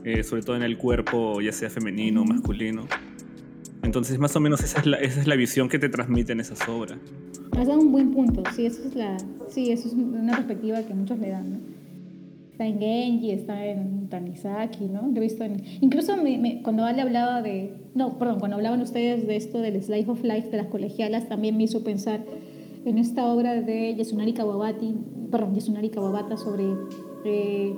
[0.03, 2.87] eh, sobre todo en el cuerpo, ya sea femenino o masculino.
[3.83, 6.67] Entonces, más o menos esa es la, esa es la visión que te transmiten esas
[6.67, 6.97] obras.
[7.57, 8.43] Has dado un buen punto.
[8.55, 9.17] Sí, eso es la,
[9.49, 11.72] sí, eso es una perspectiva que muchos le dan, ¿no?
[12.53, 15.07] Está en Genji, está en Tanizaki, ¿no?
[15.11, 15.61] Lo he visto en...
[15.81, 17.73] Incluso me- me- cuando Ale hablaba de...
[17.95, 21.57] No, perdón, cuando hablaban ustedes de esto del Slice of Life de las colegialas, también
[21.57, 22.21] me hizo pensar
[22.85, 24.93] en esta obra de Yasunari Kawabati,
[25.31, 26.63] perdón, Yasunari Kawabata sobre...
[27.25, 27.73] eh,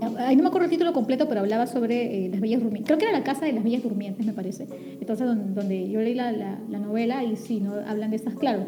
[0.00, 2.86] no me acuerdo el título completo, pero hablaba sobre eh, las bellas durmientes.
[2.86, 4.66] Creo que era la casa de las bellas durmientes, me parece.
[4.98, 7.74] Entonces, don- donde, yo leí la, la- la novela y sí, ¿no?
[7.86, 8.64] hablan de estas, claro.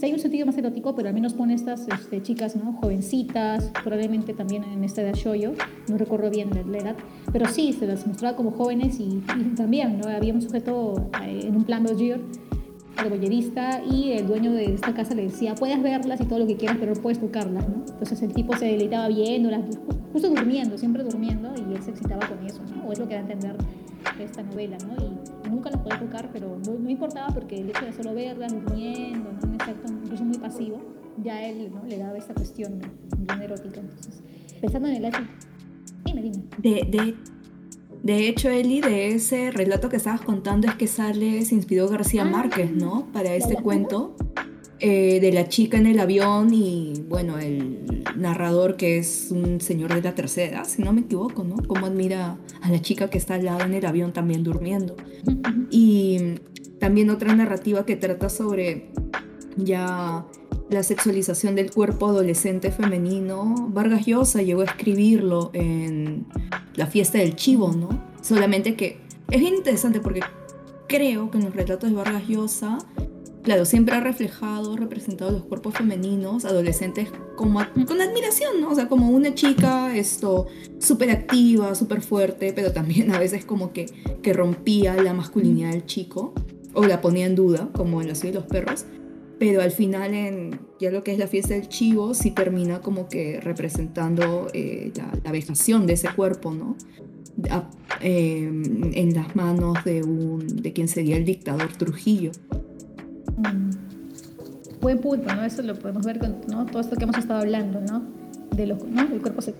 [0.00, 2.72] Sí hay un sentido más erótico, pero al menos pone estas este, chicas, ¿no?
[2.72, 5.52] Jovencitas, probablemente también en esta edad shoyo,
[5.88, 6.96] no recuerdo bien la, edad,
[7.30, 10.08] pero sí, se las mostraba como jóvenes y, y también, ¿no?
[10.08, 12.18] Había un sujeto eh, en un plan voyeur,
[13.02, 16.46] de boyerista, y el dueño de esta casa le decía, puedes verlas y todo lo
[16.46, 17.84] que quieras, pero no puedes tocarlas, ¿no?
[17.86, 19.60] Entonces el tipo se deleitaba viéndolas,
[20.14, 22.88] justo durmiendo, siempre durmiendo, y él se excitaba con eso, ¿no?
[22.88, 23.54] O es lo que da a entender
[24.18, 24.94] esta novela, ¿no?
[25.46, 28.52] Y nunca las podía tocar, pero no, no importaba porque el hecho de solo verlas
[28.52, 29.48] durmiendo, ¿no?
[29.48, 30.80] Un efecto incluso muy pasivo,
[31.22, 31.84] ya él, ¿no?
[31.86, 32.80] Le daba esta cuestión
[33.18, 33.80] bien erótica.
[33.80, 34.22] Entonces,
[34.60, 35.20] pensando en el hecho...
[36.04, 36.42] Dime, dime.
[36.58, 37.14] De, de,
[38.02, 42.22] de hecho, Eli, de ese relato que estabas contando es que sale, se inspiró García
[42.22, 42.30] Ah.
[42.30, 43.06] Márquez, ¿no?
[43.12, 44.16] Para este cuento
[44.80, 49.94] eh, de la chica en el avión y, bueno, el narrador que es un señor
[49.94, 51.56] de la tercera edad, si no me equivoco, ¿no?
[51.66, 54.96] Cómo admira a la chica que está al lado en el avión también durmiendo.
[55.70, 56.36] Y
[56.78, 58.90] también otra narrativa que trata sobre
[59.56, 60.26] ya
[60.70, 63.68] la sexualización del cuerpo adolescente femenino.
[63.70, 66.26] Vargas Llosa llegó a escribirlo en
[66.74, 67.88] La fiesta del chivo, ¿no?
[68.22, 69.00] Solamente que
[69.30, 70.20] es bien interesante porque
[70.88, 72.78] creo que en los relatos de Vargas Llosa,
[73.42, 78.70] claro, siempre ha reflejado, representado los cuerpos femeninos, adolescentes, como con admiración, ¿no?
[78.70, 80.46] O sea, como una chica, esto,
[80.78, 83.86] súper activa, súper fuerte, pero también a veces como que,
[84.22, 86.34] que rompía la masculinidad del chico,
[86.72, 88.84] o la ponía en duda, como en ciudad de los perros.
[89.38, 93.08] Pero al final, en ya lo que es la fiesta del chivo, sí termina como
[93.08, 96.76] que representando eh, la, la vejación de ese cuerpo, ¿no?
[98.02, 102.32] Eh, en las manos de, un, de quien sería el dictador Trujillo.
[103.40, 104.80] Mm.
[104.80, 105.44] Buen punto, ¿no?
[105.44, 106.64] Eso lo podemos ver con ¿no?
[106.66, 108.02] todo esto que hemos estado hablando, ¿no?
[108.54, 109.02] De los, ¿no?
[109.02, 109.54] El cuerpo se...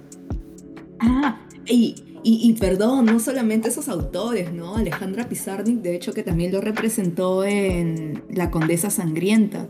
[0.99, 4.77] Ah, y, y, y perdón, no solamente esos autores, ¿no?
[4.77, 9.69] Alejandra Pizarnik, de hecho, que también lo representó en La Condesa Sangrienta,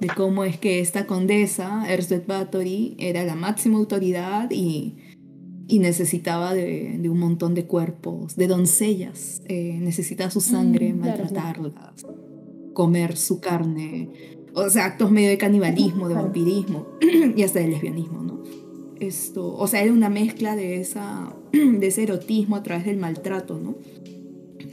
[0.00, 4.96] de cómo es que esta condesa, Erzbeth Bathory, era la máxima autoridad y,
[5.68, 11.00] y necesitaba de, de un montón de cuerpos, de doncellas, eh, necesitaba su sangre, Mm,
[11.00, 12.06] claro, maltratarlas,
[12.80, 14.08] comer su carne,
[14.54, 16.86] o sea, actos medio de canibalismo, de vampirismo
[17.36, 18.42] y hasta de lesbianismo, ¿no?
[18.98, 23.60] Esto, o sea, era una mezcla de, esa, de ese erotismo a través del maltrato,
[23.60, 23.74] ¿no?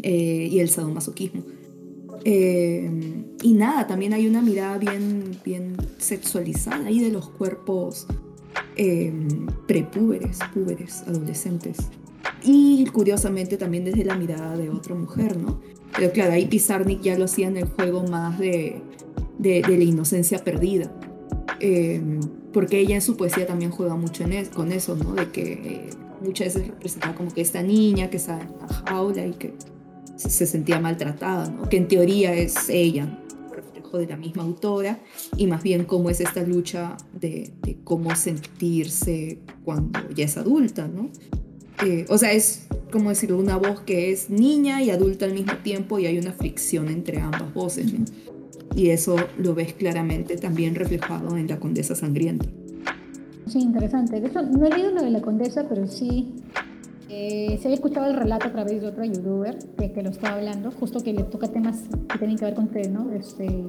[0.04, 1.44] Eh, y el sadomasoquismo.
[2.24, 2.90] Eh,
[3.44, 8.08] y nada, también hay una mirada bien, bien sexualizada ahí de los cuerpos
[8.78, 9.12] eh,
[9.68, 11.76] prepúberes, púberes, adolescentes.
[12.42, 15.60] Y curiosamente también desde la mirada de otra mujer, ¿no?
[15.98, 18.82] Pero claro, ahí Pizarnik ya lo hacía en el juego más de,
[19.40, 20.92] de, la inocencia perdida.
[21.60, 22.02] Eh,
[22.54, 25.14] porque ella en su poesía también juega mucho con eso, ¿no?
[25.14, 25.90] De que eh,
[26.24, 29.54] muchas veces representaba como que esta niña que está en la jaula y que
[30.16, 31.68] se, sentía maltratada, ¿no?
[31.68, 33.20] Que en teoría es ella,
[33.52, 35.00] reflejo de la misma autora,
[35.36, 37.52] y más bien cómo es esta lucha de
[37.84, 41.10] cómo sentirse cuando ya es adulta, ¿no?
[41.86, 45.58] Eh, o sea, es como decirlo, una voz que es niña y adulta al mismo
[45.58, 48.06] tiempo y hay una fricción entre ambas voces, ¿no?
[48.76, 52.46] Y eso lo ves claramente también reflejado en La Condesa Sangrienta.
[53.48, 54.20] Sí, interesante.
[54.20, 56.34] De hecho, no he leído lo de La Condesa, pero sí
[57.10, 60.36] eh, se había escuchado el relato a través de otro youtuber que, que, lo estaba
[60.36, 63.12] hablando, justo que le toca temas que tienen que ver con ¿no?
[63.14, 63.64] este,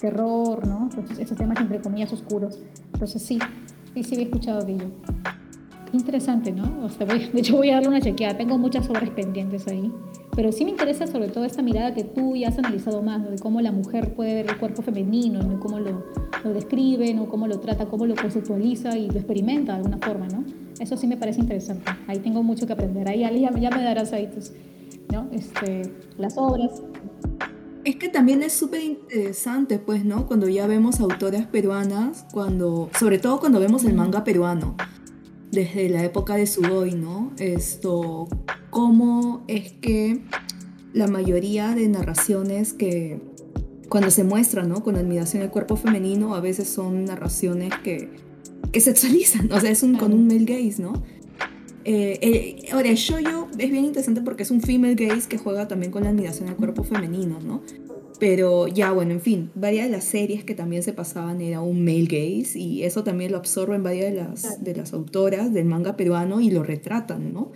[0.00, 0.90] terror, ¿no?
[1.18, 2.58] esos temas entre comillas oscuros.
[2.92, 3.38] Entonces sí,
[3.94, 4.90] sí, sí había escuchado de ello
[5.94, 6.84] interesante, ¿no?
[6.84, 9.92] O sea, de hecho voy a darle una chequeada, tengo muchas obras pendientes ahí,
[10.34, 13.30] pero sí me interesa sobre todo esta mirada que tú ya has analizado más, ¿no?
[13.30, 15.60] de cómo la mujer puede ver el cuerpo femenino, ¿no?
[15.60, 16.04] cómo lo,
[16.42, 17.28] lo describe, ¿no?
[17.28, 20.44] cómo lo trata, cómo lo conceptualiza y lo experimenta de alguna forma, ¿no?
[20.80, 24.12] Eso sí me parece interesante, ahí tengo mucho que aprender, ahí ya, ya me darás
[24.12, 24.52] ahí tus,
[25.12, 25.28] ¿no?
[25.30, 25.82] Este,
[26.18, 26.82] las obras.
[27.84, 30.26] Es que también es súper interesante, pues, ¿no?
[30.26, 34.74] Cuando ya vemos autoras peruanas, cuando, sobre todo cuando vemos el manga peruano
[35.54, 37.32] desde la época de Sugoi, ¿no?
[37.38, 38.28] Esto,
[38.70, 40.20] cómo es que
[40.92, 43.20] la mayoría de narraciones que
[43.88, 44.82] cuando se muestran, ¿no?
[44.82, 48.10] Con admiración al cuerpo femenino, a veces son narraciones que,
[48.72, 51.02] que sexualizan, o sea, es un, con un male gaze, ¿no?
[51.86, 55.92] Eh, ahora, el shoujo es bien interesante porque es un female gaze que juega también
[55.92, 57.62] con la admiración al cuerpo femenino, ¿no?
[58.24, 61.84] Pero ya, bueno, en fin, varias de las series que también se pasaban era un
[61.84, 65.94] male gaze y eso también lo absorben varias de las, de las autoras del manga
[65.94, 67.52] peruano y lo retratan, ¿no?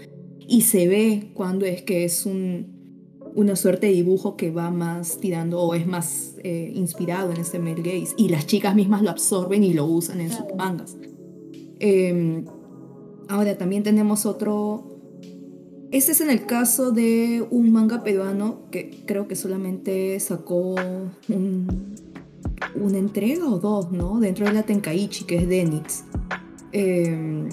[0.46, 2.66] Y se ve cuando es que es un,
[3.34, 7.58] una suerte de dibujo que va más tirando o es más eh, inspirado en ese
[7.58, 10.98] male gaze y las chicas mismas lo absorben y lo usan en sus mangas.
[11.78, 12.44] Em,
[13.26, 14.97] ahora también tenemos otro
[15.90, 20.74] este es en el caso de un manga peruano que creo que solamente sacó
[21.28, 21.66] un,
[22.74, 24.20] una entrega o dos, ¿no?
[24.20, 26.04] Dentro de la Tenkaichi, que es Denitz.
[26.72, 27.48] Em,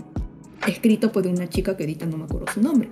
[0.68, 2.90] escrito por una chica que ahorita no me acuerdo su nombre.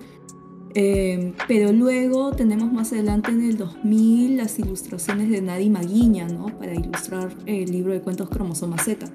[0.75, 6.47] Em, pero luego tenemos más adelante en el 2000 las ilustraciones de Nadi Maguiña, ¿no?
[6.57, 9.05] Para ilustrar el libro de cuentos Cromosoma Z,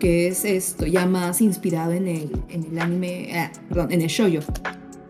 [0.00, 4.08] que es esto, ya más inspirado en el, en el anime, ah, perdón, en el
[4.08, 4.52] shoujo.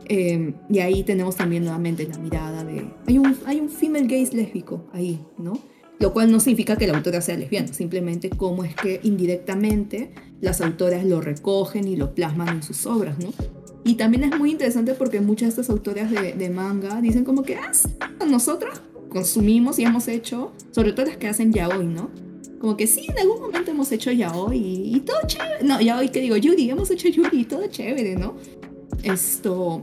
[0.09, 2.87] Em, y ahí tenemos también nuevamente la mirada de...
[3.07, 5.59] Hay un, hay un female gaze lésbico ahí, ¿no?
[5.99, 10.11] Lo cual no significa que la autora sea lesbiana, simplemente cómo es que indirectamente
[10.41, 13.33] las autoras lo recogen y lo plasman en sus obras, ¿no?
[13.83, 17.43] Y también es muy interesante porque muchas de estas autoras de, de manga dicen como
[17.43, 17.73] que, ah,
[18.29, 22.11] nosotras consumimos y hemos hecho, sobre todo las que hacen yaoi, ¿no?
[22.61, 25.65] Como que sí, en algún momento hemos hecho yaoi y, y todo chévere.
[25.65, 28.35] No, yaoi que digo, Yuri, hemos hecho Yuri y todo chévere, ¿no?
[29.03, 29.81] Esto,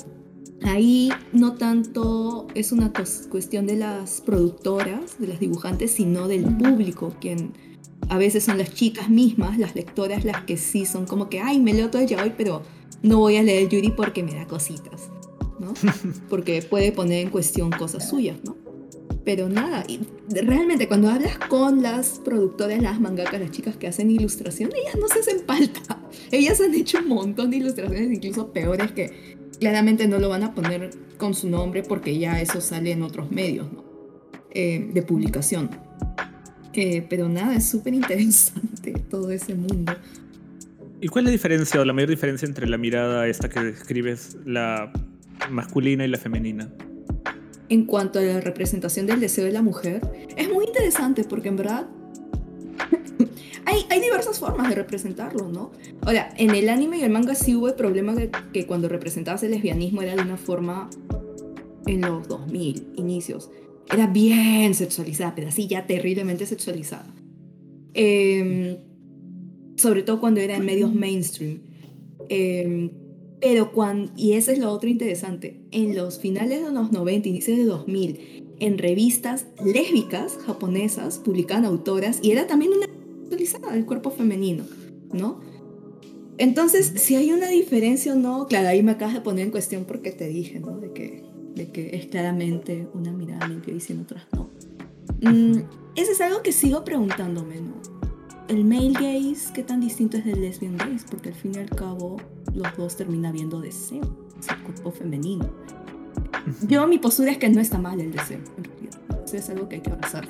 [0.64, 2.92] Ahí no tanto es una
[3.30, 7.54] cuestión de las productoras, de las dibujantes, sino del público, quien
[8.10, 11.60] a veces son las chicas mismas, las lectoras, las que sí son como que, ay,
[11.60, 12.64] me leo todo ya hoy, pero
[13.02, 15.10] no voy a leer Yuri porque me da cositas,
[15.60, 15.74] ¿no?
[16.30, 18.56] Porque puede poner en cuestión cosas suyas, ¿no?
[19.24, 19.86] Pero nada,
[20.30, 25.08] realmente cuando hablas con las productoras, las mangakas, las chicas que hacen ilustración, ellas no
[25.08, 26.00] se hacen falta.
[26.32, 30.54] Ellas han hecho un montón de ilustraciones, incluso peores que claramente no lo van a
[30.54, 33.68] poner con su nombre porque ya eso sale en otros medios
[34.52, 35.70] eh, de publicación.
[36.74, 39.94] Eh, pero nada, es súper interesante todo ese mundo.
[41.02, 44.38] ¿Y cuál es la diferencia o la mayor diferencia entre la mirada esta que describes,
[44.46, 44.92] la
[45.50, 46.70] masculina y la femenina?
[47.70, 50.02] En cuanto a la representación del deseo de la mujer,
[50.38, 51.88] es muy interesante porque en verdad
[53.74, 55.72] hay, hay, diversas formas de representarlo, ¿no?
[56.02, 59.44] Ahora, en el anime y el manga sí hubo el problema de que cuando representabas
[59.44, 60.90] el lesbianismo era de una forma
[61.86, 63.50] en los 2000, inicios.
[63.92, 67.14] Era bien sexualizada, pero así ya terriblemente sexualizada.
[67.94, 68.78] Em,
[69.76, 71.62] sobre todo cuando era en medios mainstream.
[72.30, 72.92] Eh,
[73.42, 77.58] pero cuando, y eso es lo otro interesante, en los finales de los 90, inicios
[77.58, 82.88] de 2000, en revistas lésbicas japonesas publicaban autoras y era también una
[83.36, 84.64] del cuerpo femenino,
[85.12, 85.40] ¿no?
[86.38, 89.86] Entonces, si hay una diferencia o no, claro, ahí me acabas de poner en cuestión
[89.86, 90.78] porque te dije, ¿no?
[90.78, 91.24] De que,
[91.56, 94.50] de que es claramente una mirada limpia y en otras no.
[95.22, 95.62] Mm,
[95.96, 97.76] eso es algo que sigo preguntándome, ¿no?
[98.48, 101.06] El male gaze, ¿qué tan distinto es del lesbian gaze?
[101.10, 102.18] Porque al fin y al cabo,
[102.54, 104.02] los dos terminan viendo deseo,
[104.40, 105.50] es el cuerpo femenino.
[106.68, 109.00] Yo, mi postura es que no está mal el deseo, en realidad.
[109.26, 110.28] Eso es algo que hay que abrazar.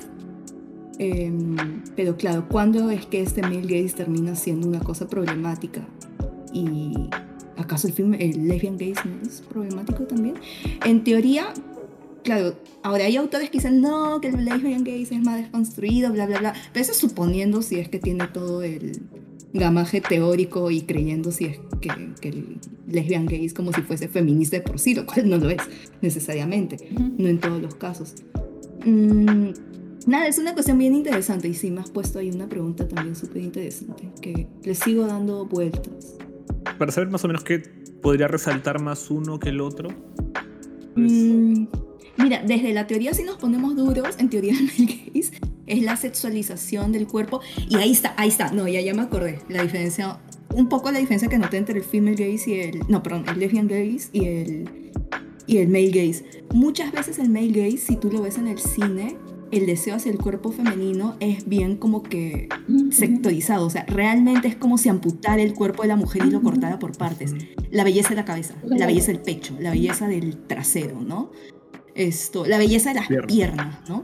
[0.98, 1.56] Em,
[1.96, 5.86] pero claro, ¿cuándo es que este male gaze termina siendo una cosa problemática?
[6.52, 6.94] ¿Y
[7.56, 10.36] acaso el film, el lesbian gaze no es problemático también?
[10.84, 11.52] En teoría,
[12.22, 16.26] claro, ahora hay autores que dicen, no, que el lesbian gaze es más desconstruido, bla,
[16.26, 16.54] bla, bla.
[16.72, 19.02] Pero eso suponiendo si es que tiene todo el
[19.52, 21.90] gamaje teórico y creyendo si es que,
[22.20, 22.58] que el
[22.88, 25.62] lesbian gaze como si fuese feminista de por sí, lo cual no lo es
[26.02, 26.76] necesariamente,
[27.18, 28.14] no en todos los casos.
[28.84, 29.50] Mm,
[30.06, 33.16] Nada, es una cuestión bien interesante y sí me has puesto ahí una pregunta también
[33.16, 36.16] súper interesante que le sigo dando vueltas.
[36.78, 37.60] Para saber más o menos qué
[38.02, 39.88] podría resaltar más uno que el otro.
[40.94, 41.66] Mm,
[42.18, 45.32] mira, desde la teoría si nos ponemos duros, en teoría del gays,
[45.66, 49.40] es la sexualización del cuerpo y ahí está, ahí está, no, ya, ya me acordé,
[49.48, 50.18] la diferencia,
[50.52, 53.38] un poco la diferencia que noté entre el female gaze y el, no, perdón, el
[53.38, 54.92] lesbian gaze y el,
[55.46, 56.24] y el male gaze.
[56.52, 59.16] Muchas veces el male gaze, si tú lo ves en el cine,
[59.58, 62.48] el deseo hacia el cuerpo femenino es bien como que
[62.90, 66.42] sectorizado, o sea, realmente es como si amputara el cuerpo de la mujer y lo
[66.42, 67.34] cortara por partes.
[67.70, 71.30] La belleza de la cabeza, la belleza del pecho, la belleza del trasero, ¿no?
[71.94, 74.02] Esto, la belleza de las piernas, ¿no?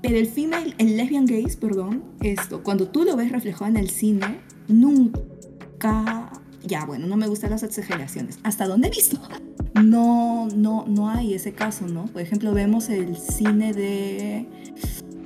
[0.00, 3.88] Pero el female, el lesbian gaze, perdón, esto, cuando tú lo ves reflejado en el
[3.90, 6.30] cine, nunca,
[6.62, 8.38] ya bueno, no me gustan las exageraciones.
[8.42, 9.18] ¿Hasta dónde he visto?
[9.82, 12.06] No, no, no hay ese caso, ¿no?
[12.06, 14.46] Por ejemplo, vemos el cine de...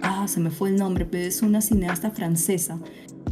[0.00, 2.78] Ah, se me fue el nombre, pero es una cineasta francesa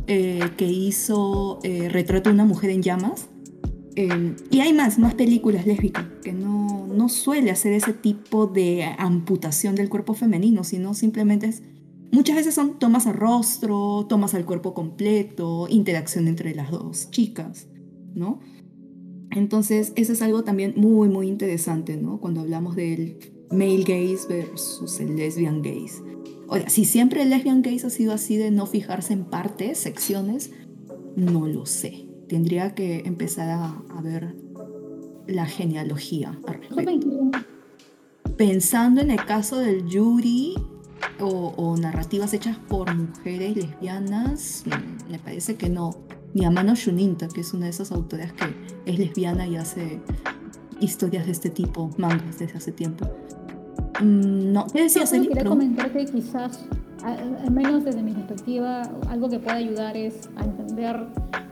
[0.08, 3.28] eh, que hizo eh, Retrato de una mujer en llamas.
[3.94, 8.84] Eh, y hay más, más películas lésbicas que no, no suele hacer ese tipo de
[8.98, 11.62] amputación del cuerpo femenino, sino simplemente es...
[12.12, 17.66] Muchas veces son tomas al rostro, tomas al cuerpo completo, interacción entre las dos chicas,
[18.14, 18.38] ¿no?
[19.30, 22.18] Entonces, eso es algo también muy, muy interesante, ¿no?
[22.18, 23.18] Cuando hablamos del
[23.50, 26.02] male gaze versus el lesbian gaze.
[26.48, 30.52] Ahora, si siempre el lesbian gaze ha sido así de no fijarse en partes, secciones,
[31.16, 32.06] no lo sé.
[32.28, 34.34] Tendría que empezar a, ver
[35.26, 36.38] la genealogía
[38.36, 40.54] Pensando en el caso del Yuri
[41.18, 46.06] o, o narrativas hechas por mujeres lesbianas, mm, me parece que no
[46.36, 48.44] ni a Mano Shuninta, que es una de esas autoras que
[48.84, 50.00] es lesbiana y hace
[50.80, 53.06] historias de este tipo, mangas desde hace tiempo.
[54.02, 55.28] Mm, no, ¿qué decías, Eli?
[55.28, 56.66] Quería comentar que quizás,
[57.02, 61.06] al menos desde mi perspectiva, algo que puede ayudar es a entender,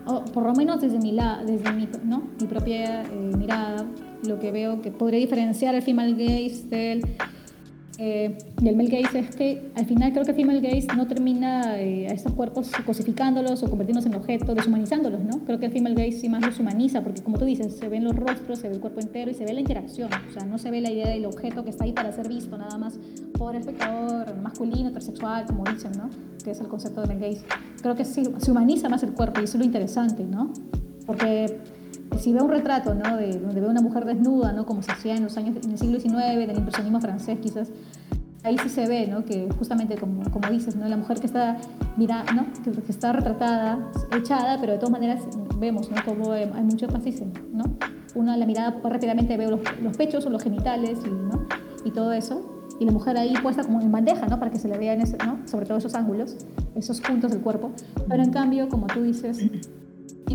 [0.05, 2.29] o por lo menos desde mi, la, desde mi, ¿no?
[2.39, 3.87] mi propia eh, mirada,
[4.27, 7.17] lo que veo que podría diferenciar el female gaze del
[7.99, 11.07] eh, y el male gaze es que al final creo que el female gaze no
[11.07, 15.45] termina eh, a estos cuerpos cosificándolos o convirtiéndose en objetos, deshumanizándolos, ¿no?
[15.45, 18.03] Creo que el female gaze sí más los humaniza, porque como tú dices, se ven
[18.03, 20.59] los rostros, se ve el cuerpo entero y se ve la interacción, o sea, no
[20.59, 22.99] se ve la idea del objeto que está ahí para ser visto nada más
[23.39, 26.11] por el espectador masculino, heterosexual, como dicen, ¿no?
[26.43, 27.47] Que es el concepto de male gaze.
[27.81, 30.53] Creo que sí, se humaniza más el cuerpo y eso es lo interesante, ¿no?
[31.07, 31.59] Porque
[32.19, 33.17] si ve un retrato, ¿no?
[33.17, 34.67] De, donde ve una mujer desnuda, ¿no?
[34.67, 37.69] Como se hacía en los años, en el siglo XIX, del impresionismo francés quizás,
[38.45, 39.25] ahí sí se ve, ¿no?
[39.25, 40.87] Que justamente como, como dices, ¿no?
[40.89, 41.57] La mujer que está,
[41.97, 42.47] mira, ¿no?
[42.63, 45.23] Que, está retratada, echada, pero de todas maneras
[45.59, 45.97] vemos, ¿no?
[46.05, 47.65] Como hay más dicen, ¿no?
[48.15, 51.47] Una la mirada rápidamente ve los, los, pechos o los genitales y, ¿no?
[51.85, 52.51] y todo eso.
[52.81, 54.39] Y la mujer ahí puesta como en bandeja, ¿no?
[54.39, 55.39] Para que se le vean, ese, ¿no?
[55.47, 56.37] Sobre todo esos ángulos,
[56.75, 57.71] esos puntos del cuerpo.
[58.09, 59.39] Pero en cambio, como tú dices,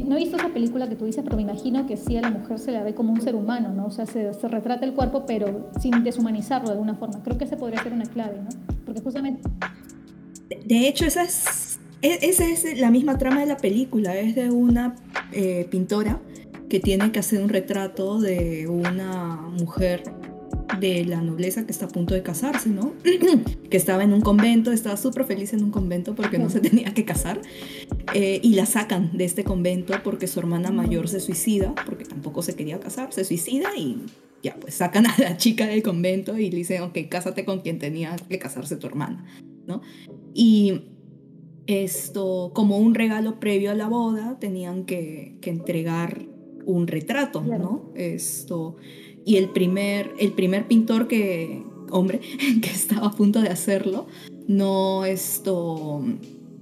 [0.05, 2.29] no he visto esa película que tú dices, pero me imagino que sí a la
[2.29, 3.87] mujer se la ve como un ser humano, ¿no?
[3.87, 7.23] O sea, se, retrata el cuerpo, pero sin deshumanizarlo de alguna forma.
[7.23, 8.49] Creo que esa podría ser una clave, ¿no?
[8.85, 9.41] Porque justamente...
[10.65, 14.15] De hecho, esa es, e, esa es la misma trama de la película.
[14.15, 14.95] Es de una
[15.31, 16.19] eh, pintora
[16.69, 20.03] que tiene que hacer un retrato de una mujer
[20.77, 22.93] de la nobleza que está a punto de casarse, ¿no?
[23.69, 26.93] que estaba en un convento, estaba súper feliz en un convento porque no se tenía
[26.93, 27.41] que casar.
[28.13, 32.41] Eh, y la sacan de este convento porque su hermana mayor se suicida, porque tampoco
[32.41, 33.97] se quería casar, se suicida y
[34.43, 37.79] ya, pues sacan a la chica del convento y le dicen, ok, cásate con quien
[37.79, 39.25] tenía que casarse tu hermana,
[39.67, 39.81] ¿no?
[40.33, 40.81] Y
[41.67, 46.25] esto, como un regalo previo a la boda, tenían que, que entregar
[46.65, 47.91] un retrato, ¿no?
[47.95, 48.77] Esto
[49.29, 51.61] y el primer, el primer pintor que,
[51.91, 52.19] hombre,
[52.63, 54.07] que estaba a punto de hacerlo,
[54.47, 56.03] no esto,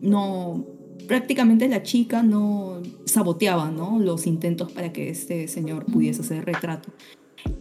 [0.02, 0.66] no,
[1.08, 4.00] prácticamente la chica no saboteaba, ¿no?
[4.00, 6.92] Los intentos para que este señor pudiese hacer retrato.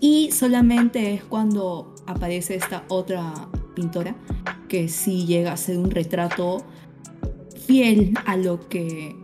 [0.00, 3.32] Y solamente es cuando aparece esta otra
[3.76, 4.16] pintora
[4.68, 6.64] que sí llega a hacer un retrato
[7.64, 9.14] fiel a lo que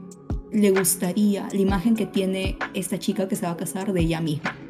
[0.53, 4.21] le gustaría, la imagen que tiene esta chica que se va a casar de ella
[4.21, 4.62] misma.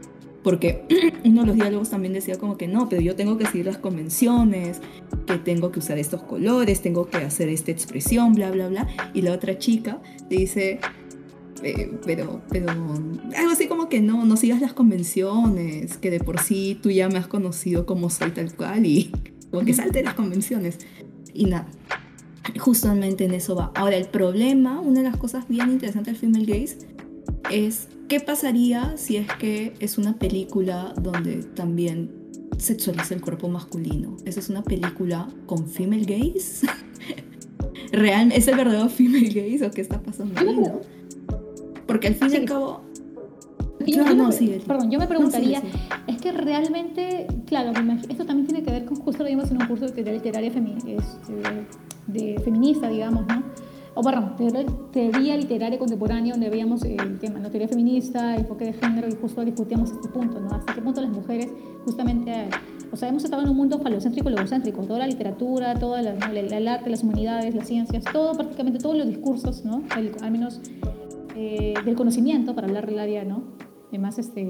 [0.43, 0.85] Porque
[1.24, 3.78] uno de los diálogos también decía como que no, pero yo tengo que seguir las
[3.78, 4.81] convenciones,
[5.27, 8.89] que tengo que usar estos colores, tengo que hacer esta expresión, bla, bla, bla.
[9.14, 10.81] Y la otra chica dice,
[11.62, 16.40] eh, pero, pero algo así como que no, no sigas las convenciones, que de por
[16.40, 19.12] sí tú ya me has conocido como soy tal cual y
[19.51, 20.78] como que salte las convenciones.
[21.35, 21.66] Y nada,
[22.59, 23.70] justamente en eso va.
[23.74, 26.93] Ahora, el problema, una de las cosas bien interesantes del female gaze
[27.51, 32.10] es qué pasaría si es que es una película donde también
[32.59, 34.16] sexualiza el cuerpo masculino.
[34.24, 36.66] ¿Esa es una película con female gaze?
[37.93, 40.81] ¿Real, ¿Es el verdadero female gaze o qué está pasando ahí, no?
[41.86, 42.82] Porque al fin y al cabo...
[43.86, 45.62] no, no, sí, perdón, yo me preguntaría,
[46.06, 47.73] es que realmente, claro,
[48.09, 51.66] esto también tiene que ver con, justo lo vimos en un curso de literaria este,
[52.06, 53.43] de feminista, digamos, ¿no?
[53.94, 54.35] O perdón,
[54.93, 59.44] teoría literaria contemporánea, donde veíamos el tema, la teoría feminista, enfoque de género, y justo
[59.44, 60.51] discutíamos este punto, ¿no?
[60.55, 61.48] Hasta qué punto las mujeres,
[61.85, 62.48] justamente,
[62.90, 66.69] o sea, hemos estado en un mundo falocéntrico y logocéntrico, toda la literatura, todo el
[66.69, 69.82] arte, las humanidades, las ciencias, todo, prácticamente todos los discursos, ¿no?
[69.94, 70.60] al menos
[71.36, 73.43] eh, del conocimiento, para hablar del área, ¿no?
[74.16, 74.48] Este,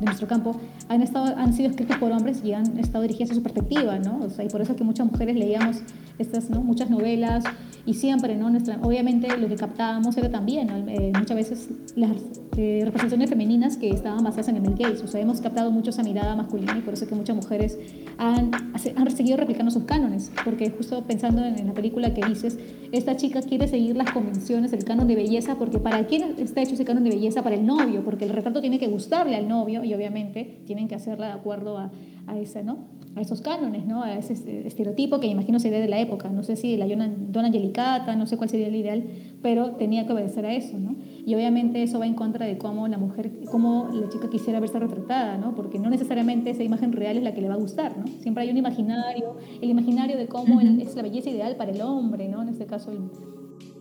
[0.00, 3.34] de nuestro campo han, estado, han sido escritos por hombres y han estado dirigidos a
[3.34, 4.20] su perspectiva, ¿no?
[4.24, 5.78] O sea, y por eso que muchas mujeres leíamos
[6.18, 6.62] estas, ¿no?
[6.62, 7.44] Muchas novelas
[7.86, 8.50] y siempre, ¿no?
[8.50, 12.10] Nuestra, obviamente lo que captábamos era también, eh, muchas veces las
[12.56, 15.90] eh, representaciones femeninas que estaban basadas en el male gaze, o sea, hemos captado mucho
[15.90, 17.78] esa mirada masculina y por eso que muchas mujeres
[18.16, 22.58] han, han seguido replicando sus cánones, porque justo pensando en, la película que dices,
[22.92, 26.74] esta chica quiere seguir las convenciones, el canon de belleza, porque ¿para quién está hecho
[26.74, 27.42] ese canon de belleza?
[27.42, 30.94] Para el novio, porque el retrato tiene que gustarle al novio y obviamente tienen que
[30.94, 31.90] hacerla de acuerdo a,
[32.26, 32.78] a, ese, ¿no?
[33.16, 34.02] A esos cánones, ¿no?
[34.02, 34.32] a ese
[34.66, 36.28] estereotipo que imagino sería de la época.
[36.30, 39.04] No sé si la Dona Angelicata, no sé cuál sería el ideal,
[39.40, 40.78] pero tenía que obedecer a eso.
[40.78, 40.96] ¿no?
[41.24, 44.78] Y obviamente eso va en contra de cómo la mujer, cómo la chica quisiera verse
[44.78, 45.54] retratada, ¿no?
[45.54, 47.96] porque no necesariamente esa imagen real es la que le va a gustar.
[47.96, 48.04] ¿no?
[48.20, 52.28] Siempre hay un imaginario, el imaginario de cómo es la belleza ideal para el hombre,
[52.28, 52.42] ¿no?
[52.42, 53.10] en este caso el,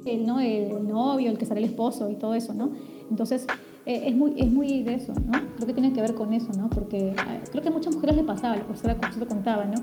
[0.06, 0.40] el, ¿no?
[0.40, 2.54] el novio, el que será el esposo y todo eso.
[2.54, 2.72] ¿no?
[3.10, 3.48] Entonces,
[3.86, 5.32] eh, es, muy, es muy de eso, ¿no?
[5.56, 6.70] Creo que tiene que ver con eso, ¿no?
[6.70, 7.16] Porque eh,
[7.52, 9.82] creo que a muchas mujeres le pasaba, la profesora lo contaba, ¿no?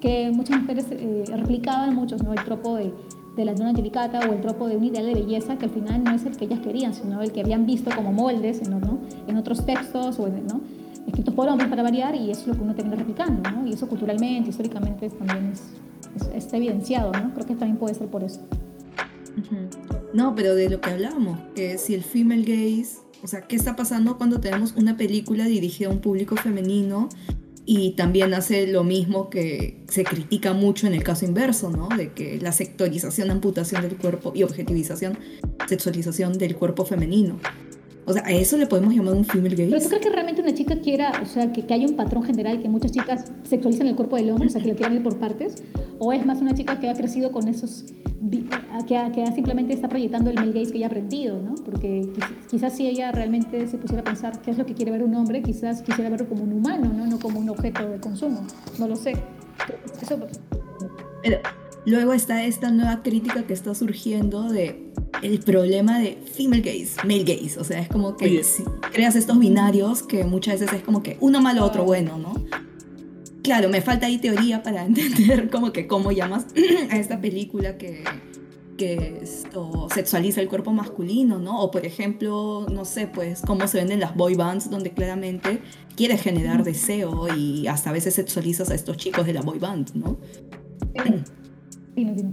[0.00, 2.32] Que muchas mujeres eh, replicaban muchos, ¿no?
[2.32, 2.92] El tropo de,
[3.38, 6.02] de la dona angelicata o el tropo de un ideal de belleza que al final
[6.02, 8.98] no es el que ellas querían, sino el que habían visto como moldes ¿no?
[9.28, 10.60] en otros textos o ¿no?
[11.06, 13.66] escritos por hombres para variar y eso es lo que uno termina replicando, ¿no?
[13.66, 15.62] Y eso culturalmente, históricamente también es,
[16.34, 17.32] está evidenciado, ¿no?
[17.32, 18.40] Creo que también puede ser por eso.
[20.12, 23.76] No, pero de lo que hablábamos, que si el female gaze o sea, ¿qué está
[23.76, 27.08] pasando cuando tenemos una película dirigida a un público femenino
[27.64, 31.88] y también hace lo mismo que se critica mucho en el caso inverso, ¿no?
[31.88, 35.18] De que la sectorización, amputación del cuerpo y objetivización,
[35.68, 37.38] sexualización del cuerpo femenino.
[38.08, 39.68] O sea, ¿a eso le podemos llamar un female gaze?
[39.68, 42.22] ¿Pero tú crees que realmente una chica quiera, o sea, que, que haya un patrón
[42.22, 45.02] general que muchas chicas sexualizan el cuerpo del hombre, o sea, que lo quieran ir
[45.02, 45.62] por partes?
[45.98, 47.84] ¿O es más una chica que ha crecido con esos,
[48.86, 51.54] que, que simplemente está proyectando el male gaze que ella ha aprendido, ¿no?
[51.56, 52.08] Porque
[52.50, 55.14] quizás si ella realmente se pusiera a pensar qué es lo que quiere ver un
[55.14, 57.06] hombre, quizás quisiera verlo como un humano, ¿no?
[57.06, 58.46] No como un objeto de consumo.
[58.78, 59.12] No lo sé.
[60.00, 60.18] Eso...
[61.22, 61.40] Pero
[61.84, 64.87] luego está esta nueva crítica que está surgiendo de
[65.22, 67.58] el problema de female gaze, male gaze.
[67.58, 68.62] O sea, es como que si
[68.92, 72.34] creas estos binarios que muchas veces es como que uno malo, otro bueno, ¿no?
[73.42, 76.46] Claro, me falta ahí teoría para entender como que cómo llamas
[76.90, 78.04] a esta película que,
[78.76, 81.60] que esto sexualiza el cuerpo masculino, ¿no?
[81.60, 85.60] O por ejemplo, no sé, pues cómo se venden las boy bands donde claramente
[85.96, 89.94] quiere generar deseo y hasta a veces sexualizas a estos chicos de la boy band,
[89.94, 90.18] ¿no?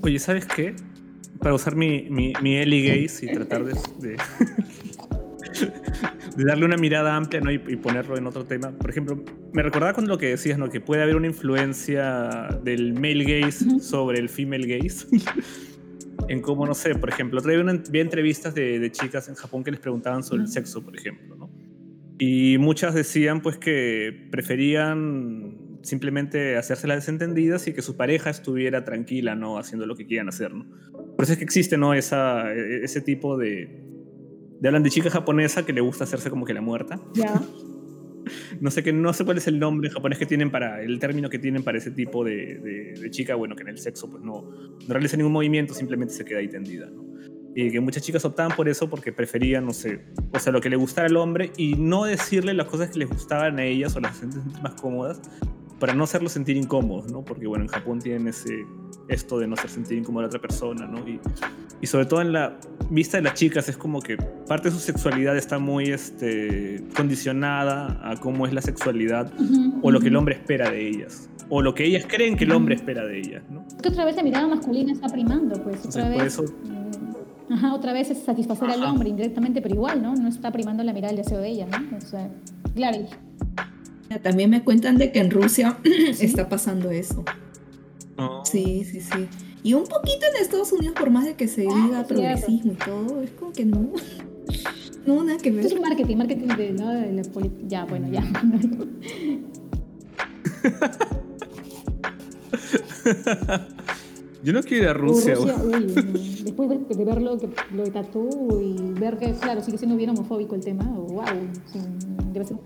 [0.03, 0.75] Oye, ¿sabes qué?
[1.45, 4.17] Para usar mi, mi, mi Ellie Gaze y tratar de, de,
[6.43, 7.51] darle una mirada amplia ¿no?
[7.51, 8.71] y, ponerlo en otro tema.
[8.71, 9.23] Por ejemplo,
[9.53, 10.71] me recordaba cuando lo que decías, ¿no?
[10.71, 15.05] que puede haber una influencia del male gaze sobre el female gaze.
[16.29, 19.63] en cómo, no sé, por ejemplo, otra vez vi entrevistas de, de, chicas en Japón
[19.63, 21.51] que les preguntaban sobre el sexo, por ejemplo, ¿no?
[22.17, 28.83] Y muchas decían pues que preferían simplemente hacerse las desentendidas y que su pareja estuviera
[28.83, 29.57] tranquila, ¿no?
[29.57, 30.65] Haciendo lo que quieran hacer, ¿no?
[31.15, 31.93] Por eso es que existe, ¿no?
[31.93, 33.83] Esa, e, ese tipo de...
[34.59, 36.99] De hablan de chica japonesa que le gusta hacerse como que la muerta.
[37.13, 37.41] Ya.
[38.59, 41.29] no sé que no sé cuál es el nombre japonés que tienen para el término
[41.29, 44.49] que tienen para ese tipo de, de, chica bueno que en el sexo pues no
[44.87, 47.05] no realiza ningún movimiento simplemente se queda ahí tendida ¿no?
[47.55, 50.01] y que muchas chicas optaban por eso porque preferían no sé
[50.33, 53.09] o sea lo que le gustara al hombre y no decirle las cosas que les
[53.09, 55.21] gustaban a ellas o las sentir más cómodas
[55.79, 57.23] para no hacerlo sentir incómodos, ¿no?
[57.23, 58.65] Porque, bueno, en Japón tienen ese,
[59.07, 61.07] esto de no hacer sentir incómodo a la otra persona, ¿no?
[61.07, 61.19] Y,
[61.81, 62.57] y sobre todo en la,
[62.89, 67.99] vista de las chicas es como que parte de su sexualidad está muy este, condicionada
[68.03, 69.31] a cómo es la sexualidad
[69.81, 71.29] o lo que el hombre espera de ellas.
[71.49, 73.63] O lo que ellas creen que el hombre espera de ellas, ¿no?
[73.81, 75.85] Que otra vez la mirada masculina está primando, pues.
[75.85, 76.33] Otra Entonces, por vez.
[76.33, 76.43] eso
[76.73, 78.91] eh, Ajá, otra vez es satisfacer al Ajá.
[78.91, 80.15] hombre indirectamente, pero igual, ¿no?
[80.15, 81.97] No está primando la mirada del deseo de ella, ¿no?
[81.97, 82.31] O sea,
[82.73, 83.05] claro.
[84.21, 85.77] También me cuentan de que en Rusia
[86.19, 87.23] está pasando eso.
[88.45, 89.27] Sí, sí, sí.
[89.63, 92.07] Y un poquito en Estados Unidos, por más de que se diga Ah, cierto.
[92.07, 93.89] progresismo y todo, es como que no.
[95.05, 95.75] No, nada que Esto es ver.
[95.75, 96.89] un marketing, marketing de, ¿no?
[96.91, 98.23] de la poli- Ya, bueno, ya.
[104.43, 105.35] Yo no quiero ir a Rusia.
[105.35, 105.93] Rusia, uy, no.
[106.43, 109.95] después de, de ver lo, que, lo de Tatú y ver que, claro, sigue siendo
[109.95, 111.23] bien homofóbico el tema, wow,
[111.71, 111.79] sí,
[112.33, 112.57] ser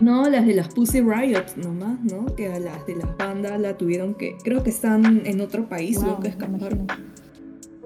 [0.00, 2.26] No, las de las Pussy Riot nomás, ¿no?
[2.34, 4.36] Que a las de las bandas la tuvieron que.
[4.42, 6.72] Creo que están en otro país, wow, que me escapar.
[6.72, 6.86] imagino.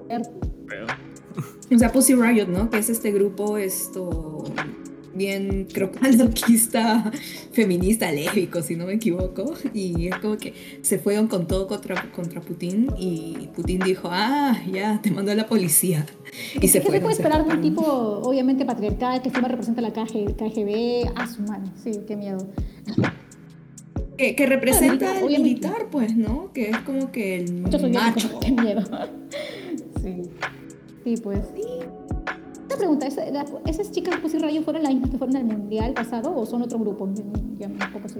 [0.07, 0.21] Ver-
[0.67, 0.85] Pero-
[1.75, 2.69] O sea, Pussy Riot, ¿no?
[2.69, 4.43] Que es este grupo, esto.
[5.13, 7.11] Bien, creo que anarquista,
[7.51, 9.53] feminista, lésbico, si no me equivoco.
[9.73, 12.87] Y es como que se fueron con todo contra, contra Putin.
[12.97, 16.05] Y Putin dijo: Ah, ya, te mando a la policía.
[16.61, 19.91] Y se ¿Qué se puede esperar de un tipo, obviamente, patriarcal, que encima representa la
[19.91, 21.11] KG, KGB?
[21.15, 22.47] Ah, su mano, sí, qué miedo.
[24.17, 25.39] Que, que representa al obviamente.
[25.43, 26.51] militar, pues, ¿no?
[26.53, 28.39] Que es como que el Yo soy macho.
[28.39, 28.81] qué miedo.
[30.01, 30.21] Sí.
[31.03, 31.39] Sí, pues.
[32.69, 35.93] Una pregunta, ¿esa- la- ¿esas chicas Pussy Riot fueron las mismas que fueron al mundial
[35.93, 37.09] pasado o son otro grupo?
[37.57, 38.19] Ya un poco sé.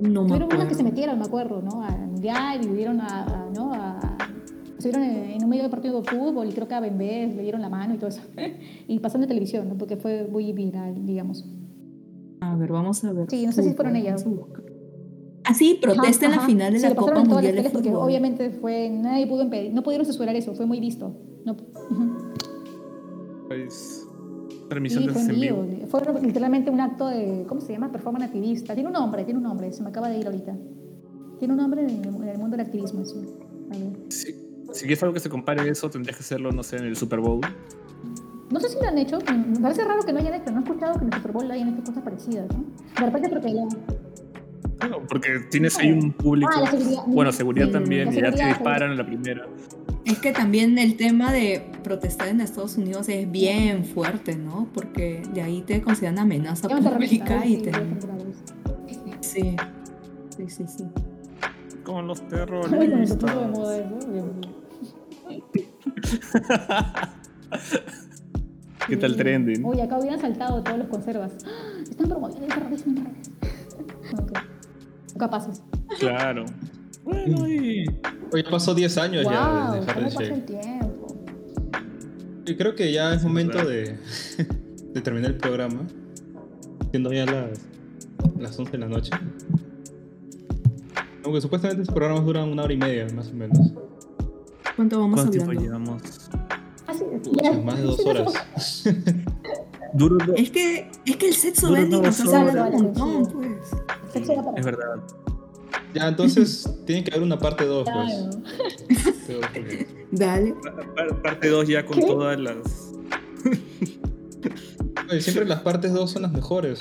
[0.00, 1.82] No me Tuvieron unas que se metieron, me acuerdo, ¿no?
[1.82, 3.72] Al mundial y vivieron a, a- ¿no?
[3.72, 4.16] A,
[4.76, 7.42] estuvieron en, en un medio de partido de fútbol y creo que a Bembé le
[7.42, 8.22] dieron la mano y todo eso.
[8.88, 9.76] y pasaron de televisión, ¿no?
[9.78, 11.44] Porque fue muy viral, digamos.
[12.40, 13.30] A ver, vamos a ver.
[13.30, 14.24] Sí, no sé si fueron ellas.
[15.44, 17.94] Ah, sí, protesta en Ajá, la final de sí, la Copa en Mundial de porque
[17.94, 21.14] obviamente fue, nadie pudo impedir, no pudieron censurar eso, fue muy visto.
[21.44, 22.33] No, ujú.
[23.46, 24.06] Pues,
[24.88, 25.66] Sí, de fue vivo.
[25.88, 27.92] Fue literalmente un acto de, ¿cómo se llama?
[27.92, 28.74] Performance activista.
[28.74, 30.56] Tiene un nombre, tiene un nombre, se me acaba de ir ahorita.
[31.38, 33.02] Tiene un nombre en el, en el mundo del activismo.
[33.02, 33.20] eso.
[33.68, 33.92] Ver.
[34.08, 34.34] Si,
[34.80, 37.20] quieres algo que se compare a eso, tendrías que hacerlo, no sé, en el Super
[37.20, 37.40] Bowl.
[38.50, 40.62] No sé si lo han hecho, me parece raro que no hayan hecho, no he
[40.62, 42.64] escuchado que en el Super Bowl hayan hecho cosas parecidas, ¿no?
[42.98, 43.68] De repente porque la,
[44.78, 46.50] Claro, porque tienes ahí un público.
[46.54, 47.02] Ah, la seguridad.
[47.06, 49.46] Bueno, seguridad Sí, también, la y ya te seguridad, disparan en la primera.
[50.04, 54.66] Es que también el tema de protestar en Estados Unidos es bien fuerte, ¿no?
[54.74, 57.72] Porque de ahí te consideran amenaza pública y sí, te...
[59.20, 59.56] Sí,
[60.36, 60.84] sí, sí, sí.
[61.84, 63.24] Con los de terroristas.
[68.88, 69.64] ¿Qué tal trending?
[69.64, 71.32] Oye, acá hubieran saltado todos los conservas.
[71.46, 71.80] ¡Ah!
[71.88, 73.30] Están promoviendo el terrorismo en redes.
[74.18, 74.32] Ok.
[75.18, 75.62] Capaces.
[76.00, 76.44] Claro.
[77.04, 77.84] Bueno, y.
[78.32, 80.46] Oye, pasó 10 años ya Wow, desde ¿cómo Harlem pasa el Shake.
[80.46, 81.03] tiempo?
[82.46, 83.96] Y creo que ya es Sí, momento de,
[84.94, 85.86] de terminar el programa.
[86.90, 87.58] Siendo ya las,
[88.38, 89.10] las 11 de la noche.
[91.24, 93.58] Aunque supuestamente estos programas duran una hora y media, más o menos.
[94.76, 96.02] ¿Cuánto vamos ¿Cuánto tiempo llevamos?
[96.86, 98.84] Ah, sí, O sea, más de dos horas.
[99.94, 104.26] Duro, Es que, es que el sexo vende y nos hace un montón, pues.
[104.26, 104.96] Para- es verdad.
[105.94, 108.12] Ya, entonces tiene que haber una parte 2, pues.
[109.26, 109.40] Claro.
[109.52, 110.54] Porque- Dale.
[110.94, 112.06] Pa- Parte 2 ya con ¿Qué?
[112.06, 112.56] todas las.
[115.10, 116.78] Oye, siempre las partes 2 son las mejores.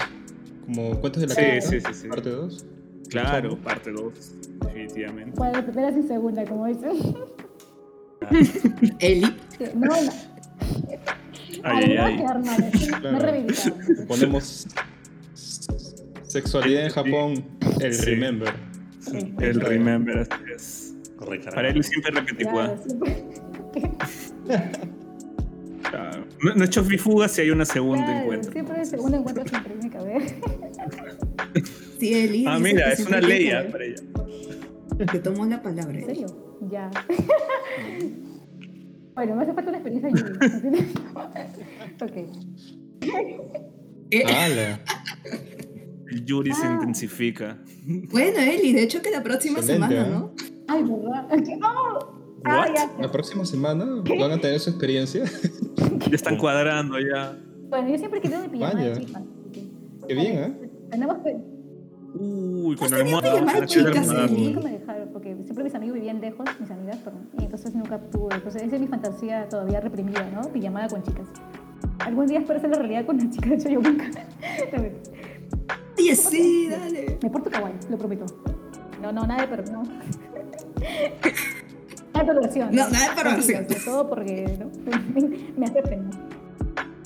[0.65, 2.07] Como cuentos de la Sí, sí, sí, sí.
[2.07, 2.65] parte 2.
[3.09, 4.13] Claro, parte 2,
[4.61, 5.37] definitivamente.
[5.37, 7.15] Para la primera y segunda, como dicen.
[8.99, 9.35] Eli.
[9.75, 10.11] No, no.
[11.63, 12.17] Ay, ay, ay.
[12.17, 12.39] Claro.
[13.11, 14.07] Me reivindicaron.
[14.07, 14.67] Ponemos
[16.23, 17.45] sexualidad en Japón,
[17.79, 17.93] el
[19.11, 19.33] Sí.
[19.39, 20.95] El remember, así es.
[21.17, 21.49] Correcto.
[21.53, 22.75] Para él siempre siempre.
[25.89, 26.25] Claro.
[26.41, 28.51] No, no es chofifuga si hay una segunda Claro, encuentro.
[28.51, 30.21] Siempre el segundo encuentro siempre tiene que haber.
[31.99, 32.45] Sí, Eli.
[32.47, 34.01] Ah, mira, es una ley para ella.
[35.11, 35.97] Te tomo la palabra.
[35.97, 36.27] ¿En serio?
[36.69, 36.89] Ya.
[39.15, 40.31] bueno, me hace falta una experiencia Yuri.
[42.01, 42.15] ok.
[44.11, 44.79] Eh, ¡Hala!
[46.13, 46.73] El Yuri se Ah.
[46.73, 47.57] intensifica.
[48.11, 50.11] Bueno, Eli, de hecho que la próxima Excelente, semana, ¿eh?
[50.19, 50.31] ¿no?
[50.67, 51.27] Ay, ¿verdad?
[51.63, 52.13] ¡Oh!
[52.45, 52.91] Ah, ya.
[53.01, 53.85] La próxima semana
[54.19, 55.23] van a tener su experiencia.
[56.09, 57.37] Ya están cuadrando ya.
[57.69, 58.89] Bueno, yo siempre quiero mi pijama Vaya.
[58.93, 59.21] de chica.
[60.07, 60.69] Qué bien, ¿eh?
[60.91, 61.17] Tenemos.
[62.15, 63.39] Uy, con ¿Has la tenido almohada.
[63.45, 64.07] pijama de chicas?
[64.31, 67.99] Nunca me dejaron, porque siempre mis amigos vivían lejos, mis amigas, perdón, y entonces nunca
[68.11, 68.35] tuve.
[68.35, 70.41] Entonces, esa es mi fantasía todavía reprimida, ¿no?
[70.51, 71.27] Pijamada con chicas.
[71.99, 74.05] Algún día espero hacer la realidad con una chica, de hecho yo nunca.
[76.03, 77.17] Oye, sí, dale.
[77.21, 78.25] Me porto kawaii, lo prometo.
[79.01, 79.83] No, no, nada de pero no.
[82.13, 82.69] Nada de perversión.
[82.71, 83.67] No, nada de perversión.
[83.67, 84.69] Sobre todo porque ¿no?
[85.57, 86.09] me hace pena.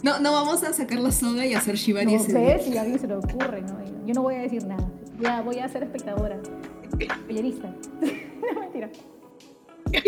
[0.04, 3.00] No, no vamos a sacar la soga y hacer Shibari No sé si a alguien
[3.00, 3.78] se le ocurre, ¿no?
[4.06, 4.90] Yo no voy a decir nada.
[5.20, 6.40] Ya voy a ser espectadora.
[7.28, 7.68] Pellerista.
[8.02, 8.90] no, mentira.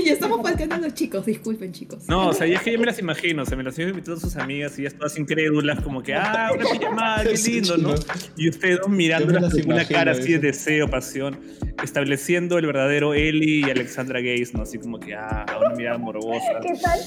[0.06, 2.08] Ya estamos faltando a los chicos, disculpen chicos.
[2.08, 3.90] No, o sea, y es que yo me las imagino, o sea, me las iba
[3.90, 7.78] invitando a sus amigas y ellas todas incrédulas, como que, ah, una pijamada, qué lindo,
[7.78, 7.96] ¿no?
[8.38, 11.40] Y ustedes dos mirándolas con una imagino, cara así de deseo, pasión,
[11.84, 14.64] estableciendo el verdadero Eli y Alexandra Gays, ¿no?
[14.64, 16.60] Así como que, ah, una mirada morbosa.
[16.62, 17.00] ¿Qué tal?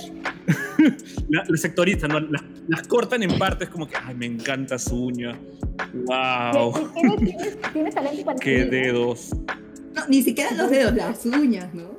[1.29, 2.21] La- Las sectoristas, ¿no?
[2.21, 5.39] Las, las cortan en partes como que, ay, me encanta su uña.
[5.95, 9.31] Wow, ¿Tienes, tienes, tienes talento para qué dedos.
[9.95, 11.97] No, ni siquiera los dedos, las uñas, ¿no?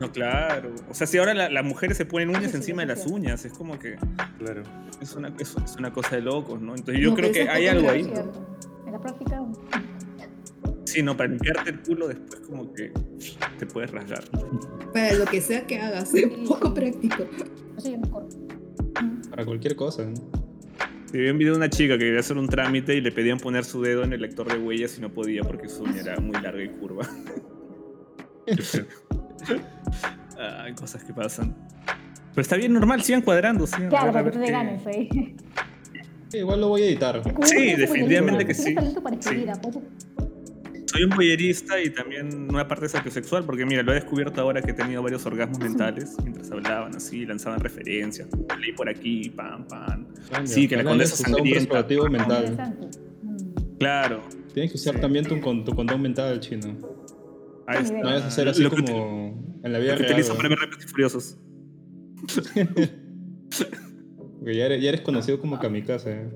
[0.00, 0.74] No, claro.
[0.90, 3.44] O sea, si ahora la- las mujeres se ponen uñas Sí, encima de las uñas,
[3.44, 3.96] es como que
[4.38, 4.62] Claro.
[5.00, 6.74] es una, es, es una cosa de locos, ¿no?
[6.74, 8.00] Entonces yo No, creo que hay algo ahí.
[8.02, 8.56] Es cierto.
[8.86, 9.40] En la práctica,
[10.84, 12.92] Sí, no, para limpiarte el culo después como que
[13.58, 14.22] te puedes rasgar.
[14.92, 17.24] Para lo que sea que hagas, es poco práctico.
[17.76, 18.28] eso yo mejor.
[19.30, 20.04] Para cualquier cosa.
[20.04, 20.14] ¿no?
[21.10, 23.38] Sí, vi un video de una chica que quería hacer un trámite y le pedían
[23.38, 26.20] poner su dedo en el lector de huellas y no podía porque su uña era
[26.20, 27.08] muy larga y curva.
[30.62, 31.54] Hay cosas que pasan.
[32.34, 35.08] Pero está bien normal, sigan cuadrando, sigan Claro, a para que tú te ganes ahí.
[36.28, 37.22] Sí, igual lo voy a editar.
[37.44, 38.74] Sí, definitivamente que sí.
[40.86, 44.72] Soy un boyerista y también una parte sapiosexual, porque mira, lo he descubierto ahora que
[44.72, 48.28] he tenido varios orgasmos mentales mientras hablaban así, lanzaban referencias.
[48.60, 50.06] Leí por aquí, pam, pam.
[50.44, 51.82] Sí, que la condesa un sangrienta.
[52.10, 52.74] mental.
[53.22, 53.78] Mm.
[53.78, 54.22] Claro.
[54.52, 56.76] Tienes que usar también tu, con- tu condón mental, chino.
[57.66, 57.96] Ahí está.
[57.98, 60.36] No vayas a hacer así Lo que ut- como en la vida Lo que real.
[60.36, 61.38] para ver rápidos y furiosos.
[64.38, 66.28] Porque ya eres, ya eres conocido como kamikaze.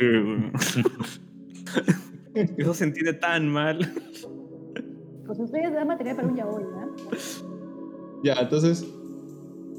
[0.00, 0.52] ¿eh?
[2.56, 3.78] Eso se entiende tan mal.
[5.26, 6.86] Pues ustedes dan material para un yaoi, ¿ah?
[8.22, 8.86] Ya, entonces.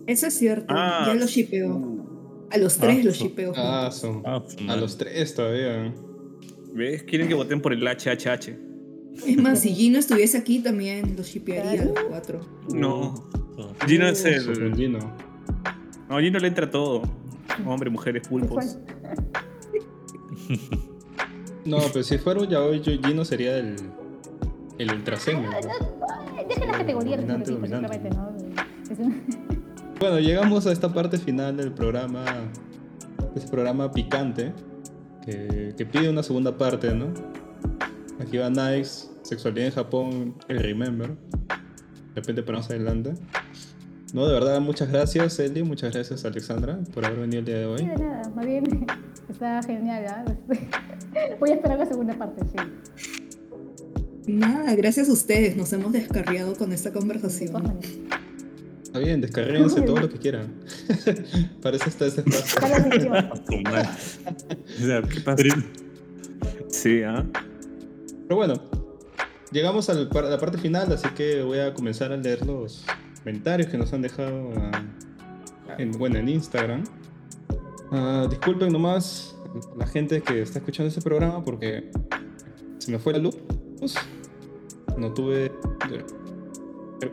[0.08, 2.48] Eso es cierto, Ah, ya lo shipeo.
[2.52, 3.54] A los tres Ah, los shipeo.
[3.56, 4.24] Ah, son.
[4.26, 5.94] Ah, A los tres todavía.
[6.74, 7.04] ¿Ves?
[7.04, 8.58] Quieren que voten por el HHH.
[9.26, 12.41] Es más, si Gino estuviese aquí también los shipearía los cuatro.
[12.73, 13.30] No.
[13.86, 14.72] Gino es el.
[16.10, 17.02] No, Gino le entra todo.
[17.65, 18.77] Hombre, mujeres, pulpos.
[21.65, 23.76] No, pero si fuera un yaoi, yo Gino sería el.
[24.77, 25.49] El ultraseño.
[26.48, 27.18] Deja la categoría
[29.99, 32.23] Bueno, llegamos a esta parte final del programa.
[33.36, 34.53] Este programa picante.
[35.26, 37.07] Que, que pide una segunda parte, ¿no?
[38.20, 41.10] Aquí va Nice, Sexualidad en Japón, el Remember.
[41.10, 43.14] De repente para más adelante.
[44.14, 45.64] No, de verdad, muchas gracias, Eli.
[45.64, 47.90] Muchas gracias, Alexandra, por haber venido el día de Sí, hoy.
[47.90, 48.86] de nada, más bien
[49.30, 50.26] está genial, ¿ah?
[51.40, 52.58] Voy a esperar la segunda parte, sí.
[54.32, 57.80] Nada, gracias a ustedes, nos hemos descarriado con esta conversación.
[58.84, 60.48] Está bien, descarguense todo lo que quieran.
[61.62, 62.60] para eso está este espacio.
[65.08, 65.44] ¿qué pasa?
[66.70, 67.26] Sí, ¿ah?
[68.30, 68.53] Pero bueno,
[69.51, 72.85] llegamos a la parte final, así que voy a comenzar a leer los
[73.23, 74.84] comentarios que nos han dejado ah,
[75.80, 76.84] en, bueno, en Instagram.
[77.91, 79.35] Ah, disculpen nomás
[79.76, 81.89] la gente que está escuchando este programa porque
[82.77, 83.35] se me fue la luz.
[84.95, 85.51] No tuve...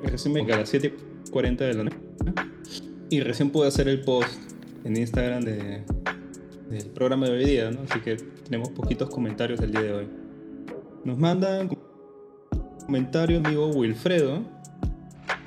[0.02, 1.96] Recién me a las 7.40 de la noche.
[3.08, 4.38] Y recién pude hacer el post
[4.84, 5.82] en Instagram de,
[6.68, 7.80] del programa de hoy día, ¿no?
[7.88, 10.25] Así que tenemos poquitos comentarios el día de hoy.
[11.06, 11.78] Nos mandan un
[12.84, 14.42] comentario amigo Wilfredo,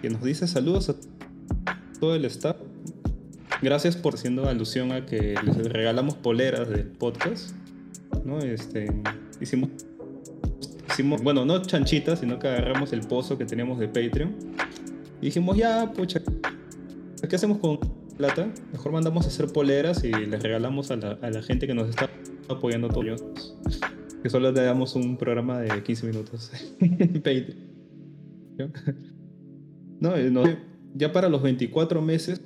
[0.02, 0.96] que nos dice saludos a
[2.00, 2.56] todo el staff.
[3.62, 7.52] Gracias por haciendo alusión a que les regalamos poleras del podcast.
[8.24, 8.40] ¿no?
[8.40, 8.88] Este,
[9.42, 9.72] hicimos,
[10.90, 14.34] hicimos, bueno, no chanchitas, sino que agarramos el pozo que teníamos de Patreon.
[15.20, 16.22] Y dijimos, ya, pucha,
[17.28, 17.80] ¿qué hacemos con
[18.16, 18.48] plata?
[18.72, 21.90] Mejor mandamos a hacer poleras y les regalamos a la, a la gente que nos
[21.90, 22.10] está
[22.48, 23.26] apoyando todos.
[24.22, 27.70] Que solo le damos un programa de 15 minutos en Patreon.
[30.00, 30.44] No, eh, no,
[30.96, 32.42] ya para los 24 meses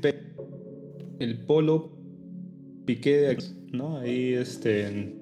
[0.00, 0.18] pe-
[1.20, 1.90] el polo
[2.84, 3.98] piqué de aquí, ¿no?
[3.98, 5.14] Ahí este,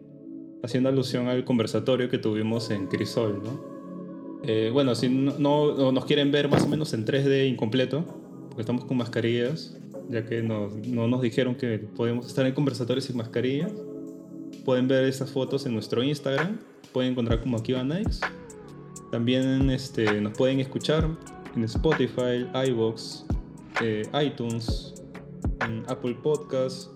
[0.63, 3.77] haciendo alusión al conversatorio que tuvimos en Crisol, ¿no?
[4.45, 8.05] Eh, bueno, si no, no- no nos quieren ver más o menos en 3D incompleto,
[8.49, 9.77] porque estamos con mascarillas,
[10.09, 13.73] ya que nos- no nos dijeron que podemos estar en conversatorios sin mascarillas.
[14.67, 16.59] Pueden ver estas fotos en nuestro Instagram,
[16.93, 18.21] pueden encontrar como aquí va Nikes.
[19.13, 21.09] También este, nos pueden escuchar
[21.55, 23.23] en Spotify, iVoox,
[23.81, 24.93] eh, iTunes,
[25.65, 26.91] en Apple Podcasts,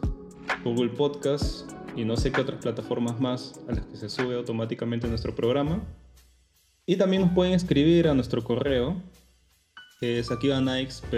[0.65, 1.65] Google Podcasts
[1.95, 5.81] y no sé qué otras plataformas más a las que se sube automáticamente nuestro programa.
[6.87, 9.01] Y también nos pueden escribir a nuestro correo,
[10.01, 11.15] que es gmail.com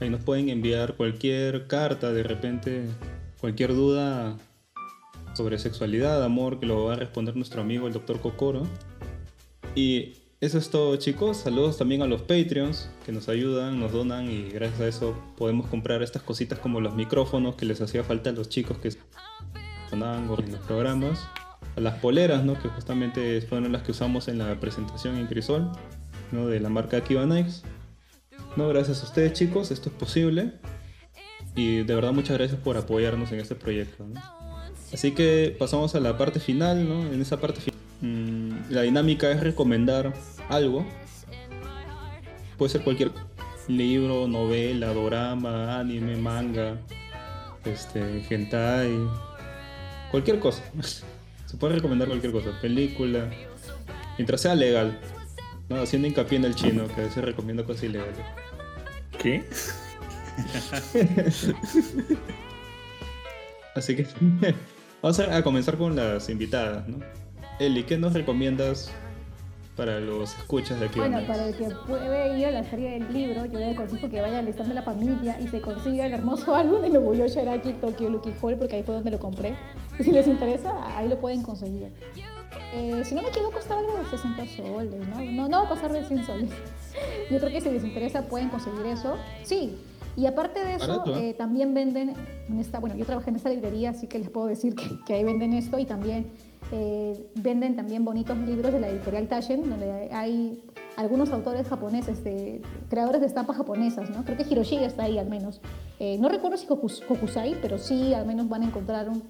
[0.00, 2.86] Ahí nos pueden enviar cualquier carta, de repente,
[3.40, 4.36] cualquier duda
[5.34, 8.66] sobre sexualidad, amor, que lo va a responder nuestro amigo el doctor Kokoro.
[9.74, 14.30] Y eso es todo chicos, saludos también a los Patreons que nos ayudan, nos donan
[14.30, 18.30] y gracias a eso podemos comprar estas cositas como los micrófonos que les hacía falta
[18.30, 18.92] a los chicos que
[19.90, 21.26] sonaban en los programas,
[21.76, 22.60] a las poleras, ¿no?
[22.60, 25.70] que justamente fueron las que usamos en la presentación en Crisol,
[26.32, 26.46] ¿no?
[26.46, 27.62] de la marca Nikes.
[28.56, 30.54] No, gracias a ustedes chicos, esto es posible
[31.54, 34.06] y de verdad muchas gracias por apoyarnos en este proyecto.
[34.92, 37.12] Así que pasamos a la parte final, ¿no?
[37.12, 40.12] en esa parte final Mm, la dinámica es recomendar
[40.48, 40.86] algo.
[42.56, 43.10] Puede ser cualquier
[43.66, 46.78] libro, novela, dorama, anime, manga,
[47.64, 48.92] este, hentai,
[50.10, 50.62] cualquier cosa.
[51.46, 53.30] Se puede recomendar cualquier cosa, película,
[54.18, 54.98] mientras sea legal.
[55.70, 58.16] No, haciendo hincapié en el chino, que a veces recomienda cosas ilegales.
[59.18, 59.44] ¿Qué?
[63.74, 64.06] Así que
[65.02, 66.98] vamos a comenzar con las invitadas, ¿no?
[67.58, 68.90] Eli, ¿qué nos recomiendas
[69.76, 70.98] para los escuchas de aquí?
[70.98, 74.20] Bueno, para el que puede ir a la serie del libro, yo le aconsejo que
[74.20, 77.74] vaya al stand de la familia y se consiga el hermoso álbum de Nobuyo Shiraki
[77.74, 79.54] Tokyo Lucky Hall, porque ahí fue donde lo compré.
[80.00, 81.88] Si les interesa, ahí lo pueden conseguir.
[82.74, 85.24] Eh, si no me equivoco, está algo de 60 soles, ¿no?
[85.24, 85.48] ¿no?
[85.48, 86.50] No va a pasar de 100 soles.
[87.30, 89.16] Yo creo que si les interesa pueden conseguir eso.
[89.42, 89.76] Sí,
[90.18, 91.30] y aparte de eso, ¿eh?
[91.30, 92.14] Eh, también venden
[92.48, 95.14] en esta, bueno, yo trabajé en esta librería, así que les puedo decir que, que
[95.14, 96.26] ahí venden esto y también
[96.72, 100.62] eh, venden también bonitos libros de la editorial Taschen, donde hay
[100.96, 104.24] algunos autores japoneses, de, creadores de estampas japonesas, ¿no?
[104.24, 105.60] Creo que Hiroshige está ahí al menos.
[106.00, 109.22] Eh, no recuerdo si Kokusai, pero sí al menos van a encontrar un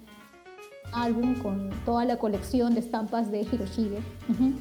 [0.92, 3.98] álbum con toda la colección de estampas de Hiroshige.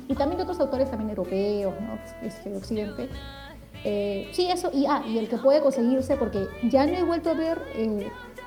[0.08, 1.98] Y también de otros autores también europeos, ¿no?
[2.28, 3.08] Este, Occidente.
[3.84, 7.30] Eh, sí, eso, y, ah, y el que puede conseguirse, porque ya no he vuelto
[7.30, 7.62] a ver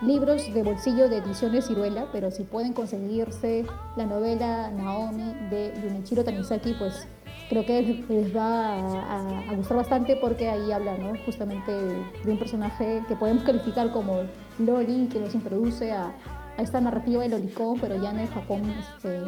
[0.03, 3.67] libros de bolsillo de ediciones Ciruela, pero si pueden conseguirse
[3.97, 7.07] la novela Naomi de Junichiro Tanizaki, pues
[7.51, 11.13] creo que les va a, gustar bastante porque ahí habla ¿no?
[11.25, 14.23] justamente de un personaje que podemos calificar como
[14.59, 16.15] Loli, que nos introduce a,
[16.59, 19.23] esta narrativa del lolicón, pero ya en el Japón este,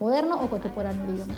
[0.00, 1.36] moderno o contemporáneo, digamos.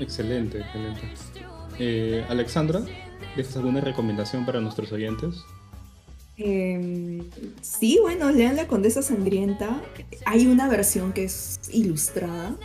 [0.00, 1.02] Excelente, excelente.
[1.78, 2.82] Eh, Alexandra,
[3.36, 5.44] ¿dejas alguna recomendación para nuestros oyentes?
[6.36, 7.30] Em,
[7.60, 9.80] sí, bueno, lean La Condesa Sangrienta.
[10.26, 12.56] Hay una versión que es ilustrada,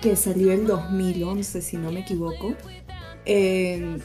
[0.00, 2.54] que salió en 2011, si no me equivoco.
[3.24, 4.00] em,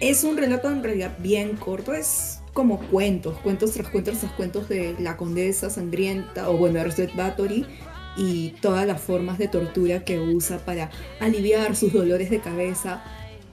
[0.00, 4.68] es un relato en realidad bien corto, es como cuentos, cuentos tras cuentos tras cuentos
[4.68, 7.66] de La Condesa Sangrienta, o bueno, Erzet Bathory,
[8.16, 13.02] y todas las formas de tortura que usa para aliviar sus dolores de cabeza,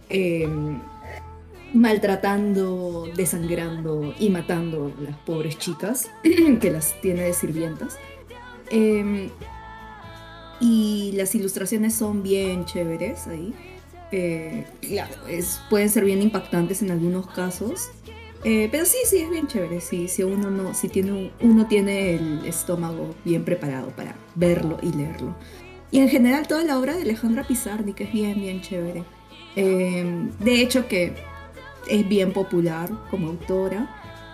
[0.09, 0.79] em,
[1.73, 6.09] maltratando, desangrando y matando a las pobres chicas
[6.61, 7.97] que las tiene de sirvientas.
[8.69, 9.29] Em,
[10.59, 13.53] y las ilustraciones son bien chéveres ahí.
[14.11, 14.65] Eh,
[15.69, 17.89] pueden ser bien impactantes en algunos casos.
[18.43, 19.81] Eh, pero sí, sí, es bien chévere.
[19.81, 24.91] Sí, si uno no, si tiene uno tiene el estómago bien preparado para verlo y
[24.93, 25.35] leerlo.
[25.91, 29.03] Y en general toda la obra de Alejandra Pizarnik es bien, bien chévere.
[29.55, 31.13] Em, de hecho que
[31.89, 33.93] es bien popular como autora.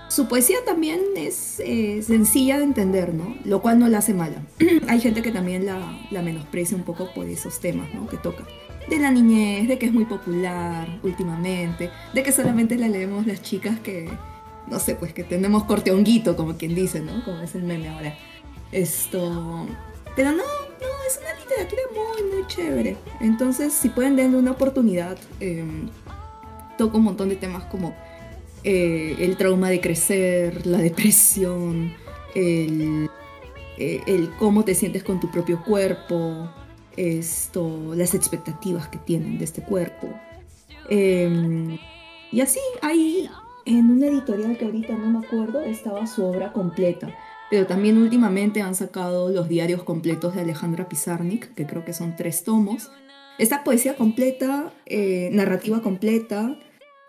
[0.09, 3.35] Su poesía también es eh, sencilla de entender, ¿no?
[3.45, 4.43] Lo cual no la hace mala.
[4.87, 5.79] Hay gente que también la,
[6.11, 8.07] la menosprecia un poco por esos temas, ¿no?
[8.07, 8.43] Que toca
[8.89, 13.41] de la niñez, de que es muy popular últimamente, de que solamente la leemos las
[13.41, 14.09] chicas que,
[14.67, 17.23] no sé, pues que tenemos corte honguito, como quien dice, ¿no?
[17.23, 18.15] Como es el meme ahora.
[18.71, 19.67] Esto...
[20.15, 22.97] Pero no, no, es una literatura muy, muy chévere.
[23.19, 25.65] Entonces, si pueden darle una oportunidad, eh,
[26.77, 27.95] toca un montón de temas como
[28.63, 31.93] eh, el trauma de crecer, la depresión,
[32.35, 33.09] el,
[33.77, 36.49] eh, el cómo te sientes con tu propio cuerpo,
[36.97, 40.09] esto, las expectativas que tienen de este cuerpo.
[40.89, 41.77] Em,
[42.31, 43.29] y así, ahí
[43.65, 47.13] en una editorial que ahorita no me acuerdo, estaba su obra completa.
[47.49, 52.15] Pero también últimamente han sacado los diarios completos de Alejandra Pizarnik, que creo que son
[52.15, 52.89] tres tomos.
[53.37, 56.57] Esta poesía completa, eh, narrativa completa,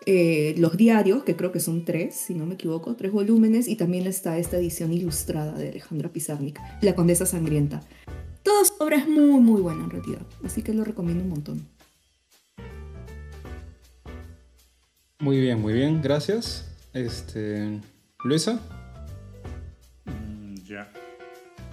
[0.05, 3.75] eh, los diarios, que creo que son tres, si no me equivoco, tres volúmenes, y
[3.75, 7.81] también está esta edición ilustrada de Alejandra Pizarnik, La Condesa Sangrienta.
[8.45, 10.21] Toda su obra es muy, muy buena en realidad.
[10.43, 11.67] Así que lo recomiendo un montón.
[15.17, 15.99] Muy bien, muy bien.
[15.99, 16.69] Gracias.
[16.93, 17.81] Este,
[18.23, 18.61] Luisa.
[20.05, 20.87] Mm, ya.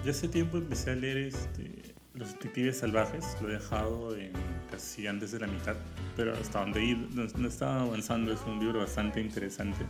[0.03, 4.33] Yo hace tiempo empecé a leer este, Los Detectives Salvajes, lo he dejado en
[4.71, 5.77] casi antes de la mitad,
[6.17, 9.85] pero hasta donde ir, no, no estaba avanzando, es un libro bastante interesante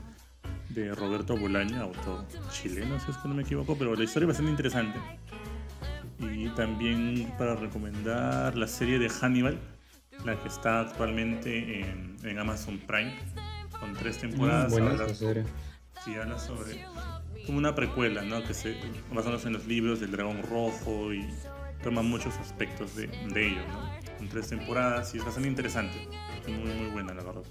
[0.71, 4.29] de Roberto Bolaño, autor chileno, si es que no me equivoco, pero la historia es
[4.29, 4.99] bastante interesante.
[6.23, 9.59] Y también para recomendar la serie de Hannibal,
[10.25, 13.15] la que está actualmente en, en Amazon Prime,
[13.79, 14.71] con tres temporadas.
[14.71, 15.09] buena habla-.
[16.05, 16.85] Sí, habla sobre
[17.47, 18.43] como una precuela, ¿no?
[18.45, 18.77] Que se
[19.13, 21.27] basándose en los libros del Dragón Rojo y
[21.83, 23.93] toma muchos aspectos de, de ello, ¿no?
[24.21, 26.09] En tres temporadas y es bastante interesante.
[26.47, 27.43] Muy, muy buena, la verdad.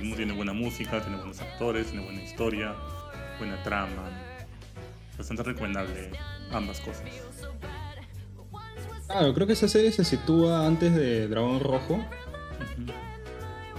[0.00, 2.74] Tiene buena música, tiene buenos actores, tiene buena historia,
[3.38, 4.10] buena trama.
[5.18, 6.10] Bastante recomendable
[6.52, 7.04] ambas cosas.
[9.06, 11.94] Claro, creo que esa serie se sitúa antes de Dragón Rojo.
[11.94, 12.92] Ujú.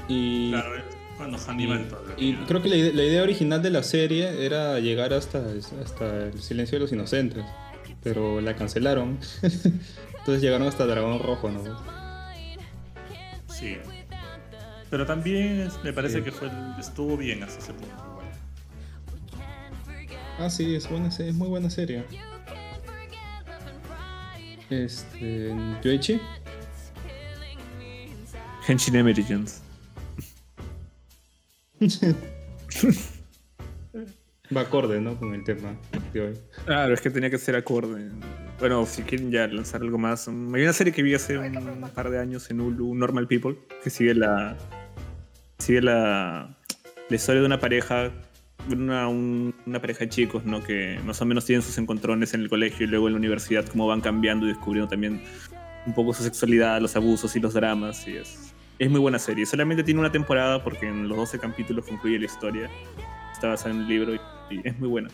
[0.07, 0.71] Y, Claro,
[1.17, 1.87] cuando Hannibal
[2.17, 5.41] y, y creo que la, la idea original de la serie era llegar hasta,
[5.83, 7.43] hasta el silencio de los inocentes.
[8.03, 9.17] Pero la cancelaron.
[9.41, 11.61] Entonces llegaron hasta Dragón Rojo, ¿no?
[13.49, 13.77] Sí.
[14.89, 16.23] Pero también me parece Sí.
[16.23, 16.49] que fue,
[16.79, 17.95] estuvo bien hasta ese punto.
[20.39, 22.05] Ah, sí, es, buena, es muy buena serie.
[24.69, 25.53] Este.
[25.83, 26.19] Yoichi.
[28.67, 29.61] Henshin Emergence.
[34.55, 35.17] Va acorde, ¿no?
[35.17, 35.75] Con el tema
[36.13, 36.37] de hoy.
[36.65, 38.09] Claro, es que tenía que ser acorde.
[38.59, 40.27] Bueno, si quieren ya lanzar algo más.
[40.27, 43.57] mm, Hay una serie que vi hace un par de años en Hulu, Normal People,
[43.83, 44.57] que sigue la.
[45.59, 46.57] Sigue la.
[47.09, 48.11] La historia de una pareja.
[48.71, 50.61] Una, un- una pareja de chicos, ¿no?
[50.61, 53.65] Que más o menos tienen sus encontrones en el colegio y luego en la universidad,
[53.65, 55.21] cómo van cambiando y descubriendo también
[55.85, 58.05] un poco su sexualidad, los abusos y los dramas.
[58.07, 59.45] Y es, es muy buena serie.
[59.45, 62.69] Solamente tiene una temporada porque en los 12 capítulos concluye la historia.
[63.31, 64.19] Está basada en un libro y,
[64.63, 65.09] es muy buena.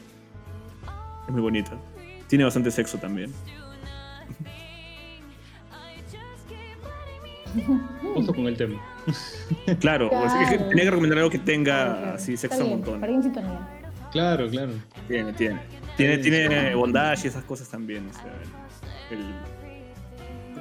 [1.28, 1.78] Es muy bonita.
[2.28, 3.32] Tiene bastante sexo también.
[8.16, 8.82] Justo con el tema.
[9.80, 10.70] Claro, o sea, es que Claro.
[10.70, 12.16] tenía que recomendar algo que Claro, tenga claro.
[12.16, 13.00] así sexo un montón.
[13.00, 13.60] Para ir en sintonía.
[14.12, 14.74] Claro, claro.
[15.08, 15.60] Tiene, tiene.
[15.98, 18.08] Tiene, tiene bondage y esas cosas también.
[18.10, 18.32] O sea,
[19.12, 19.34] el,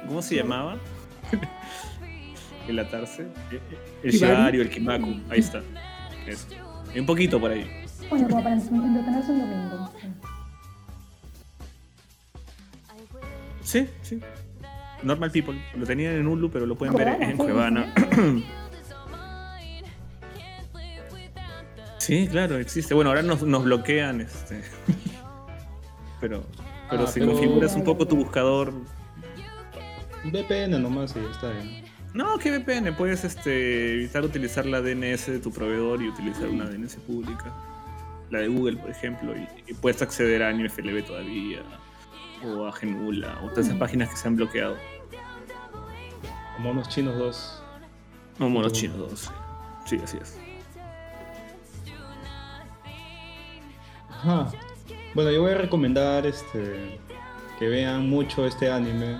[0.07, 0.77] ¿Cómo se llamaba?
[2.67, 3.27] el atarse.
[4.03, 4.33] El Shibari.
[4.35, 5.19] shibari o el kimaku.
[5.29, 5.61] Ahí está.
[6.27, 6.47] Eso.
[6.93, 7.65] Y un poquito por ahí.
[8.09, 9.91] Bueno, como para entretenerse un domingo.
[13.63, 14.19] Sí, sí.
[15.03, 15.61] Normal People.
[15.75, 17.93] Lo tenían en Hulu, pero lo pueden ver en Cuevana.
[21.97, 22.93] Sí, claro, existe.
[22.93, 24.61] Bueno, ahora nos, nos bloquean, este.
[26.19, 26.45] Pero,
[26.89, 28.69] pero Ah, si pero- configuras un poco tu buscador.
[30.23, 31.83] Un VPN nomás y está bien.
[32.13, 32.95] No, ¿qué VPN?
[32.95, 37.51] Puedes este, evitar utilizar la DNS de tu proveedor y utilizar una DNS pública.
[38.29, 41.59] La de Google, por ejemplo, y, y puedes acceder a Anime FLV todavía.
[42.45, 44.77] O a Genula, o todas esas páginas que se han bloqueado.
[46.55, 47.61] Como unos chinos dos.
[48.39, 48.81] No, monos Ujú.
[48.81, 49.31] chinos dos.
[49.85, 50.37] Sí, sí así es.
[54.09, 54.51] Ajá.
[55.13, 56.99] Bueno, yo voy a recomendar este
[57.59, 59.17] que vean mucho este anime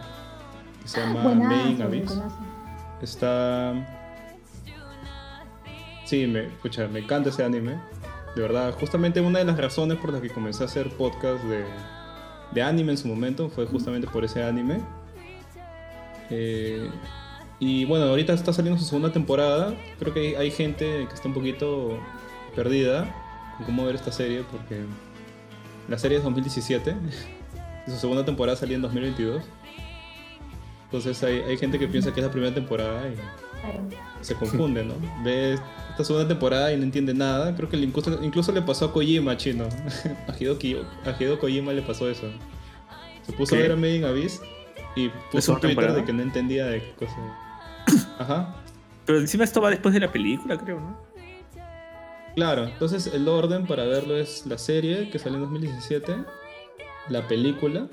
[0.82, 2.20] que se llama Made in Abyss.
[3.02, 3.74] Está.
[6.06, 7.78] Sí, me, escucha, me encanta ese anime.
[8.36, 11.64] De verdad, justamente una de las razones por las que comencé a hacer podcast de,
[12.52, 14.82] de anime en su momento fue justamente por ese anime.
[16.30, 16.90] Eh,
[17.64, 19.74] y bueno, ahorita está saliendo su segunda temporada.
[19.98, 21.98] Creo que hay, hay gente que está un poquito
[22.56, 23.10] perdida
[23.58, 24.84] con cómo ver esta serie porque
[25.88, 26.96] la serie es 2017
[27.88, 29.44] y su segunda temporada salió en 2022.
[30.86, 33.16] Entonces hay, hay gente que piensa que es la primera temporada y
[34.22, 34.96] se confunde, ¿no?
[35.24, 35.54] Ve
[35.92, 37.56] esta segunda temporada y no entiende nada.
[37.56, 39.70] Creo que le incluso, incluso le pasó a Kojima, chino.
[40.28, 40.58] A Hideo,
[41.06, 42.28] a Hideo Kojima le pasó eso.
[43.26, 43.62] Se puso ¿Qué?
[43.62, 44.42] a ver a Made in Abyss
[44.96, 46.00] y puso un Twitter temporada?
[46.00, 47.16] de que no entendía de qué cosa.
[48.20, 48.56] Ajá.
[49.06, 50.98] Pero encima esto va después de la película, creo, ¿no?
[52.36, 56.16] Claro, entonces el orden para verlo es la serie que salió en 2017,
[57.10, 57.88] la película,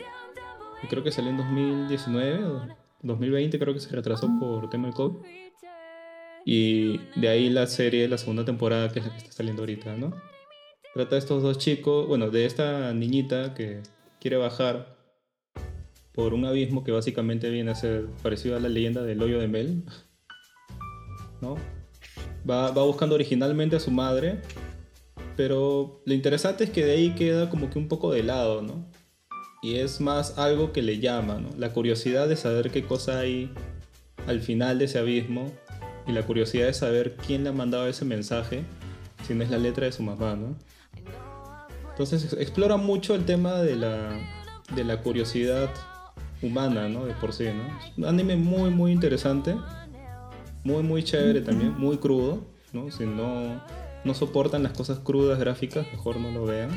[0.80, 2.66] que creo que salió en 2019 o
[3.02, 5.18] 2020, creo que se retrasó por tema del COVID.
[6.46, 9.94] Y de ahí la serie, la segunda temporada, que es la que está saliendo ahorita,
[9.96, 10.14] ¿no?
[10.94, 13.82] Trata de estos dos chicos, bueno, de esta niñita que
[14.20, 14.96] quiere bajar
[16.20, 19.48] por un abismo que básicamente viene a ser parecido a la leyenda del hoyo de
[19.48, 19.84] Mel,
[21.40, 21.56] ¿no?
[22.48, 24.42] Va, va buscando originalmente a su madre,
[25.34, 28.86] pero lo interesante es que de ahí queda como que un poco de lado, ¿no?
[29.62, 31.48] Y es más algo que le llama, ¿no?
[31.56, 33.50] La curiosidad de saber qué cosa hay
[34.26, 35.50] al final de ese abismo
[36.06, 38.62] y la curiosidad de saber quién le ha mandado ese mensaje,
[39.26, 40.54] si no es la letra de su mamá, ¿no?
[41.92, 44.10] Entonces ex- explora mucho el tema de la
[44.74, 45.68] de la curiosidad
[46.42, 47.06] humana, ¿no?
[47.06, 47.78] De por sí, ¿no?
[47.78, 49.56] Es un anime muy, muy interesante.
[50.64, 51.74] Muy, muy chévere también.
[51.78, 52.90] Muy crudo, ¿no?
[52.90, 53.62] Si no,
[54.04, 56.70] no soportan las cosas crudas gráficas, mejor no lo vean.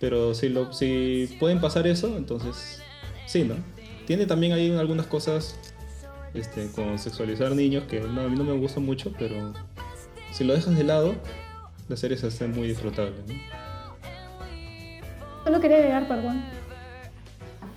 [0.00, 2.82] Pero si, lo, si pueden pasar eso, entonces
[3.26, 3.54] sí, ¿no?
[4.06, 5.58] Tiene también ahí algunas cosas
[6.34, 9.54] este, con sexualizar niños que no, a mí no me gusta mucho, pero
[10.32, 11.14] si lo dejas de lado,
[11.88, 13.34] la serie se hace muy disfrutable, ¿no?
[15.44, 16.42] Solo quería agregar, perdón.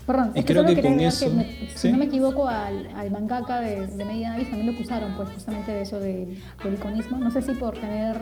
[0.07, 1.91] Perdón, Y es que creo solo que quería con eso- que, me- si ¿sí?
[1.91, 5.71] no me equivoco, al, al mangaka de, de Media Navis también lo acusaron, pues, justamente
[5.73, 7.17] de eso del, del iconismo.
[7.17, 8.17] No sé si por tener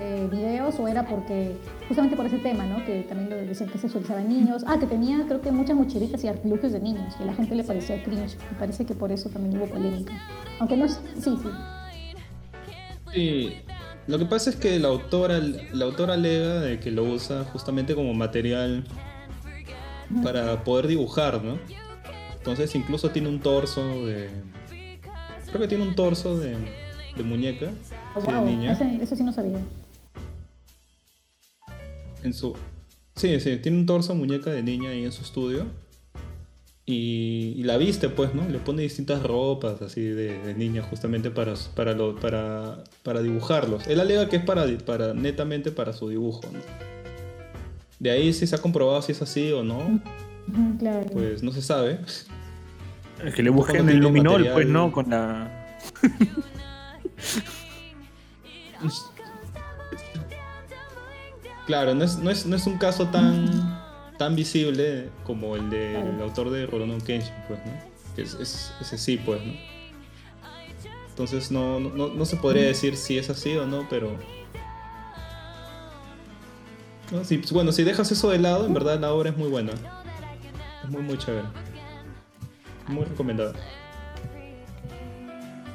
[0.00, 1.56] eh, videos o era porque,
[1.86, 2.84] justamente por ese tema, ¿no?
[2.84, 4.64] Que también lo decían que sexualizaba a niños.
[4.66, 7.54] Ah, que tenía, creo que muchas mochilitas y artilugios de niños, y a la gente
[7.54, 8.36] le parecía cringe.
[8.50, 10.12] Me parece que por eso también hubo polémica.
[10.58, 11.00] Aunque no es.
[11.20, 11.48] Sí, sí.
[13.12, 13.54] Sí,
[14.06, 15.38] lo que pasa es que la autora,
[15.72, 18.84] la autora alega de que lo usa justamente como material
[20.22, 21.58] para poder dibujar, ¿no?
[22.36, 24.30] Entonces incluso tiene un torso de...
[25.46, 26.56] Creo que tiene un torso de,
[27.16, 27.70] de muñeca,
[28.14, 28.72] Oh, de niña.
[28.72, 29.58] ese- eso sí no sabía.
[32.22, 32.54] En su...
[33.16, 35.66] Sí, sí, tiene un torso muñeca de niña ahí en su estudio.
[36.86, 38.48] Y, y la viste, pues, ¿no?
[38.48, 43.86] Le pone distintas ropas así de, de niña justamente para, para, lo, para, para dibujarlos.
[43.88, 46.60] Él alega que es para, para netamente para su dibujo, ¿no?
[47.98, 50.00] De ahí si se ha comprobado si es así o no,
[50.78, 51.06] Claro.
[51.12, 52.00] pues no se sabe.
[53.24, 54.92] Es que le busquen el luminol, material- pues, ¿no?
[54.92, 55.76] Con la.
[61.66, 63.78] Claro, no es, no es, no es un caso tan,
[64.16, 67.72] tan visible como el del autor de Rurouni Kenshin, pues, ¿no?
[68.16, 69.52] Que es, es- ese sí, pues, ¿no?
[71.10, 74.16] Entonces no, no, no- no se podría decir si es así o no, pero...
[77.10, 79.48] No, sí, pues, bueno, si dejas eso de lado, en verdad la obra es muy
[79.48, 79.72] buena.
[80.84, 81.48] Es muy, muy chévere.
[82.86, 83.54] Muy recomendada.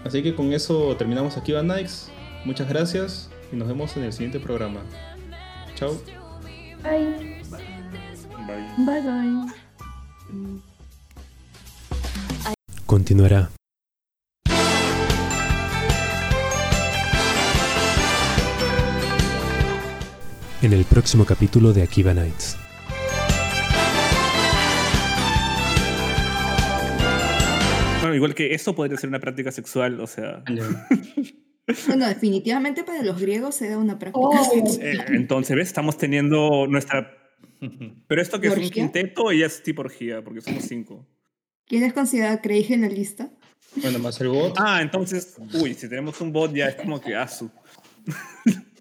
[0.03, 2.11] Así que con eso terminamos aquí, Van Nikes.
[2.45, 4.81] Muchas gracias y nos vemos en el siguiente programa.
[5.75, 5.93] Chao.
[6.83, 7.41] Bye.
[7.49, 7.73] Bye.
[8.85, 9.53] Bye, bye.
[12.85, 13.62] Continuará.
[20.63, 22.55] En el próximo capítulo de Akiba Nights.
[27.99, 30.41] Bueno, igual que esto podría ser una práctica sexual, o sea.
[31.87, 34.19] Bueno, definitivamente para los griegos era una práctica.
[34.27, 34.65] Obvio.
[34.81, 35.67] eh, entonces, ¿ves?
[35.67, 37.09] Estamos teniendo nuestra.
[38.07, 41.07] Pero esto que es un quinteto, ella es tipo orgía, porque somos cinco.
[41.65, 43.31] ¿Quién es considerado Craig en la lista?
[43.77, 44.55] Bueno, más el bot.
[44.57, 47.49] Ah, entonces, uy, si tenemos un bot ya es como que asu.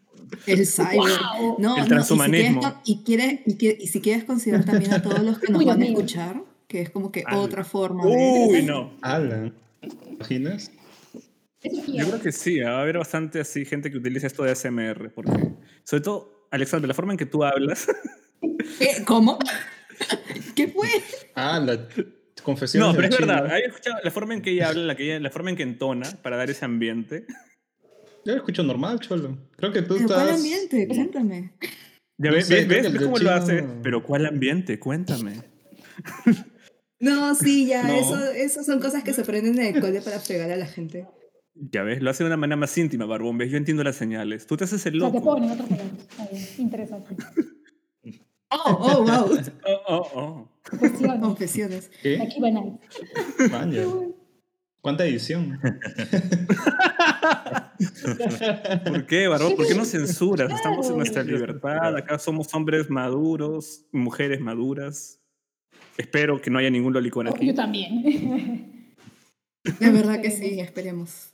[0.47, 1.21] El cyber.
[1.59, 2.61] No, El no, transhumanismo.
[2.85, 5.39] Y si, quieres, y, quieres- y, que- y si quieres considerar también a todos los
[5.39, 6.01] que nos Uy, van a amigo.
[6.01, 7.39] escuchar, que es como que Ah.
[7.39, 8.47] otra forma de...
[8.51, 8.93] Uy, no.
[9.03, 9.55] Alan.
[9.81, 10.71] ¿Te imaginas?
[11.63, 15.13] Yo creo que sí, va a haber bastante así gente que utiliza esto de ASMR,
[15.15, 15.33] porque
[15.85, 17.87] sobre todo, Alexander, la forma en que tú hablas.
[18.79, 19.05] ¿Qué?
[19.07, 19.39] ¿Cómo?
[20.57, 20.89] ¿Qué fue?
[21.37, 21.87] Ah, la
[22.43, 22.83] confesión.
[22.83, 25.21] no, pero es verdad, había escuchado la forma en que ella habla, la, que ella-
[25.21, 27.27] la forma en que entona para dar ese ambiente.
[28.25, 29.37] Yo lo escucho normal, cholo.
[29.57, 30.23] Creo que tú ¿Pero estás.
[30.23, 30.87] cuál ambiente?
[30.89, 31.53] Cuéntame.
[32.19, 33.65] Ya No ves, sé, ves, ves, cómo lo hace.
[33.83, 34.79] Pero ¿cuál ambiente?
[34.79, 35.43] Cuéntame.
[37.01, 37.95] No, sí, ya, No.
[37.95, 41.05] eso, eso son cosas que se aprenden en el cole para fregar a la gente.
[41.53, 43.39] Ya ves, lo hace de una manera más íntima, Barbón.
[43.39, 43.51] ¿Ves?
[43.51, 44.47] Yo entiendo las señales.
[44.47, 45.35] Tú te haces el O sea, te loco.
[45.35, 45.69] ponen otros
[46.59, 47.17] Interesante.
[48.55, 49.39] Oh, oh, wow.
[49.67, 50.49] Oh, oh, oh.
[50.71, 51.21] Confesiones.
[51.21, 51.91] Confesiones.
[52.03, 52.21] ¿Qué?
[52.23, 52.79] Aquí van ahí.
[53.51, 53.83] Maña.
[54.83, 55.59] ¿Cuánta edición?
[58.85, 59.55] ¿Por qué, Barbón?
[59.57, 60.51] ¿Por qué nos censuras?
[60.53, 61.97] Estamos en nuestra libertad.
[61.97, 65.21] Acá somos hombres maduros, mujeres maduras.
[65.97, 67.47] Espero que no haya ningún lolicón Oh, aquí.
[67.47, 68.97] yo también.
[69.79, 71.29] De verdad que sí, esperemos.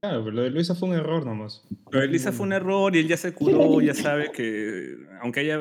[0.00, 1.64] Claro, pero lo de Luisa fue un error nomás.
[1.90, 5.60] Pero Elisa fue un error y él ya se curó, ya sabe que aunque haya,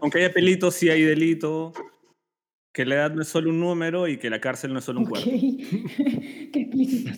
[0.00, 1.74] aunque haya pelito, sí hay delito,
[2.76, 5.00] que la edad no es solo un número y que la cárcel no es solo
[5.00, 5.30] un cuerpo.
[5.30, 7.10] Qué explícito.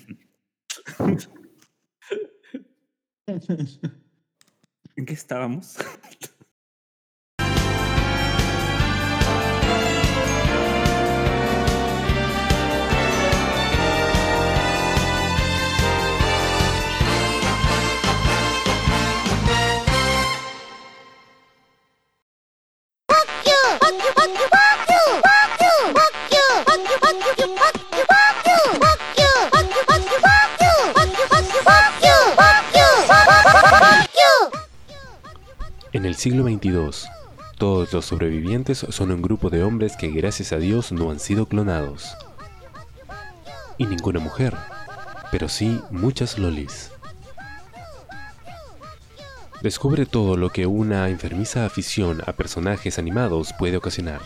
[4.94, 5.76] ¿En qué estábamos?
[35.99, 37.11] En el siglo XXII,
[37.59, 41.47] Todos los sobrevivientes son un grupo de hombres que gracias a Dios no han sido
[41.47, 42.16] clonados.
[43.79, 44.55] Y ninguna mujer,
[45.33, 46.93] pero sí muchas lolis.
[49.61, 54.20] Descubre todo lo que una enfermiza afición a personajes animados puede ocasionar.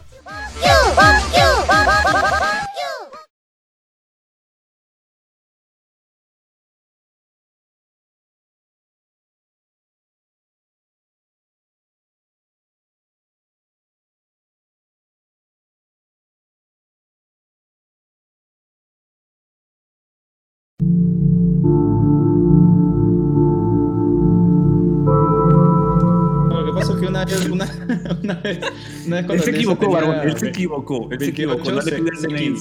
[29.74, 30.28] Equivocó, tenía Barbón.
[30.28, 31.09] Él se equivocó.
[31.11, 31.65] Él se equivocó.
[31.65, 32.57] 28, No le pidió el DNI.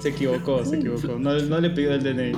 [0.00, 1.18] se equivocó, se equivocó.
[1.18, 2.32] No, no le pidió el DNI.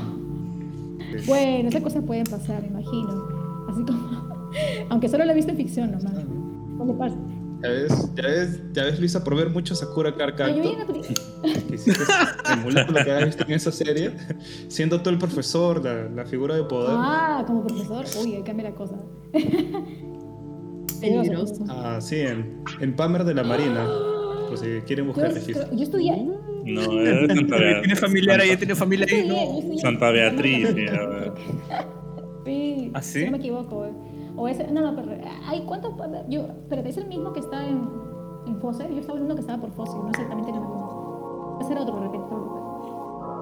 [1.27, 3.29] Bueno, esas cosas pueden pasar, me imagino.
[3.69, 4.31] Así como.
[4.91, 6.15] Aunque solo lo he visto en ficción nomás.
[6.25, 7.17] No le pasa.
[7.63, 12.03] Ya ves, ya ves, ya ves Luisa, por ver mucho Sakura que hiciste
[12.51, 14.13] emular lo que habías visto en esa serie,
[14.69, 16.89] siendo tú el profesor, la, la figura de poder.
[16.93, 18.07] Ah, como profesor.
[18.25, 18.95] Uy, ahí cambia la cosa.
[21.01, 21.65] Peligroso.
[21.69, 23.87] Ah, sí, en, en Pamer de la Marina.
[24.49, 25.67] Pues si quieren buscar registro.
[25.73, 26.17] yo estudié.
[26.65, 29.27] No, es Santa, Tiene Bea- familiar ahí, tiene familia ahí.
[29.27, 29.79] No.
[29.79, 30.69] Santa Beatriz.
[30.75, 31.33] sí, a ver.
[32.45, 33.19] Sí, ¿Ah, sí?
[33.21, 33.85] Si no me equivoco.
[33.87, 33.93] eh.
[34.37, 35.13] O ese, no, no, pero
[35.47, 35.93] hay cuántos,
[36.29, 37.89] yo, pero es el mismo que está en,
[38.47, 38.87] en Fosse.
[38.91, 41.59] Yo estaba viendo que estaba por Fosse, no exactamente en el mismo.
[41.63, 42.27] Ese era otro, de repente.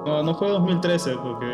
[0.07, 1.47] No, no fue 2013, porque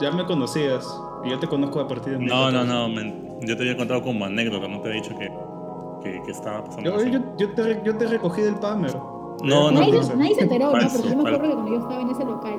[0.00, 0.86] ya me conocías.
[1.24, 2.72] Y yo te conozco a partir de No, no, 2014.
[2.72, 2.88] no.
[2.88, 5.28] men- yo te había contado como anécdota, no te había dicho que,
[6.12, 7.02] que, que estaba pasando.
[7.02, 8.94] Yo, yo, yo te, yo te recogí del Pamer.
[9.42, 10.14] No, no, nadie, no.
[10.16, 10.88] nadie se enteró, ¿no?
[10.88, 11.42] Porque yo me acuerdo falso.
[11.42, 12.58] que cuando yo estaba en ese local,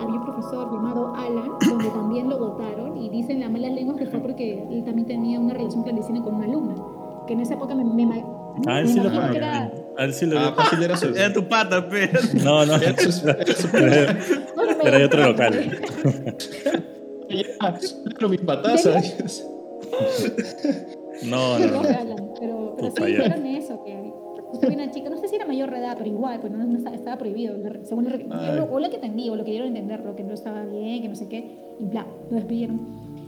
[0.00, 4.06] había un profesor llamado Alan, donde también lo votaron, y dicen las malas lenguas que
[4.06, 6.74] fue porque él también tenía una relación clandestina con una alumna,
[7.26, 8.24] que en esa época me, me, me
[8.66, 9.70] Ah, él sí lo era...
[9.96, 11.06] A él sí lo Ah, fácil era su.
[11.06, 12.18] Era tu pata, pero.
[12.42, 12.74] No, no.
[12.74, 12.92] Era
[14.98, 15.78] de otro local.
[17.28, 19.46] Pero mis patas, ¿sabes?
[21.22, 22.27] No, Perdón, no.
[22.78, 25.94] Pero, sí dijeron eso, que había una chica, no sé si era mayor de edad,
[25.98, 29.28] pero igual, pues no, no estaba, estaba prohibido, según yo lo- o lo que entendí,
[29.28, 31.58] o lo que dieron a entender, lo que no estaba bien, que no sé qué,
[31.80, 32.80] y bla, lo despidieron.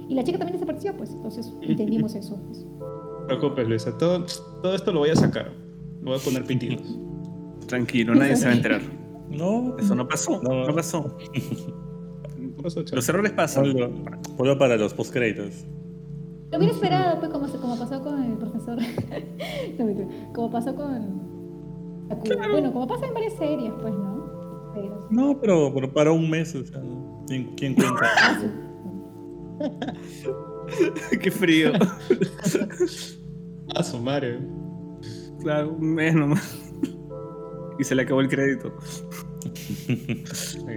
[0.08, 2.36] Y la chica también desapareció, pues, entonces entendimos eso.
[2.46, 2.64] Pues.
[2.64, 3.96] No te preocupes, Luisa.
[3.98, 4.24] Todo,
[4.62, 5.52] todo esto lo voy a sacar.
[6.00, 6.98] Lo voy a poner pitidos.
[7.66, 8.80] Tranquilo, nadie se va a enterar.
[9.30, 10.42] No, Eso no pasó.
[10.42, 10.64] No.
[10.66, 11.16] No, pasó.
[12.92, 13.62] Los errores pasan.
[13.62, 13.90] Ponlo,
[14.36, 15.64] ponlo para los postcréditos.
[16.50, 18.78] Lo hubiera esperado, pues, como, como pasó con el profesor.
[20.34, 21.20] Como pasó con.
[22.08, 22.48] Sakura.
[22.50, 24.70] Bueno, como pasa en varias series, pues, ¿no?
[24.74, 26.80] Pero- No, pero, pero para un mes, o sea,
[27.28, 28.40] ¿quién, quién cuenta?
[31.22, 31.72] Qué frío.
[33.74, 34.40] Ah, su madre.
[35.40, 36.58] Claro, un mes nomás.
[37.78, 38.72] Y se le acabó el crédito.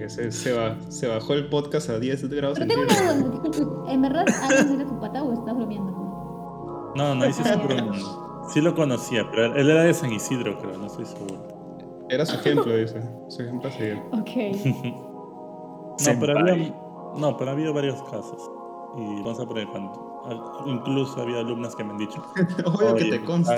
[0.08, 4.02] Se, se, ba- se bajó el podcast a 10 grados Pero tengo una duda, ¿en
[4.02, 6.94] verdad Alan era tu pata o estás bromeando?
[6.96, 7.98] No, no, ese es un broma.
[8.54, 11.48] Sí lo conocía, pero él era de San Isidro, creo, no estoy seguro.
[12.10, 13.02] Era su ejemplo, dice.
[13.30, 14.02] Su ejemplo a seguir.
[14.12, 15.04] Ok.
[16.06, 16.76] No, pero había,
[17.18, 18.50] no, pero ha habido varios casos.
[18.98, 20.64] Y vamos a poner cuando.
[20.66, 22.24] Incluso había alumnas que me han dicho.
[22.66, 23.58] Obvio que "Oye, te consta.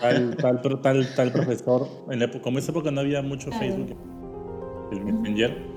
[0.00, 1.88] Tal, tal, tal, tal, tal profesor.
[2.08, 3.50] En la época- como en esa época no había mucho.
[3.50, 3.96] Facebook,
[4.92, 5.72] el Messenger.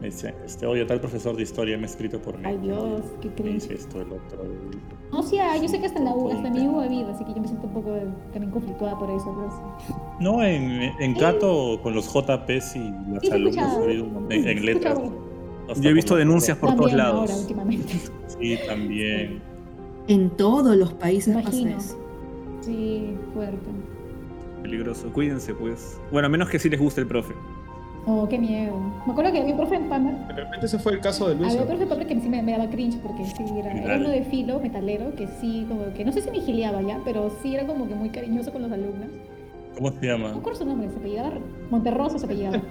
[0.00, 2.42] Me dice, este, oye, tal profesor de historia me ha escrito por mí.
[2.46, 3.54] Ay, Dios, qué Me cringe.
[3.68, 4.42] dice esto, el otro.
[5.12, 6.84] No, sí, ah, yo sé que hasta en la U, hasta en mi U ha
[6.84, 9.34] habido, así que yo me siento un poco eh, también conflictuada por eso.
[9.36, 9.50] Pero
[9.86, 9.94] sí.
[10.20, 14.48] No, en, en Cato, con los JPs y las alumnas, ha habido un montón- en,
[14.48, 14.98] en Sí, letras.
[15.80, 17.20] Yo he visto denuncias por todos También lados.
[17.30, 17.92] ahora, últimamente.
[18.40, 19.42] Sí, también.
[20.08, 21.76] En todos los países pasa Imagino.
[21.78, 21.98] eso.
[22.62, 23.58] Sí, fuerte.
[24.62, 25.12] Peligroso.
[25.12, 26.00] Cuídense, pues.
[26.10, 27.34] Bueno, a menos que sí les guste el profe.
[28.06, 28.76] Oh, qué miedo.
[29.06, 30.12] Me acuerdo que había un profe en Pama.
[30.28, 31.60] De repente ese fue el caso de Había Luisa.
[31.62, 34.08] un profe en Pama que sí me, me daba cringe porque sí, era, era uno
[34.08, 37.54] de filo, metalero, que sí, como que no sé si me gileaba ya, pero sí
[37.54, 39.08] era como que muy cariñoso con los alumnos.
[39.76, 40.32] ¿Cómo se No llama?
[40.32, 41.32] me acuerdo su nombre, se apellidaba
[41.70, 42.62] Monterroso, se apellidaba.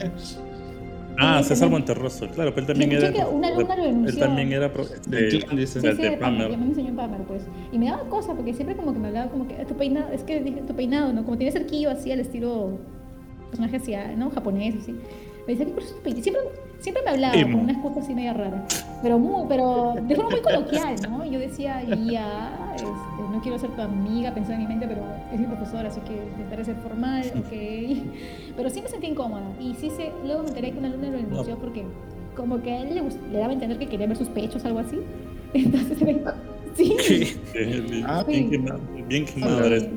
[1.22, 1.72] Ah, Sí, César también.
[1.82, 3.12] Monterroso, claro, pero él también era.
[3.12, 4.20] que una alumna lo Él denunció.
[4.20, 4.70] también era.
[4.70, 5.32] de-.
[5.32, 6.18] Sí, de- sí, de.
[6.20, 7.46] Ya me enseñó en pues.
[7.74, 10.24] Y me daba cosa, porque siempre como que me hablaba como que tu peinado, es
[10.24, 11.26] que dije, tu peinado, ¿no?
[11.26, 12.78] Como tiene cerquillo así al estilo
[13.50, 14.30] personaje así, ¿no?
[14.32, 14.92] Japonés, así.
[15.48, 16.22] Me decía, ¿qué peinado?
[16.22, 16.44] Siempre,
[16.80, 17.58] siempre me hablaba Emo.
[17.58, 18.86] con unas cosas así medio raras.
[19.02, 21.26] Pero, muy, pero de forma muy coloquial, ¿no?
[21.26, 22.86] Y yo decía, ya, este,
[23.32, 25.02] no quiero ser tu amiga, pensaba en mi mente, pero
[25.34, 27.52] es mi profesor, así que intentaré ser formal, ok.
[28.58, 29.44] Pero sí me sentí incómoda.
[29.60, 31.86] Y sí se, luego me enteré que una alumna lo denunció porque
[32.36, 33.02] como que a él le,
[33.32, 35.00] le daba a entender que quería ver sus pechos, algo así.
[35.54, 35.98] Entonces
[36.76, 36.96] Sí.
[37.54, 39.42] Bien, Ah, bien Sí.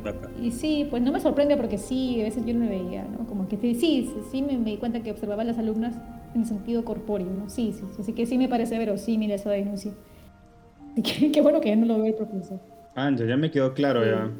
[0.03, 0.31] pata.
[0.43, 3.27] Y sí, pues no me sorprende porque sí, a veces yo no me veía, ¿no?
[3.27, 5.94] Como que sí, sí, sí me, me di cuenta que observaba a las alumnas
[6.35, 7.49] en sentido corpóreo, ¿no?
[7.51, 9.93] Sí, sí, sí, así que sí me parece verosímil esa denuncia.
[10.93, 12.61] Así que qué bueno que ya no lo ve el profesor.
[12.94, 14.31] Anja, ya me quedó claro ya.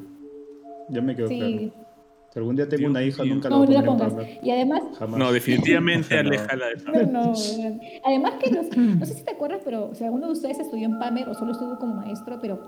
[0.90, 1.81] Ya me quedó claro.
[2.32, 4.02] Si algún día tengo Dios una hija, nunca la no, voy no a la poner
[4.04, 4.26] en pongas.
[4.26, 4.46] Pamper.
[4.46, 5.18] Y además, Jamás.
[5.20, 6.28] No, definitivamente No.
[6.30, 7.32] aléjala de no, no,
[8.04, 10.86] además que los, no sé si te acuerdas, pero o sea, uno de ustedes estudió
[10.86, 12.59] en PAMER o solo estuvo como maestro, pero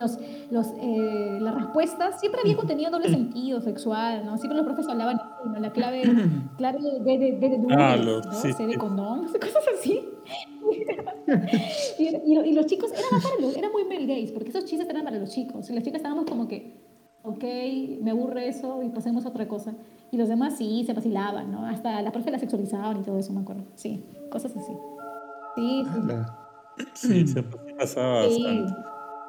[0.00, 0.18] los,
[0.50, 4.36] los, eh, las respuestas siempre había contenido doble sentido sexual, ¿no?
[4.38, 5.58] Siempre los profes hablaban así, ¿no?
[5.60, 6.02] La clave,
[6.58, 8.32] clave de, de, de, de, Ah, dulces, los- ¿no?
[8.32, 10.00] sí, C de condón, cosas así.
[11.98, 12.02] y,
[12.32, 15.04] y, y los chicos, eran, para los, eran muy male gays, porque esos chistes eran
[15.04, 16.85] para los chicos, y las chicas estábamos como que,
[17.26, 17.44] ok,
[18.02, 19.74] me aburre eso y pasemos a otra cosa.
[20.12, 21.66] Y los demás sí, se vacilaban, ¿no?
[21.66, 23.64] Hasta la profe la sexualizaban y todo eso, me acuerdo.
[23.74, 24.72] Sí, cosas así.
[25.56, 26.00] Sí, sí.
[26.94, 27.46] Sí, se sí
[27.78, 28.42] pasaba Sí.
[28.44, 28.74] bastante.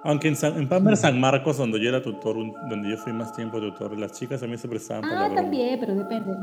[0.03, 3.11] Aunque en, San, en Palmer San Marcos, donde yo era tutor, un- donde yo fui
[3.13, 5.41] más tiempo tutor, las chicas también se prestaban por la Ah, broma.
[5.41, 6.33] también, pero depende.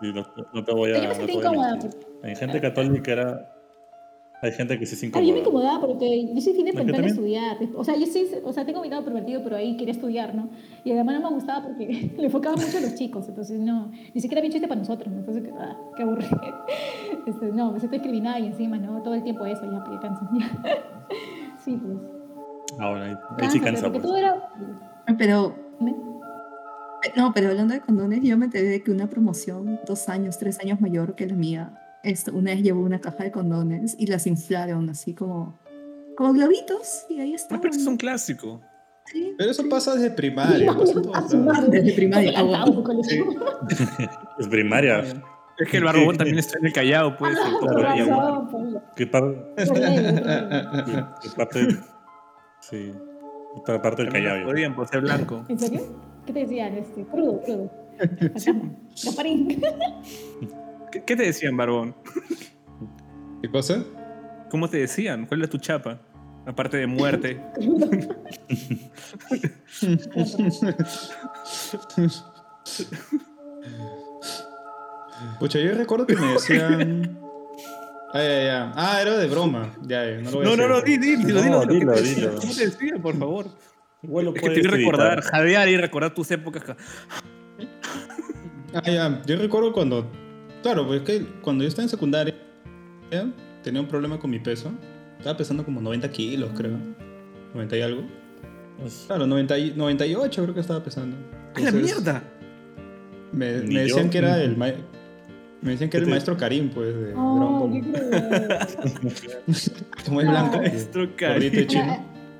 [0.00, 0.24] Sí, no,
[0.54, 1.90] no te voy a, Yo me no sentí te voy a incómoda, mentir.
[2.22, 3.54] Hay gente católica era...
[4.40, 5.40] Hay gente que sí se Ah, yo me incomoda.
[5.40, 7.50] incomodaba porque yo soy fin de ¿No, que pensar en también?
[7.50, 7.56] estudiar.
[7.76, 10.48] O sea, yo sí, o sea, tengo mi lado pervertido, pero ahí quería estudiar, ¿no?
[10.84, 14.20] Y además no me gustaba porque le enfocaba mucho a los chicos, entonces no, ni
[14.20, 15.18] siquiera bien chiste para nosotros, ¿no?
[15.20, 16.40] Entonces, ah, qué aburrido.
[17.26, 19.02] Este, no, me siento discriminada y encima, ¿no?
[19.02, 20.28] Todo el tiempo eso, ya, ya cansa.
[20.38, 20.76] ya.
[21.64, 21.98] Sí, pues.
[22.78, 23.82] Ahora, ahí, ahí sí Cansa, cansa.
[23.82, 24.02] porque pues.
[24.02, 24.48] todo era...
[25.18, 25.94] Pero, ¿me?
[27.16, 30.58] no, pero hablando de condones, yo me enteré de que una promoción dos años, tres
[30.60, 31.72] años mayor que la mía,
[32.04, 35.58] esto, una vez llevó una caja de condones y las inflaron así como,
[36.16, 37.60] como globitos y ahí No, estaban.
[37.60, 38.60] pero eso es un clásico.
[39.06, 39.68] Sí, Pero eso sí.
[39.70, 40.70] pasa desde primaria.
[41.70, 42.40] Desde primaria.
[44.38, 45.02] Es primaria.
[45.58, 47.36] Es que el barbón también está en el Callao, pues.
[48.94, 49.06] ¿Qué,
[51.36, 51.68] parte?
[52.60, 52.92] Sí.
[53.56, 54.44] Otra parte del yo.
[54.46, 55.42] podían por ser blanco.
[55.48, 55.80] ¿En serio?
[56.26, 56.74] ¿Qué te decían?
[56.74, 57.70] Este, crudo, crudo.
[57.98, 58.74] Fantasma.
[60.92, 61.94] ¿Qué, qué te decían, barbón?
[63.42, 63.82] ¿Qué cosa?
[64.50, 65.26] ¿Cómo te decían?
[65.26, 66.00] ¿Cuál era tu chapa?
[66.46, 67.40] Aparte de muerte.
[75.40, 77.18] Pucha, yo recuerdo que me decían.
[78.14, 78.72] Ah, ya, ya.
[78.74, 79.74] Ah, era de broma.
[79.82, 81.00] Ya, ya, no lo voy a No, no, no, decir.
[81.00, 82.30] di, di, dilo, No, dilo, ¿qué dilo, te dilo.
[82.30, 82.40] decían?
[82.40, 83.46] ¿Cómo te decían, por favor?
[84.02, 86.62] Lo Es que te puedes quiero recordar, jadear y recordar tus épocas.
[86.64, 86.76] ca-
[88.74, 89.22] Ah, ya.
[89.26, 90.10] Yo recuerdo cuando.
[90.62, 92.34] Claro, pues es que cuando yo estaba en secundaria,
[93.62, 94.70] tenía un problema con mi peso.
[95.18, 96.76] Estaba pesando como 90 kilos, creo.
[97.54, 98.02] 90 y algo.
[99.06, 101.16] Claro, 90 y- 98 creo que estaba pesando.
[101.54, 102.22] ¡A la mierda!
[103.32, 104.10] Me, decían yo.
[104.10, 104.72] que era el ma-
[105.60, 107.92] Me decían que era el ¿Qué te- maestro Karim, pues, de Dragon Oh, crudo.
[110.06, 111.52] Como es blanco, Maestro Karim.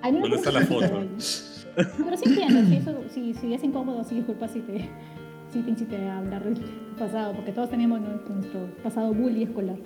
[0.03, 1.07] ¿Dónde está la foto?
[1.75, 4.89] Pero sí entiendo, si, eso, si, si es incómodo, sí, disculpa si te,
[5.53, 6.55] si te incité a hablar del
[6.99, 9.77] pasado, porque todos tenemos nuestro, pasado bully escolar.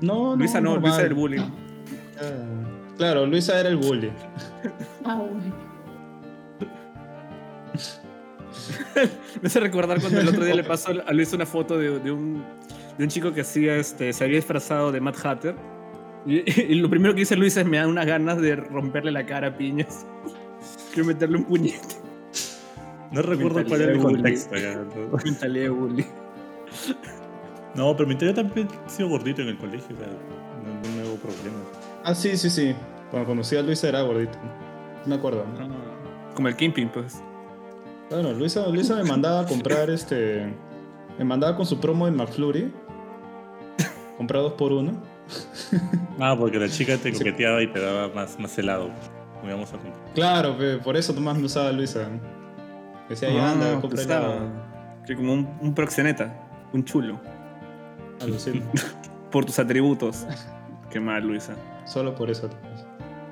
[0.00, 0.36] No, no.
[0.36, 0.90] Luisa no, normal.
[0.90, 1.40] Luisa del bullying.
[1.40, 4.10] Ah, Claro, Luisa era el bully.
[5.04, 5.40] Ah, bueno.
[9.42, 12.10] Me hace recordar cuando el otro día le pasó a Luis una foto de, de
[12.10, 12.44] un,
[12.98, 15.54] de un chico que hacía, este, se había disfrazado de Mad Hatter.
[16.26, 19.24] Y, y lo primero que dice Luis es me dan unas ganas de romperle la
[19.24, 20.04] cara a piñas.
[20.92, 22.07] Quiero meterle un puñete.
[23.10, 24.54] No recuerdo cuál era el contexto.
[24.54, 25.16] no.
[25.18, 26.06] Píntale de bully.
[27.74, 29.94] No, pero mi yo también he sido gordito en el colegio.
[29.94, 31.62] O sea, no, no me hubo problemas.
[32.04, 32.74] Ah, sí, sí, sí.
[33.10, 34.38] Cuando conocí a Luisa era gordito.
[35.06, 35.44] Me acuerdo.
[36.34, 37.22] Como el Kingpin, pues.
[38.08, 40.52] Claro, Luisa, Luisa me mandaba a comprar este.
[41.18, 42.72] Me mandaba con su promo de McFlurry.
[44.16, 44.92] Comprar dos por uno.
[46.18, 48.90] Ah, porque la chica te coqueteaba y te daba más, más helado.
[49.36, 50.14] Como íbamos a comprar.
[50.14, 52.08] Claro, por eso nomás me usaba Luisa.
[53.08, 54.02] Decía, ya Ah, anda, compra.
[55.06, 56.34] Sí, como un, un proxeneta.
[56.72, 57.18] Un chulo.
[58.20, 58.64] Alucina.
[59.30, 60.26] Por tus atributos.
[60.90, 61.54] Qué mal, Luisa.
[61.86, 62.48] Solo por eso.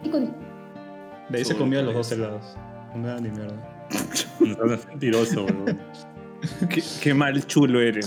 [0.02, 2.56] Chico, De ahí se Solo comía por los dos helados.
[2.94, 3.86] No me da ni mierda.
[4.40, 5.78] No estás mentiroso, weón.
[6.68, 8.06] Qué, qué mal chulo eres.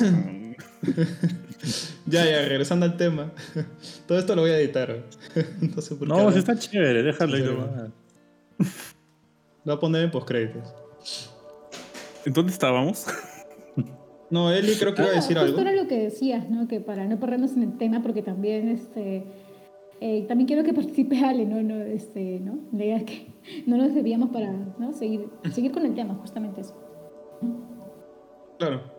[2.05, 3.31] Ya, ya, regresando al tema.
[4.07, 4.95] Todo esto lo voy a editar.
[5.61, 6.13] No sé por qué.
[6.13, 7.69] No, si está chévere, déjalo ahí nomás.
[8.59, 8.65] Lo
[9.65, 10.73] voy a poner en postcréditos.
[12.25, 13.05] ¿En dónde estábamos?
[14.31, 15.59] No, Eli creo que iba a ah, decir ah, algo.
[15.59, 16.67] Era lo que decías, ¿no?
[16.67, 19.25] Que para no perdernos en el tema, porque también, este,
[20.01, 21.63] eh, también quiero que participe Ale, ¿no?
[21.63, 22.59] no este, ¿no?
[22.71, 23.33] La que
[23.65, 24.93] no nos debíamos para, ¿no?
[24.93, 26.75] Seguir, seguir con el tema, justamente eso.
[28.59, 28.98] Claro.